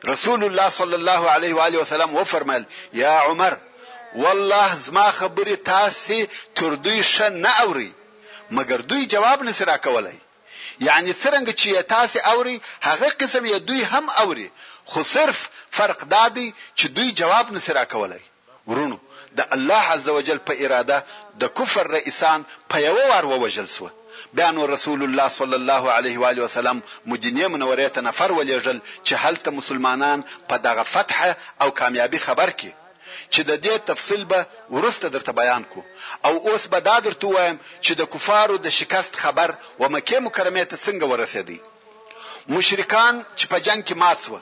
رسول 0.04 0.44
الله 0.44 0.68
صلی 0.68 0.94
الله 0.94 1.30
علیه 1.30 1.54
و 1.54 1.58
آله 1.60 1.78
وسلم 1.78 2.16
و 2.16 2.24
فرمایل 2.24 2.64
یا 2.92 3.18
عمر 3.20 3.52
والله 4.16 4.76
زما 4.86 5.10
خبرې 5.12 5.56
تاسو 5.64 6.26
تر 6.54 6.74
دوی 6.74 7.02
ښه 7.04 7.20
نه 7.30 7.50
اوري 7.60 7.92
مګر 8.50 8.80
دوی 8.80 9.06
جواب 9.06 9.42
نسره 9.42 9.76
کولای 9.76 10.18
یعنی 10.86 11.12
څنګه 11.22 11.52
چې 11.60 11.70
تاسو 11.92 12.18
اوري 12.32 12.56
هغه 12.88 13.08
قسم 13.20 13.44
یې 13.52 13.58
دوی 13.68 13.80
هم 13.92 14.06
اوري 14.22 14.48
خو 14.90 15.00
صرف 15.14 15.38
فرق 15.78 16.00
دا 16.14 16.24
دی 16.36 16.46
چې 16.78 16.86
دوی 16.96 17.08
جواب 17.20 17.52
نسره 17.56 17.84
کولای 17.94 18.20
ورونو 18.66 18.98
د 19.38 19.54
الله 19.56 19.82
عزوجل 19.94 20.38
په 20.50 20.58
اراده 20.64 20.98
د 21.44 21.54
کفر 21.58 21.86
رئیسان 21.96 22.44
په 22.74 22.84
یو 22.86 22.96
وار 23.12 23.24
ووجل 23.30 23.66
سو 23.74 23.90
بیا 24.38 24.50
نو 24.56 24.66
رسول 24.74 25.00
الله 25.06 25.28
صلی 25.38 25.56
الله 25.60 25.84
علیه 25.96 26.20
و 26.22 26.26
علیه 26.30 26.44
وسلم 26.48 26.80
مدینه 27.12 27.48
منوره 27.54 27.88
ته 27.96 28.00
نفر 28.10 28.30
ولېجل 28.38 28.78
چې 29.06 29.12
هلته 29.22 29.50
مسلمانان 29.60 30.24
په 30.50 30.56
دغه 30.66 30.82
فتح 30.82 31.34
او 31.62 31.68
کامیابی 31.80 32.18
خبر 32.26 32.50
کې 32.60 32.70
چې 33.34 33.40
د 33.50 33.52
دې 33.66 33.76
تفصیل 33.90 34.22
به 34.30 34.40
ورسته 34.76 35.06
درته 35.14 35.32
بیان 35.40 35.62
کو 35.72 35.80
او 36.26 36.34
اوس 36.48 36.64
به 36.72 36.80
دا 36.88 36.96
درته 37.06 37.26
وایم 37.36 37.56
چې 37.84 37.92
د 38.00 38.02
کفارو 38.12 38.56
د 38.66 38.68
شکست 38.78 39.12
خبر 39.22 39.48
و 39.80 39.84
مکه 39.94 40.16
مکرمه 40.26 40.64
ته 40.70 40.76
څنګه 40.86 41.04
ورسېدی 41.12 41.58
مشرکان 42.54 43.14
چې 43.38 43.44
په 43.52 43.58
جنگ 43.66 43.80
کې 43.88 43.94
ماسوه 44.04 44.40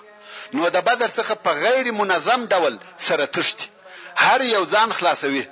نو 0.55 0.65
د 0.77 0.79
بدر 0.89 1.11
څخه 1.19 1.35
په 1.45 1.51
غیر 1.65 1.87
منظم 2.01 2.41
ډول 2.53 2.75
سره 3.09 3.25
تښتي 3.35 3.67
هر 4.25 4.41
یو 4.55 4.63
ځان 4.75 4.89
خلاصوي 4.99 5.45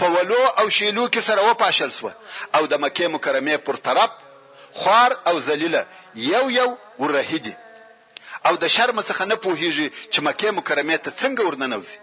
په 0.00 0.06
ولو 0.14 0.42
او 0.60 0.66
شیلو 0.78 1.04
کې 1.12 1.20
سره 1.28 1.40
و 1.48 1.54
پاشل 1.62 1.90
سو 1.98 2.10
او 2.56 2.62
د 2.72 2.74
مکه 2.84 3.06
مکرمه 3.16 3.56
پر 3.66 3.76
طرف 3.86 4.10
خوار 4.80 5.10
او 5.28 5.34
ذلیله 5.48 5.82
یو 6.32 6.44
یو 6.58 6.68
ورهدي 7.02 7.54
او 8.46 8.54
د 8.62 8.64
شرم 8.76 8.98
څخه 9.08 9.24
نه 9.30 9.36
پوهیږي 9.44 9.86
چې 10.12 10.18
مکه 10.28 10.48
مکرمه 10.58 10.96
ته 11.04 11.10
څنګه 11.22 11.42
ورننوځي 11.44 11.98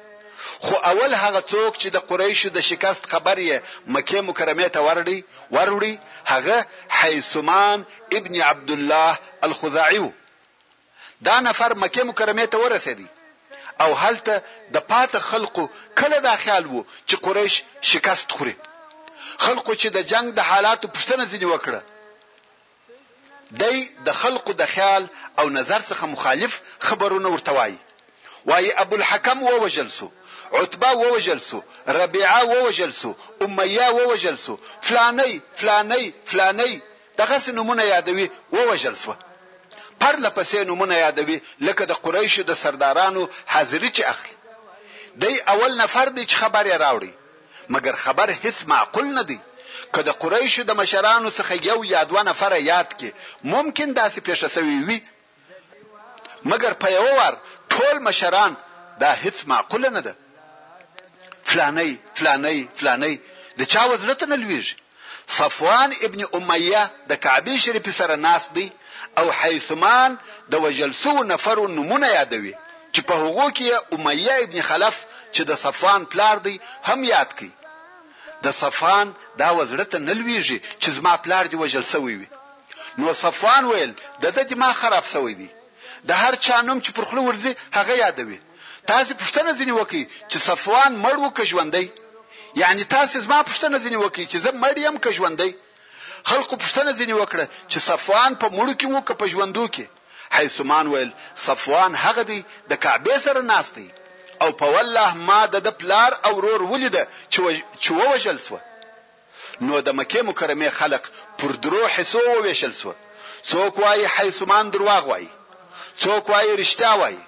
خو 0.65 0.75
اول 0.91 1.11
هغه 1.23 1.39
څوک 1.51 1.73
چې 1.81 1.87
د 1.95 1.97
قریشو 2.09 2.49
د 2.53 2.57
شکست 2.69 3.03
خبر 3.11 3.37
یې 3.49 3.57
مکه 3.93 4.19
مکرمه 4.29 4.67
ته 4.75 4.79
ورړي 4.87 5.19
ورړي 5.55 5.95
هغه 6.33 6.57
حیثمان 6.99 7.79
ابن 8.17 8.41
عبد 8.49 8.69
الله 8.77 9.13
الخزاعي 9.47 10.11
دا 11.27 11.39
نفر 11.47 11.69
مکه 11.83 12.03
مکرمه 12.09 12.45
ته 12.53 12.57
ورسېدی 12.63 13.07
او 13.83 13.95
هلته 14.01 14.33
د 14.73 14.77
پات 14.89 15.15
خلقو 15.29 15.65
کله 15.99 16.17
دا 16.27 16.35
خیال 16.43 16.63
وو 16.67 16.85
چې 17.07 17.15
قریش 17.25 17.55
شکست 17.91 18.31
خوري 18.35 18.55
خلقو 19.45 19.73
چې 19.81 19.87
د 19.95 19.99
جنگ 20.11 20.25
د 20.33 20.39
حالاتو 20.49 20.87
پښتنه 20.95 21.23
ځنی 21.31 21.47
وکړه 21.53 21.81
دی 23.61 23.77
د 24.07 24.13
خلقو 24.21 24.53
د 24.61 24.65
خیال 24.73 25.03
او 25.39 25.49
نظر 25.49 25.81
څخه 25.89 26.03
مخالف 26.15 26.61
خبرونه 26.87 27.29
ورتوای 27.33 27.75
وای 28.47 28.71
ابو 28.83 28.95
الحکم 28.99 29.43
ووجلسو 29.43 30.07
عتبه 30.53 30.91
ووجل 30.91 31.41
سو 31.41 31.61
ربيعه 31.87 32.43
ووجل 32.43 32.93
سو 32.93 33.13
اميه 33.41 33.89
ووجل 33.89 34.37
سو 34.37 34.57
فلاني 34.81 35.41
فلاني 35.55 36.13
فلاني 36.25 36.81
دغه 37.17 37.41
نمونه 37.51 37.83
یادوي 37.83 38.31
ووجل 38.51 38.97
سو 38.97 39.13
پر 40.01 40.15
لپسې 40.15 40.55
نمونه 40.55 40.95
یادوي 40.95 41.41
لکه 41.59 41.85
د 41.85 41.91
قریش 41.91 42.39
د 42.39 42.53
سردارانو 42.53 43.29
حاضری 43.47 43.89
چې 43.89 44.01
اخلي 44.01 44.33
دی 45.15 45.41
اول 45.41 45.77
نفر 45.77 46.07
دی 46.09 46.25
چې 46.25 46.35
خبر 46.35 46.65
یې 46.65 46.77
راوړي 46.83 47.11
مګر 47.73 47.95
خبر 47.95 48.29
هیڅ 48.33 48.55
معقول 48.67 49.13
نه 49.13 49.21
دی 49.21 49.39
که 49.93 50.01
د 50.01 50.09
قریش 50.09 50.59
د 50.59 50.71
مشرانو 50.81 51.29
څخه 51.31 51.51
یو 51.67 51.83
یا 51.85 52.03
دوه 52.03 52.23
نفر 52.23 52.51
یاد 52.55 52.93
کی 52.97 53.11
ممکن 53.43 53.93
داسې 53.95 54.19
پیښه 54.19 54.47
شوی 54.47 54.83
وي 54.87 55.01
مګر 56.45 56.73
په 56.83 56.87
یو 56.97 57.15
ور 57.19 57.37
ټول 57.73 57.95
مشران 58.09 58.55
دا 58.99 59.13
هیڅ 59.23 59.45
معقول 59.53 59.89
نه 59.93 59.99
ده 59.99 60.15
فلانی 61.51 61.97
فلانی 62.15 62.67
فلانی 62.75 63.15
د 63.59 63.61
چا 63.73 63.83
وزلته 63.91 64.25
نه 64.31 64.35
لويږي 64.43 64.75
صفوان 65.39 65.89
ابن 66.05 66.21
امیه 66.37 66.83
د 67.09 67.13
کعبه 67.23 67.53
شریف 67.63 67.87
سره 67.99 68.15
ناس 68.25 68.43
دی 68.55 68.67
او 69.19 69.27
حيثمان 69.41 70.11
د 70.51 70.53
وجلسو 70.65 71.13
نفر 71.33 71.57
نمونه 71.77 72.07
یادوي 72.17 72.53
چې 72.93 73.01
په 73.07 73.13
هغو 73.23 73.47
کې 73.57 73.69
امیه 73.95 74.35
ابن 74.45 74.57
خلف 74.69 74.95
چې 75.35 75.41
د 75.49 75.53
صفوان 75.63 76.01
پلار 76.11 76.35
دی 76.45 76.55
هم 76.87 76.99
یاد 77.13 77.29
کړي 77.37 77.51
د 78.43 78.47
صفان 78.61 79.07
دا 79.41 79.49
وزړه 79.57 79.85
نه 80.07 80.13
لويږي 80.19 80.57
چې 80.81 80.89
زما 80.97 81.13
پلار 81.25 81.43
دی 81.51 81.55
وجل 81.63 81.83
سوی 81.93 82.15
وي 82.19 82.27
نو 82.99 83.07
صفان 83.23 83.63
ویل 83.71 83.91
د 84.21 84.25
دې 84.35 84.55
ما 84.61 84.69
خراب 84.79 85.05
سوی 85.15 85.33
دی 85.41 85.49
د 86.09 86.11
هر 86.21 86.33
چا 86.45 86.57
نوم 86.67 86.79
چې 86.85 86.89
پر 86.97 87.03
خلو 87.09 87.21
ورځي 87.27 87.51
هغه 87.77 87.93
یادوي 88.03 88.39
تاسو 88.91 89.11
پښتنه 89.21 89.51
ځنی 89.59 89.73
وکی 89.79 90.03
چې 90.31 90.37
صفوان 90.47 90.91
مړ 91.03 91.15
وک 91.25 91.37
ژوندۍ 91.51 91.87
یعنی 92.61 92.83
تاسو 92.95 93.17
زما 93.25 93.39
پښتنه 93.51 93.77
ځنی 93.83 93.97
وکی 94.05 94.25
چې 94.31 94.37
زه 94.45 94.51
مړ 94.63 94.73
یم 94.87 94.97
که 95.03 95.11
ژوندۍ 95.19 95.51
خلکو 96.31 96.55
پښتنه 96.63 96.91
ځنی 96.99 97.15
وکړه 97.21 97.45
چې 97.71 97.77
صفوان 97.89 98.31
په 98.43 98.47
مړ 98.57 98.67
کې 98.79 98.87
وو 98.93 99.01
که 99.07 99.13
په 99.23 99.33
ژوندو 99.35 99.65
کې 99.75 99.85
حیثمان 100.37 100.85
ویل 100.91 101.11
صفوان 101.45 101.95
هغه 102.03 102.23
دی 102.29 102.39
د 102.69 102.73
کعبه 102.85 103.17
سره 103.25 103.41
ناشتی 103.49 103.87
او 104.45 104.49
په 104.61 104.65
والله 104.75 105.15
ما 105.31 105.41
د 105.57 105.67
پلار 105.81 106.11
او 106.29 106.33
رور 106.45 106.61
ولیده 106.71 107.03
چې 107.33 107.91
ووجل 107.91 108.39
سو 108.45 108.57
نو 109.67 109.81
د 109.87 109.95
مکه 109.97 110.21
مکرمه 110.29 110.69
خلق 110.77 111.09
پر 111.41 111.49
درو 111.65 111.83
حسو 111.97 112.19
وویشل 112.35 112.73
سو 112.79 112.91
څوک 113.51 113.73
وايي 113.83 114.07
حیثمان 114.15 114.65
درواغ 114.77 115.03
وايي 115.11 115.29
څوک 116.03 116.25
وايي 116.35 116.51
رښتیا 116.63 116.93
وايي 117.03 117.21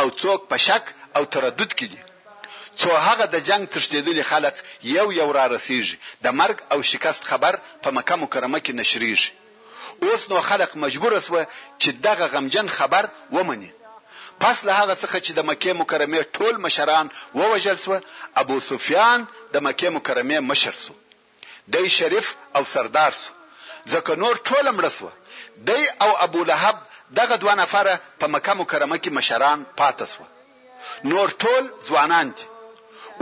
او 0.00 0.06
څوک 0.22 0.40
په 0.50 0.56
شک 0.66 0.84
او 1.16 1.22
تردید 1.34 1.72
کې 1.78 1.86
دي 1.92 2.00
څو 2.80 2.90
هغه 3.06 3.24
د 3.34 3.36
جنگ 3.48 3.62
تښتیدلي 3.74 4.24
خلک 4.30 4.54
یو 4.96 5.06
یو 5.20 5.28
را 5.36 5.44
رسیږي 5.54 5.96
د 6.24 6.26
مرګ 6.40 6.56
او 6.72 6.78
شکست 6.90 7.22
خبر 7.30 7.52
په 7.82 7.88
مکه 7.96 8.14
مکرمه 8.22 8.58
کې 8.64 8.72
نشریږي 8.80 9.30
اوس 10.06 10.22
نو 10.30 10.36
خلک 10.48 10.70
مجبور 10.84 11.12
وسوه 11.16 11.42
چې 11.80 11.88
دغه 12.06 12.24
غمجن 12.32 12.66
خبر 12.78 13.04
ومني 13.36 13.70
پس 14.42 14.56
له 14.66 14.72
هغه 14.80 14.94
څخه 15.02 15.16
چې 15.24 15.32
د 15.34 15.40
مکه 15.50 15.72
مکرمه 15.80 16.20
ټول 16.36 16.54
مشران 16.64 17.06
ووجل 17.38 17.76
سو 17.84 17.92
ابو 18.42 18.56
سفیان 18.70 19.18
د 19.54 19.56
مکه 19.66 19.88
مکرمه 19.96 20.38
مشر 20.50 20.74
سو 20.84 20.92
دی 21.72 21.86
شریف 21.98 22.26
او 22.56 22.62
سردار 22.74 23.12
سو 23.22 23.30
ځکه 23.92 24.10
نور 24.22 24.34
ټول 24.48 24.64
مړ 24.76 24.86
سو 24.98 25.06
دی 25.68 25.82
او 26.04 26.10
ابو 26.26 26.40
لهب 26.50 26.76
دغه 27.18 27.36
دوه 27.36 27.54
نفره 27.54 27.94
په 28.20 28.26
مکه 28.28 28.52
مکرمه 28.60 28.96
کې 29.04 29.08
مشران 29.16 29.60
پاتې 29.78 30.04
شو 30.12 30.24
نور 31.10 31.28
ټول 31.42 31.64
ځوانان 31.88 32.26
دي 32.36 32.44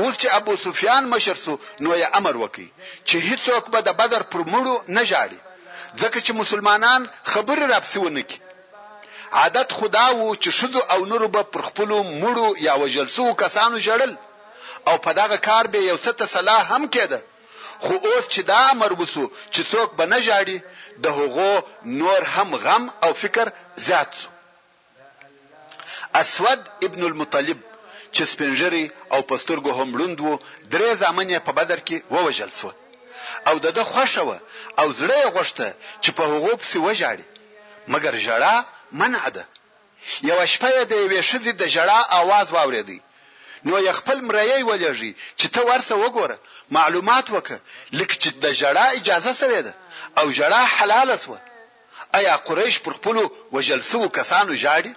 اوس 0.01 0.15
چې 0.21 0.27
ابو 0.39 0.53
سفیان 0.67 1.05
مشر 1.15 1.37
سو 1.45 1.53
نو 1.85 1.91
یې 2.03 2.07
امر 2.19 2.35
وکړي 2.43 2.69
چې 3.09 3.17
هیڅوک 3.29 3.65
به 3.73 3.81
د 3.85 3.89
بدر 4.01 4.23
پر 4.33 4.41
مړو 4.53 4.77
نه 4.97 5.03
جاړي 5.13 5.39
ځکه 6.01 6.19
چې 6.27 6.33
مسلمانان 6.43 7.03
خبره 7.33 7.65
راپسونه 7.73 8.23
کی 8.31 8.39
عادت 9.41 9.69
خدا 9.79 10.07
وو 10.13 10.29
چې 10.43 10.49
شذو 10.59 10.81
او 10.93 11.01
نورو 11.11 11.29
به 11.35 11.43
پر 11.53 11.61
خپل 11.69 11.91
مړو 12.23 12.47
یا 12.67 12.73
وجلسو 12.83 13.27
کسانو 13.43 13.77
جړل 13.89 14.13
او 14.89 14.95
په 15.05 15.11
دغه 15.21 15.37
کار 15.49 15.65
به 15.73 15.79
یو 15.91 15.99
څه 16.05 16.25
صلاح 16.35 16.63
هم 16.75 16.87
کېده 16.95 17.19
خو 17.85 17.95
اوس 18.09 18.25
چې 18.35 18.41
دا 18.53 18.61
امر 18.75 18.93
وسو 19.01 19.25
چې 19.55 19.61
څوک 19.73 19.89
به 19.99 20.05
نه 20.13 20.19
جاړي 20.29 20.59
د 21.05 21.07
هغو 21.19 21.53
نور 22.01 22.21
هم 22.35 22.51
غم 22.65 22.85
او 23.05 23.11
فکر 23.23 23.47
زیات 23.87 24.11
شو 24.21 24.29
اسود 26.21 26.61
ابن 26.87 27.03
المطلب 27.11 27.59
چې 28.15 28.23
سپنجری 28.33 28.85
او 29.15 29.19
پسترګو 29.31 29.73
هم 29.79 29.89
لوند 29.99 30.19
وو 30.25 30.35
درې 30.75 30.91
ځامنې 31.03 31.39
په 31.47 31.53
بدر 31.59 31.79
کې 31.87 31.97
ووجل 32.15 32.51
سو 32.61 32.69
او 33.49 33.55
دغه 33.67 33.83
خوشوه 33.93 34.37
او 34.81 34.87
زړه 34.99 35.17
یې 35.23 35.31
غوښته 35.35 35.67
چې 36.03 36.11
په 36.17 36.23
هغو 36.33 36.53
پسې 36.61 36.77
وجاړي 36.87 37.25
مګر 37.93 38.13
ژړا 38.25 38.55
منع 39.01 39.25
ده 39.37 39.45
یو 40.31 40.39
شپه 40.53 40.69
د 40.91 40.93
یوې 41.05 41.21
ښځې 41.31 41.53
د 41.61 41.63
ژړا 41.75 41.99
आवाज 42.21 42.47
واورېدی 42.55 42.99
نو 43.65 43.79
یې 43.79 43.93
خپل 44.01 44.19
مریی 44.29 44.63
ولېږي 44.69 45.13
چې 45.41 45.47
ته 45.55 45.61
ورسه 45.71 45.95
وګوره 46.03 46.37
معلومات 46.77 47.27
وکړه 47.35 47.59
لکه 47.99 48.15
چې 48.23 48.29
د 48.45 48.57
جړه 48.61 48.85
اجازه 48.99 49.33
سوې 49.43 49.61
ده 49.67 49.73
او 50.21 50.27
جړه 50.39 50.61
حلال 50.77 51.11
سوه 51.25 51.39
آیا 52.19 52.35
قریش 52.49 52.81
پر 52.85 52.93
خپل 52.99 53.17
وجلسو 53.57 54.03
کسانو 54.19 54.55
جاړي 54.65 54.93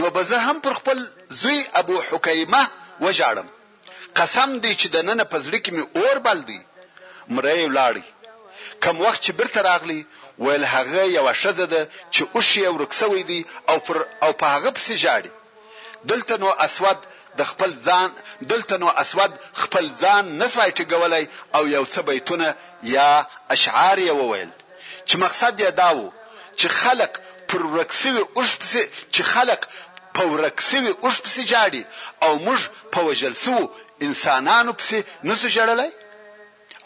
نو 0.00 0.10
به 0.16 0.22
زه 0.30 0.38
هم 0.46 0.58
پر 0.64 0.74
خپل 0.80 0.98
زوی 1.42 1.60
ابو 1.82 1.96
حکیمه 2.10 2.62
وجاړم 3.00 3.46
قسم 4.20 4.50
دی 4.64 4.72
چې 4.80 4.86
د 4.94 5.08
نن 5.08 5.24
په 5.34 5.44
زړه 5.44 5.58
کې 5.64 5.70
می 5.72 5.84
اور 6.00 6.18
بل 6.26 6.40
دی 6.50 6.60
مری 7.36 7.62
ولاړی 7.68 8.02
کم 8.86 9.00
وخت 9.06 9.20
چې 9.22 9.30
برته 9.40 9.62
راغلی 9.68 10.00
ویل 10.44 10.64
هغه 10.72 11.02
یو 11.12 11.32
شزه 11.42 11.66
ده 11.66 11.90
چې 12.12 12.22
اوش 12.36 12.50
یې 12.62 12.68
ورکسوي 12.74 13.22
دی 13.30 13.40
او 13.70 13.76
پر 13.86 13.98
او 14.24 14.30
په 14.40 14.46
هغه 14.54 14.70
پسې 14.70 14.94
جاړي 15.06 15.30
دلته 16.12 16.36
نو 16.42 16.48
اسود 16.66 16.98
د 17.38 17.40
خپل 17.50 17.70
ځان 17.86 18.10
دلته 18.50 18.74
نو 18.82 18.88
اسود 19.02 19.32
خپل 19.62 19.84
ځان 20.02 20.22
نسوای 20.40 20.70
ټګولای 20.78 21.24
او 21.56 21.62
یو 21.76 21.84
څه 21.92 22.00
بیتونه 22.08 22.48
یا 22.96 23.10
اشعار 23.54 23.96
یې 24.06 24.12
وویل 24.20 24.50
چې 25.08 25.14
مقصد 25.24 25.52
یې 25.64 25.70
دا 25.80 25.90
و 25.98 26.02
چې 26.60 26.66
خلق 26.82 27.12
پر 27.50 27.62
ورکسوي 27.74 28.22
اوش 28.38 28.50
پسې 28.60 28.82
چې 29.14 29.22
خلق 29.34 29.60
په 30.16 30.22
ورکسوي 30.32 30.92
اوش 31.04 31.16
پسې 31.24 31.42
جاړي 31.54 31.82
او 32.24 32.30
موږ 32.46 32.60
په 32.92 32.98
وجلسو 33.08 33.56
انسانانو 34.06 34.72
پسې 34.78 34.98
نسو 35.28 35.48
جړلای 35.56 35.90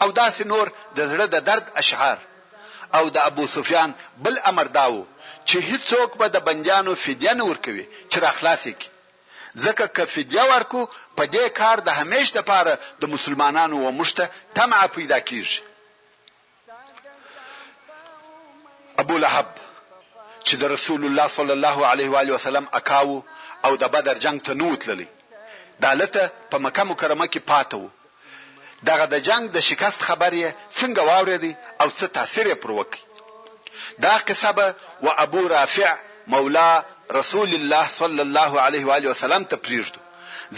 او 0.01 0.07
داسې 0.21 0.41
نور 0.51 0.65
د 0.97 0.99
زړه 1.11 1.25
د 1.33 1.37
درد 1.49 1.65
اشعار 1.81 2.17
او 2.97 3.03
د 3.15 3.17
ابو 3.29 3.43
سفیان 3.55 3.89
بل 4.25 4.35
امر 4.51 4.67
داو 4.77 5.07
چې 5.47 5.57
هیڅوک 5.69 6.11
به 6.19 6.27
د 6.31 6.37
بندیانو 6.47 6.93
فدیه 7.03 7.33
نه 7.39 7.43
ورکوي 7.51 7.85
چې 8.11 8.17
را 8.25 8.31
خلاص 8.39 8.63
کړي 8.79 8.89
ځکه 9.65 9.85
که 9.95 10.03
فدیه 10.13 10.43
ورکو 10.53 10.81
په 11.17 11.23
دې 11.35 11.45
کار 11.59 11.77
د 11.87 11.89
همیش 11.99 12.27
د 12.33 12.39
پاره 12.49 12.73
د 13.01 13.03
مسلمانانو 13.13 13.77
و 13.87 13.91
مشته 13.99 14.23
تمع 14.57 14.81
پیدا 14.95 15.19
کیږي 15.29 15.59
ابو 19.03 19.15
لهب 19.23 19.47
چې 20.47 20.55
د 20.61 20.71
رسول 20.75 21.01
الله 21.07 21.27
صلی 21.37 21.53
الله 21.57 21.77
علیه 21.91 22.09
و 22.13 22.17
علیه 22.21 22.33
وسلم 22.39 22.65
اکاو 22.79 23.23
او 23.65 23.71
د 23.81 23.93
بدر 23.95 24.15
جنگ 24.25 24.39
ته 24.47 24.53
نوت 24.61 24.83
للی 24.89 25.07
دالته 25.85 26.21
په 26.51 26.57
مکه 26.65 26.83
مکرمه 26.91 27.27
کې 27.33 27.41
پاتو 27.51 27.83
دغه 28.89 29.05
د 29.13 29.25
جنگ 29.27 29.43
د 29.55 29.67
شکست 29.69 29.99
خبرې 30.07 30.45
څنګه 30.79 31.01
واورېدي 31.09 31.53
او 31.81 31.87
څه 31.97 32.05
تاثیر 32.17 32.47
پر 32.63 32.71
وکړي 32.79 33.01
دا 34.05 34.13
قصه 34.29 34.49
و 35.05 35.13
ابو 35.25 35.41
رافع 35.53 35.91
مولا 36.33 36.71
رسول 37.11 37.53
الله 37.53 37.87
صلی 37.87 38.19
الله 38.21 38.59
علیه 38.61 38.85
و 38.85 38.91
علیه 38.91 39.09
وسلم 39.11 39.43
ته 39.43 39.55
پریږدو 39.57 39.99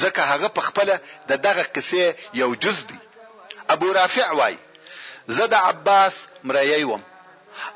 ځکه 0.01 0.21
هغه 0.31 0.47
په 0.55 0.61
خپل 0.67 0.87
د 1.29 1.41
دغه 1.45 1.63
قصې 1.75 2.03
یو 2.41 2.55
جز 2.63 2.77
دی 2.89 2.97
ابو 3.75 3.87
رافع 3.93 4.29
وای 4.37 4.55
زه 5.37 5.45
د 5.47 5.53
عباس 5.53 6.15
مریی 6.43 6.83
وم 6.89 7.03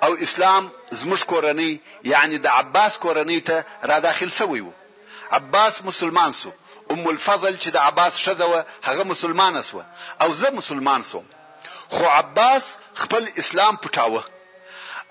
او 0.05 0.11
اسلام 0.25 0.63
زموږ 0.99 1.21
کورنۍ 1.31 1.71
یعنی 2.13 2.37
د 2.37 2.47
عباس 2.47 2.93
کورنۍ 3.03 3.39
ته 3.47 3.57
را 3.93 3.97
داخل 4.07 4.29
سوی 4.39 4.59
وو 4.61 4.71
عباس 5.31 5.73
مسلمان 5.89 6.31
سو 6.39 6.49
ام 6.93 7.07
الفضل 7.07 7.55
چې 7.57 7.69
د 7.73 7.77
عباس 7.77 8.17
شذوه 8.17 8.65
هغه 8.89 9.03
مسلمان 9.13 9.61
سو 9.63 9.81
او 10.21 10.33
زه 10.41 10.49
مسلمان 10.61 11.03
سوم 11.11 11.25
خو 11.95 12.05
عباس 12.21 12.75
خپل 13.03 13.27
اسلام 13.41 13.75
پټاوه 13.83 14.23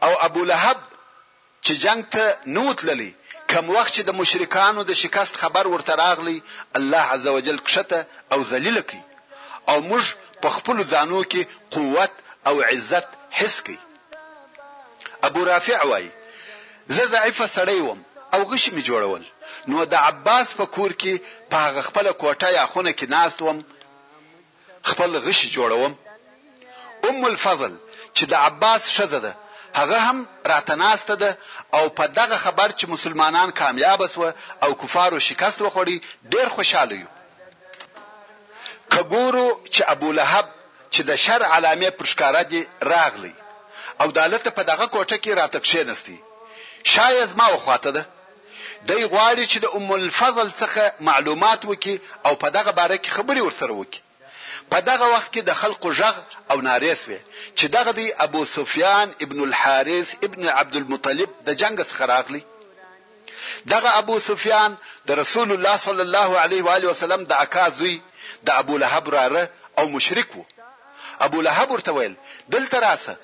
او 0.08 0.12
ابو 0.28 0.44
لهب 0.50 0.78
چې 1.64 1.72
جنگ 1.86 2.02
ته 2.16 2.24
نوت 2.58 2.84
للی 2.84 3.14
کم 3.52 3.70
وخت 3.76 3.92
چې 3.94 4.02
د 4.08 4.14
مشرکانو 4.18 4.82
د 4.90 4.98
شکست 5.00 5.34
خبر 5.42 5.66
ورته 5.70 5.94
راغلی 6.00 6.36
الله 6.78 7.04
عزوجل 7.16 7.58
کښته 7.66 8.06
او 8.36 8.44
ذلیل 8.52 8.80
کی 8.92 9.00
او 9.68 9.80
موږ 9.90 10.04
په 10.44 10.50
خپل 10.56 10.80
ځانو 10.92 11.20
کې 11.32 11.44
قوت 11.74 12.12
او 12.48 12.54
عزت 12.68 13.08
حس 13.38 13.56
کی 13.66 13.76
ابو 15.28 15.44
رافع 15.50 15.78
وای 15.90 16.08
زه 16.96 17.04
ضعیف 17.12 17.38
سړی 17.54 17.80
وم 17.82 18.00
او 18.36 18.40
غش 18.54 18.64
می 18.78 18.84
جوړول 18.84 19.22
نو 19.72 19.84
د 19.92 20.08
عباس 20.10 20.54
په 20.60 20.66
کور 20.78 20.90
کې 20.90 21.18
په 21.54 21.82
خپل 21.90 22.10
کوټه 22.12 22.48
یا 22.58 22.66
خونه 22.72 22.92
کې 22.92 23.08
ناست 23.08 23.42
وم 23.42 23.64
خپل 24.92 25.16
غش 25.28 25.44
جوړوم 25.58 25.92
ام 27.12 27.24
الفضل 27.32 27.72
چې 28.14 28.24
د 28.34 28.50
عباس 28.50 28.88
شزه 28.96 29.18
ده 29.28 29.36
هغه 29.80 29.98
هم 30.06 30.26
راتناسته 30.52 31.14
ده 31.20 31.30
او 31.78 31.84
په 31.98 32.04
دغه 32.18 32.36
خبر 32.44 32.68
چې 32.78 32.84
مسلمانان 32.94 33.50
کامیاب 33.60 34.00
سو 34.14 34.22
او 34.64 34.70
کفارو 34.82 35.18
شکست 35.28 35.58
وخوړي 35.62 35.96
ډیر 36.32 36.46
خوشاله 36.56 36.94
یو 37.02 37.10
کګورو 38.92 39.48
چې 39.74 39.80
ابو 39.94 40.08
لهب 40.18 40.46
چې 40.94 41.00
د 41.08 41.10
شر 41.24 41.42
علامه 41.56 41.90
پرشکاره 41.98 42.42
دی 42.50 42.60
راغلی 42.92 43.34
او 44.00 44.06
دالته 44.18 44.50
په 44.58 44.62
دغه 44.70 44.86
کوټه 44.94 45.16
کې 45.22 45.30
راتک 45.40 45.64
شینستی 45.72 46.18
شایز 46.92 47.30
ما 47.40 47.46
وخواته 47.54 47.90
ده 47.96 48.02
دی 48.88 49.00
غواړي 49.12 49.44
چې 49.52 49.58
د 49.60 49.66
ام 49.78 49.88
الفضل 49.96 50.48
څخه 50.60 50.82
معلومات 51.08 51.60
وکي 51.70 51.96
او 52.26 52.32
په 52.42 52.48
دغه 52.56 52.70
باره 52.78 52.96
کې 53.04 53.10
خبري 53.18 53.40
ورسره 53.44 53.72
وکي 53.80 54.00
په 54.72 54.80
دغه 54.90 55.06
وخت 55.14 55.30
کې 55.32 55.42
د 55.46 55.52
خلقو 55.60 55.88
ژغ 55.98 56.14
او 56.52 56.56
نارې 56.66 56.92
سوې 57.02 57.20
چې 57.58 57.66
دغه 57.76 57.90
دی 57.98 58.06
ابو 58.26 58.40
سفیان 58.56 59.08
ابن 59.24 59.38
الحارث 59.48 60.08
ابن 60.28 60.42
عبد 60.58 60.76
المطلب 60.78 61.30
د 61.46 61.48
جنگ 61.62 61.82
څخه 61.90 62.02
راغلی 62.12 62.42
دغه 63.72 63.90
ابو 64.02 64.16
سفیان 64.28 64.76
د 65.08 65.10
رسول 65.22 65.48
الله 65.54 65.76
صلی 65.86 66.02
الله 66.06 66.30
علیه 66.44 66.62
و 66.66 66.70
علیه 66.76 66.88
وسلم 66.92 67.22
د 67.24 67.32
اکا 67.44 67.66
زوی 67.80 67.96
د 68.46 68.48
ابو 68.62 68.78
لهب 68.84 69.08
راره 69.16 69.44
او 69.78 69.84
مشرک 69.96 70.28
وو 70.36 70.44
ابو 71.26 71.40
لهب 71.48 71.70
ورته 71.76 71.92
ویل 71.98 72.16
دلته 72.54 72.78
راسه 72.86 73.14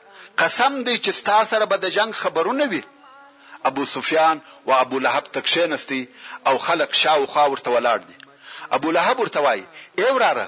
قسم 0.42 0.78
دی 0.86 0.94
چې 0.98 1.10
ستاسو 1.20 1.48
سره 1.54 1.64
به 1.72 1.76
د 1.84 1.96
جنگ 1.98 2.12
خبرونه 2.22 2.64
وي 2.72 2.82
ابو 3.70 3.84
سفیان 3.94 4.36
او 4.66 4.74
ابو 4.84 4.98
لهب 5.08 5.24
تکشینستی 5.38 6.02
او 6.46 6.54
خلق 6.68 6.92
شاو 7.02 7.26
خاور 7.34 7.58
ته 7.64 7.70
ولاړ 7.74 7.98
دي 8.10 8.16
ابو 8.76 8.88
لهب 8.96 9.18
ورته 9.20 9.40
وای 9.44 9.64
ایوراره 10.04 10.46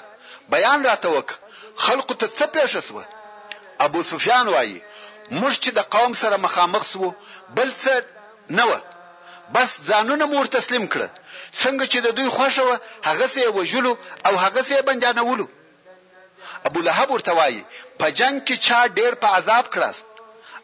بیان 0.52 0.80
راته 0.88 1.08
وک 1.16 1.28
خلق 1.84 2.08
ته 2.20 2.26
څه 2.38 2.44
پېښ 2.54 2.66
شو 2.86 3.00
ابو 3.86 4.00
سفیان 4.12 4.46
وایي 4.54 4.78
موږ 5.40 5.54
چې 5.62 5.70
د 5.74 5.80
قوم 5.94 6.12
سره 6.22 6.42
مخامخ 6.46 6.82
سو 6.92 7.04
بل 7.58 7.70
څه 7.82 7.94
نه 8.58 8.64
و 8.70 8.72
بس 9.54 9.70
ځانونه 9.90 10.24
مور 10.32 10.46
تسلیم 10.56 10.84
کړ 10.92 11.00
څنګه 11.62 11.84
چې 11.92 11.98
د 12.06 12.08
دوی 12.16 12.28
خوښه 12.36 12.62
و 12.68 12.70
هغه 13.08 13.26
سه 13.34 13.42
وجلو 13.58 13.92
او 14.26 14.34
هغه 14.44 14.62
سه 14.70 14.76
بندانولو 14.88 15.46
ابو 16.68 16.78
لهب 16.88 17.08
ورته 17.14 17.32
وایي 17.38 17.62
په 18.00 18.06
جنگ 18.18 18.36
کې 18.46 18.56
چا 18.66 18.80
ډیر 18.98 19.12
په 19.22 19.28
عذاب 19.38 19.64
کړاست 19.74 20.04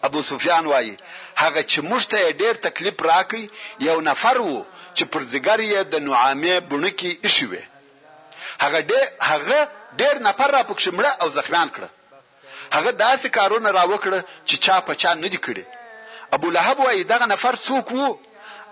ابو 0.09 0.21
سفیان 0.31 0.65
وایي 0.73 0.95
هغه 1.43 1.63
چې 1.71 1.79
موږ 1.89 2.03
ته 2.13 2.19
ډیر 2.43 2.55
تکلیف 2.67 2.97
راکې 3.09 3.43
یو 3.89 3.97
نفر 4.11 4.37
وو 4.47 4.59
چې 4.97 5.05
پر 5.13 5.21
زګر 5.33 5.59
یې 5.73 5.81
د 5.93 6.07
نعامه 6.07 6.55
بڼکی 6.71 7.11
ایښوي 7.29 7.63
هغه 8.65 8.81
ډېر 8.91 9.07
هغه 9.31 9.61
ډېر 10.01 10.15
نفر 10.29 10.49
را 10.57 10.63
پکښ 10.71 10.85
مړه 10.99 11.13
او 11.23 11.29
زخمیان 11.39 11.69
کړه 11.77 11.89
هغه 12.77 12.91
داسې 13.07 13.27
کارونه 13.39 13.69
را 13.79 13.85
وکړه 13.93 14.19
چې 14.49 14.57
چا 14.65 14.77
په 14.87 14.93
چا 15.03 15.11
نه 15.25 15.29
دی 15.33 15.39
کړی 15.47 15.65
ابو 16.37 16.49
لهب 16.57 16.77
وایي 16.85 17.03
دغه 17.13 17.27
نفر 17.35 17.55
څوک 17.67 17.87
وو 17.97 18.09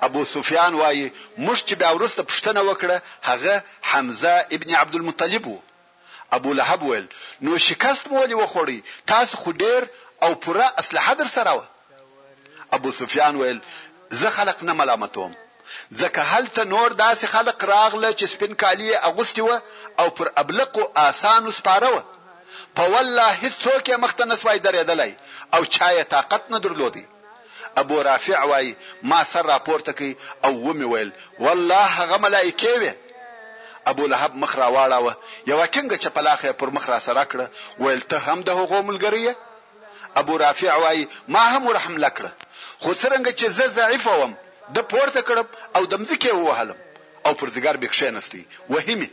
ابو 0.07 0.23
سفیان 0.35 0.73
وایي 0.81 1.07
موږ 1.47 1.59
چې 1.69 1.75
بیا 1.81 1.91
ورسته 1.97 2.23
پښتنه 2.31 2.61
وکړه 2.69 2.97
هغه 3.29 3.55
حمزه 3.91 4.35
ابن 4.57 4.71
عبد 4.83 4.95
المطلب 5.01 5.45
وو 5.47 5.59
ابو 6.37 6.51
لهب 6.59 6.81
ویل 6.83 7.07
نو 7.45 7.59
شکست 7.69 8.03
مو 8.09 8.15
ولې 8.23 8.35
وخوړی 8.43 8.79
تاسو 9.13 9.35
خو 9.43 9.51
ډېر 9.63 9.81
او 10.25 10.31
پوره 10.43 10.67
اسلحه 10.81 11.15
در 11.21 11.29
سره 11.37 11.53
وه 11.57 11.67
ابو 12.77 12.91
سفیان 13.01 13.35
ویل 13.37 13.61
زه 14.21 14.31
خلق 14.31 14.63
نه 14.69 14.73
ملامتوم 14.79 15.33
ځکه 16.01 16.21
هلته 16.33 16.61
نور 16.75 16.91
داسې 17.05 17.25
خلق 17.35 17.59
راغله 17.75 18.11
چې 18.19 18.25
سپین 18.35 18.53
کالی 18.63 18.89
اغوستي 19.11 19.43
و 19.49 19.55
او 20.01 20.07
پر 20.17 20.27
ابلقو 20.43 20.83
آسانو 21.09 21.51
سپاره 21.59 21.89
و 21.95 21.99
په 22.81 22.85
والله 22.93 23.29
هیڅوک 23.43 23.85
یې 23.91 23.97
مخته 24.05 24.25
نسوای 24.33 24.59
درېدلی 24.67 25.13
او 25.55 25.61
چا 25.75 25.89
یې 25.99 26.05
طاقت 26.15 26.43
نه 26.55 26.59
درلودی 26.67 27.05
ابو 27.83 28.03
رافع 28.09 28.43
وای 28.51 28.75
ما 29.11 29.21
سر 29.33 29.43
راپورته 29.53 29.93
کوي 29.99 30.13
او 30.45 30.53
ومي 30.69 30.87
ویل 30.93 31.11
والله 31.45 31.85
هغه 32.01 32.17
ملائکه 32.27 32.73
وي 32.83 32.93
ابو 33.93 34.07
لهب 34.13 34.35
مخ 34.43 34.53
را 34.61 34.69
واړاوه 34.77 35.13
یو 35.51 35.59
ټنګه 35.67 35.97
چپلاخه 36.05 36.53
پر 36.61 36.71
مخ 36.77 36.89
را 36.93 36.99
سره 37.07 37.25
کړه 37.33 37.47
ویل 37.87 38.01
ته 38.13 38.19
هم 38.27 38.43
د 38.49 38.61
هغو 38.61 38.83
ملګریه 38.89 39.35
ابو 40.23 40.39
رافع 40.45 40.75
وای 40.83 41.07
ما 41.35 41.45
هم 41.55 41.67
ورحم 41.67 41.95
لکړه 42.05 42.31
خو 42.83 42.93
څنګه 42.95 43.31
چې 43.39 43.47
زه 43.59 43.67
ضعیف 43.79 44.07
وم 44.11 44.33
د 44.77 44.79
پورته 44.91 45.21
کړم 45.29 45.47
او 45.77 45.83
د 45.91 45.95
مځکه 46.03 46.31
وهلم 46.47 46.79
او 47.27 47.33
پر 47.41 47.49
زګر 47.55 47.75
به 47.83 47.87
کښینستی 47.93 48.43
وهمه 48.73 49.09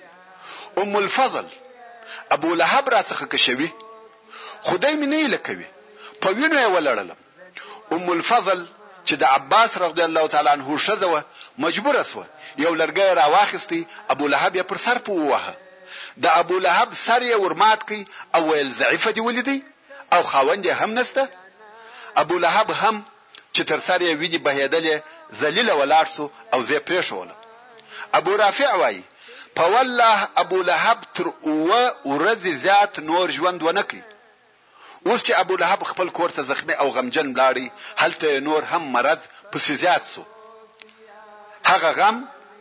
ام 0.82 0.94
الفضل 1.04 1.48
ابو 2.36 2.50
لهب 2.62 2.86
را 2.96 3.02
څخه 3.10 3.24
کشوي 3.34 3.70
خدای 4.68 4.94
مې 5.00 5.08
نه 5.14 5.20
لکوي 5.36 5.68
په 6.22 6.28
وینو 6.38 6.58
یې 6.64 6.68
ولړلم 6.76 7.18
ام 7.96 8.06
الفضل 8.18 8.60
چې 9.08 9.14
د 9.22 9.24
عباس 9.38 9.72
رضی 9.86 10.04
الله 10.10 10.26
تعالی 10.34 10.50
عنه 10.56 10.70
شزوه 10.88 11.20
مجبور 11.66 11.96
اسوه 12.04 12.26
یو 12.64 12.72
لرګی 12.82 13.08
راواخستی 13.22 13.82
ابو 14.14 14.26
لهب 14.34 14.54
یې 14.58 14.64
پر 14.70 14.78
سر 14.86 14.98
پووه 15.08 15.40
د 16.24 16.26
ابو 16.42 16.58
لهب 16.66 16.90
سر 17.06 17.22
یې 17.32 17.36
ورمات 17.44 17.82
کی 17.90 18.02
او 18.36 18.42
ویل 18.50 18.72
ضعیفه 18.82 19.12
دی 19.16 19.22
ولیدی 19.24 19.58
او 20.14 20.22
خاوند 20.32 20.66
هم 20.80 20.92
نسته 21.00 21.24
ابو 22.24 22.36
لهب 22.46 22.72
هم 22.84 22.96
چې 23.56 23.64
تر 23.72 23.80
سر 23.88 24.02
یې 24.02 24.16
ویني 24.22 24.40
بهیدلې 24.48 24.96
ذلیل 25.42 25.70
ولاړ 25.72 26.06
سو 26.16 26.24
او 26.54 26.60
زه 26.70 26.78
پرې 26.88 27.02
شوله 27.02 27.36
ابو 28.20 28.36
رافع 28.44 28.70
وای 28.82 29.02
په 29.60 29.66
والله 29.74 30.28
ابو 30.44 30.60
لهب 30.70 31.00
تر 31.20 31.28
اوه 31.46 31.80
ورځ 32.14 32.42
زیات 32.66 33.00
نور 33.10 33.28
ژوند 33.40 33.62
ونکړي 33.68 34.04
اوس 35.08 35.22
چې 35.26 35.32
ابو 35.44 35.56
لهب 35.64 35.84
خپل 35.92 36.10
کور 36.20 36.30
ته 36.40 36.50
زخمی 36.52 36.74
او 36.84 36.90
غمجن 36.98 37.34
بلاړي 37.34 37.68
هلته 38.06 38.40
نور 38.48 38.64
هم 38.74 38.92
مرض 38.98 39.22
پسې 39.52 39.74
زیات 39.84 40.04
سو 40.14 40.24
هغه 41.70 41.92
غم 42.00 42.18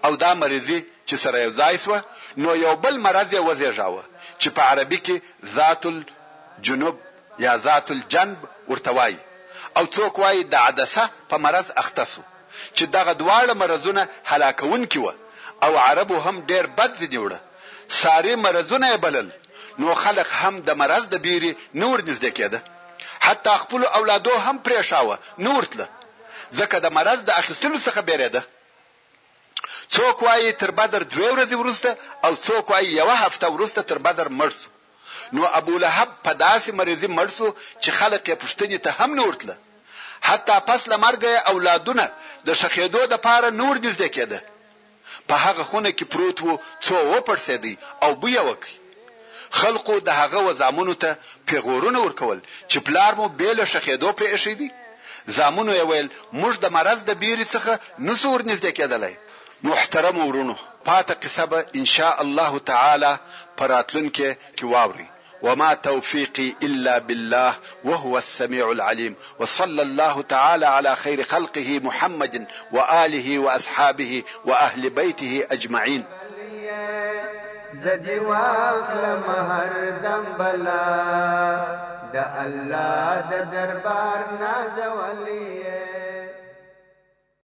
او 0.09 0.12
دا 0.24 0.34
مرضی 0.43 0.78
چې 1.07 1.14
سره 1.26 1.38
یو 1.47 1.53
ځای 1.62 1.76
سو 1.86 1.99
نو 2.43 2.57
یو 2.64 2.76
بل 2.84 2.97
مرض 3.07 3.34
یې 3.34 3.43
وزېژاوه 3.49 4.05
چې 4.43 4.49
په 4.49 4.62
عربي 4.70 4.99
کې 4.99 5.16
ذات 5.55 5.86
الجنوب 5.93 6.99
یا 7.47 7.57
ذات 7.66 7.91
الجنب 7.97 8.38
ورتوای 8.70 9.14
او 9.78 9.84
څوک 9.94 10.14
وایي 10.22 10.42
د 10.53 10.55
عدسه 10.66 11.03
په 11.30 11.36
مرض 11.44 11.66
اخته 11.82 12.05
سو 12.12 12.20
چې 12.76 12.84
دغه 12.96 13.12
دواړه 13.22 13.53
مرزونه 13.62 14.03
هلاکونکي 14.30 14.98
و 15.03 15.07
او 15.64 15.72
عربو 15.86 16.16
هم 16.26 16.36
ډیر 16.51 16.64
بد 16.78 16.90
ځنیوړه 17.01 17.38
ساری 18.03 18.34
مرزونه 18.46 18.86
بلل 19.05 19.28
نو 19.80 19.88
خلق 20.05 20.28
هم 20.42 20.55
د 20.68 20.70
مرز 20.80 21.05
د 21.12 21.16
بیري 21.26 21.53
نور 21.82 21.96
نږدې 22.09 22.30
کېده 22.38 22.59
حتی 23.26 23.53
خپل 23.62 23.80
اولادو 23.98 24.34
هم 24.44 24.57
پرې 24.64 24.80
شاوه 24.90 25.14
نور 25.46 25.62
تله 25.70 25.86
ځکه 26.59 26.76
د 26.84 26.86
مرز 26.96 27.20
د 27.24 27.30
اخیستلو 27.40 27.78
څخه 27.86 28.01
بیریده 28.09 28.42
څوک 29.94 30.16
وایي 30.26 30.51
تر 30.61 30.70
بدر 30.80 31.03
دوه 31.14 31.28
ورځې 31.34 31.55
ورسته 31.61 31.90
او 32.26 32.32
څوک 32.46 32.64
وایي 32.72 32.88
یوه 33.01 33.14
هفته 33.24 33.46
ورسته 33.55 33.80
تر 33.90 33.98
بدر 34.07 34.26
مرسو 34.40 34.68
نو 35.34 35.42
ابو 35.58 35.74
لهب 35.84 36.08
په 36.24 36.32
داسې 36.44 36.70
مرزي 36.80 37.06
مرسو 37.18 37.48
چې 37.82 37.90
خلک 37.98 38.22
یې 38.30 38.36
پښتني 38.42 38.78
ته 38.84 38.90
هم 38.98 39.14
نورتله 39.14 39.56
حتی 40.28 40.56
پس 40.68 40.88
لمرګ 40.92 41.22
اولادونه 41.52 42.04
د 42.48 42.58
شخېدو 42.62 43.02
د 43.12 43.22
پاره 43.26 43.50
نور 43.61 43.74
نږدې 43.84 44.08
کېده 44.16 44.42
په 45.28 45.34
هغه 45.44 45.62
خونه 45.70 45.90
کې 45.98 46.04
پروت 46.12 46.38
وو 46.42 46.58
څو 46.86 46.96
وپړسېدی 47.12 47.74
او 48.02 48.11
بو 48.20 48.28
یې 48.28 48.42
وکړ 48.48 48.70
خلقو 49.61 49.94
د 50.08 50.18
هغه 50.20 50.38
وزامونو 50.46 50.94
ته 51.02 51.11
پیغورونه 51.48 51.98
ورکول 52.02 52.38
چې 52.68 52.78
پلار 52.86 53.14
مو 53.20 53.26
بیل 53.40 53.58
شخېدو 53.66 54.08
پرې 54.18 54.30
اېښې 54.34 54.52
دي 54.61 54.68
زامونو 55.36 55.72
یې 55.78 55.84
ویل 55.90 56.08
موږ 56.40 56.54
د 56.61 56.66
مرز 56.76 57.00
د 57.06 57.11
بیري 57.22 57.44
څخه 57.54 57.72
نسور 58.06 58.40
نږدې 58.50 58.70
کېدلای 58.78 59.14
محترم 59.68 60.16
ورونو 60.26 60.54
پاته 60.84 61.14
قصبه 61.22 61.58
ان 61.78 61.84
شاء 61.94 62.16
الله 62.22 62.58
تعالی 62.70 63.12
پراتلونکو 63.61 64.28
کې 64.56 64.64
واوري 64.64 65.06
وما 65.42 65.74
توفيقي 65.74 66.46
الا 66.64 66.98
بالله 66.98 67.54
وهو 67.84 68.18
السميع 68.18 68.70
العليم 68.70 69.16
وصلى 69.38 69.82
الله 69.82 70.22
تعالى 70.22 70.66
على 70.66 70.96
خير 70.96 71.22
خلقه 71.24 71.80
محمد 71.84 72.46
واله 72.72 73.38
واصحابه 73.38 74.22
واهل 74.44 74.90
بيته 74.90 75.46
اجمعين 75.58 76.04
زدی 77.84 78.18
واخلم 78.18 79.30
هر 79.52 79.92
دم 80.06 80.24
بلا 80.38 80.80
د 82.12 82.16
الله 82.16 83.22
د 83.30 83.50
دربار 83.52 84.26
نازولیه 84.40 85.89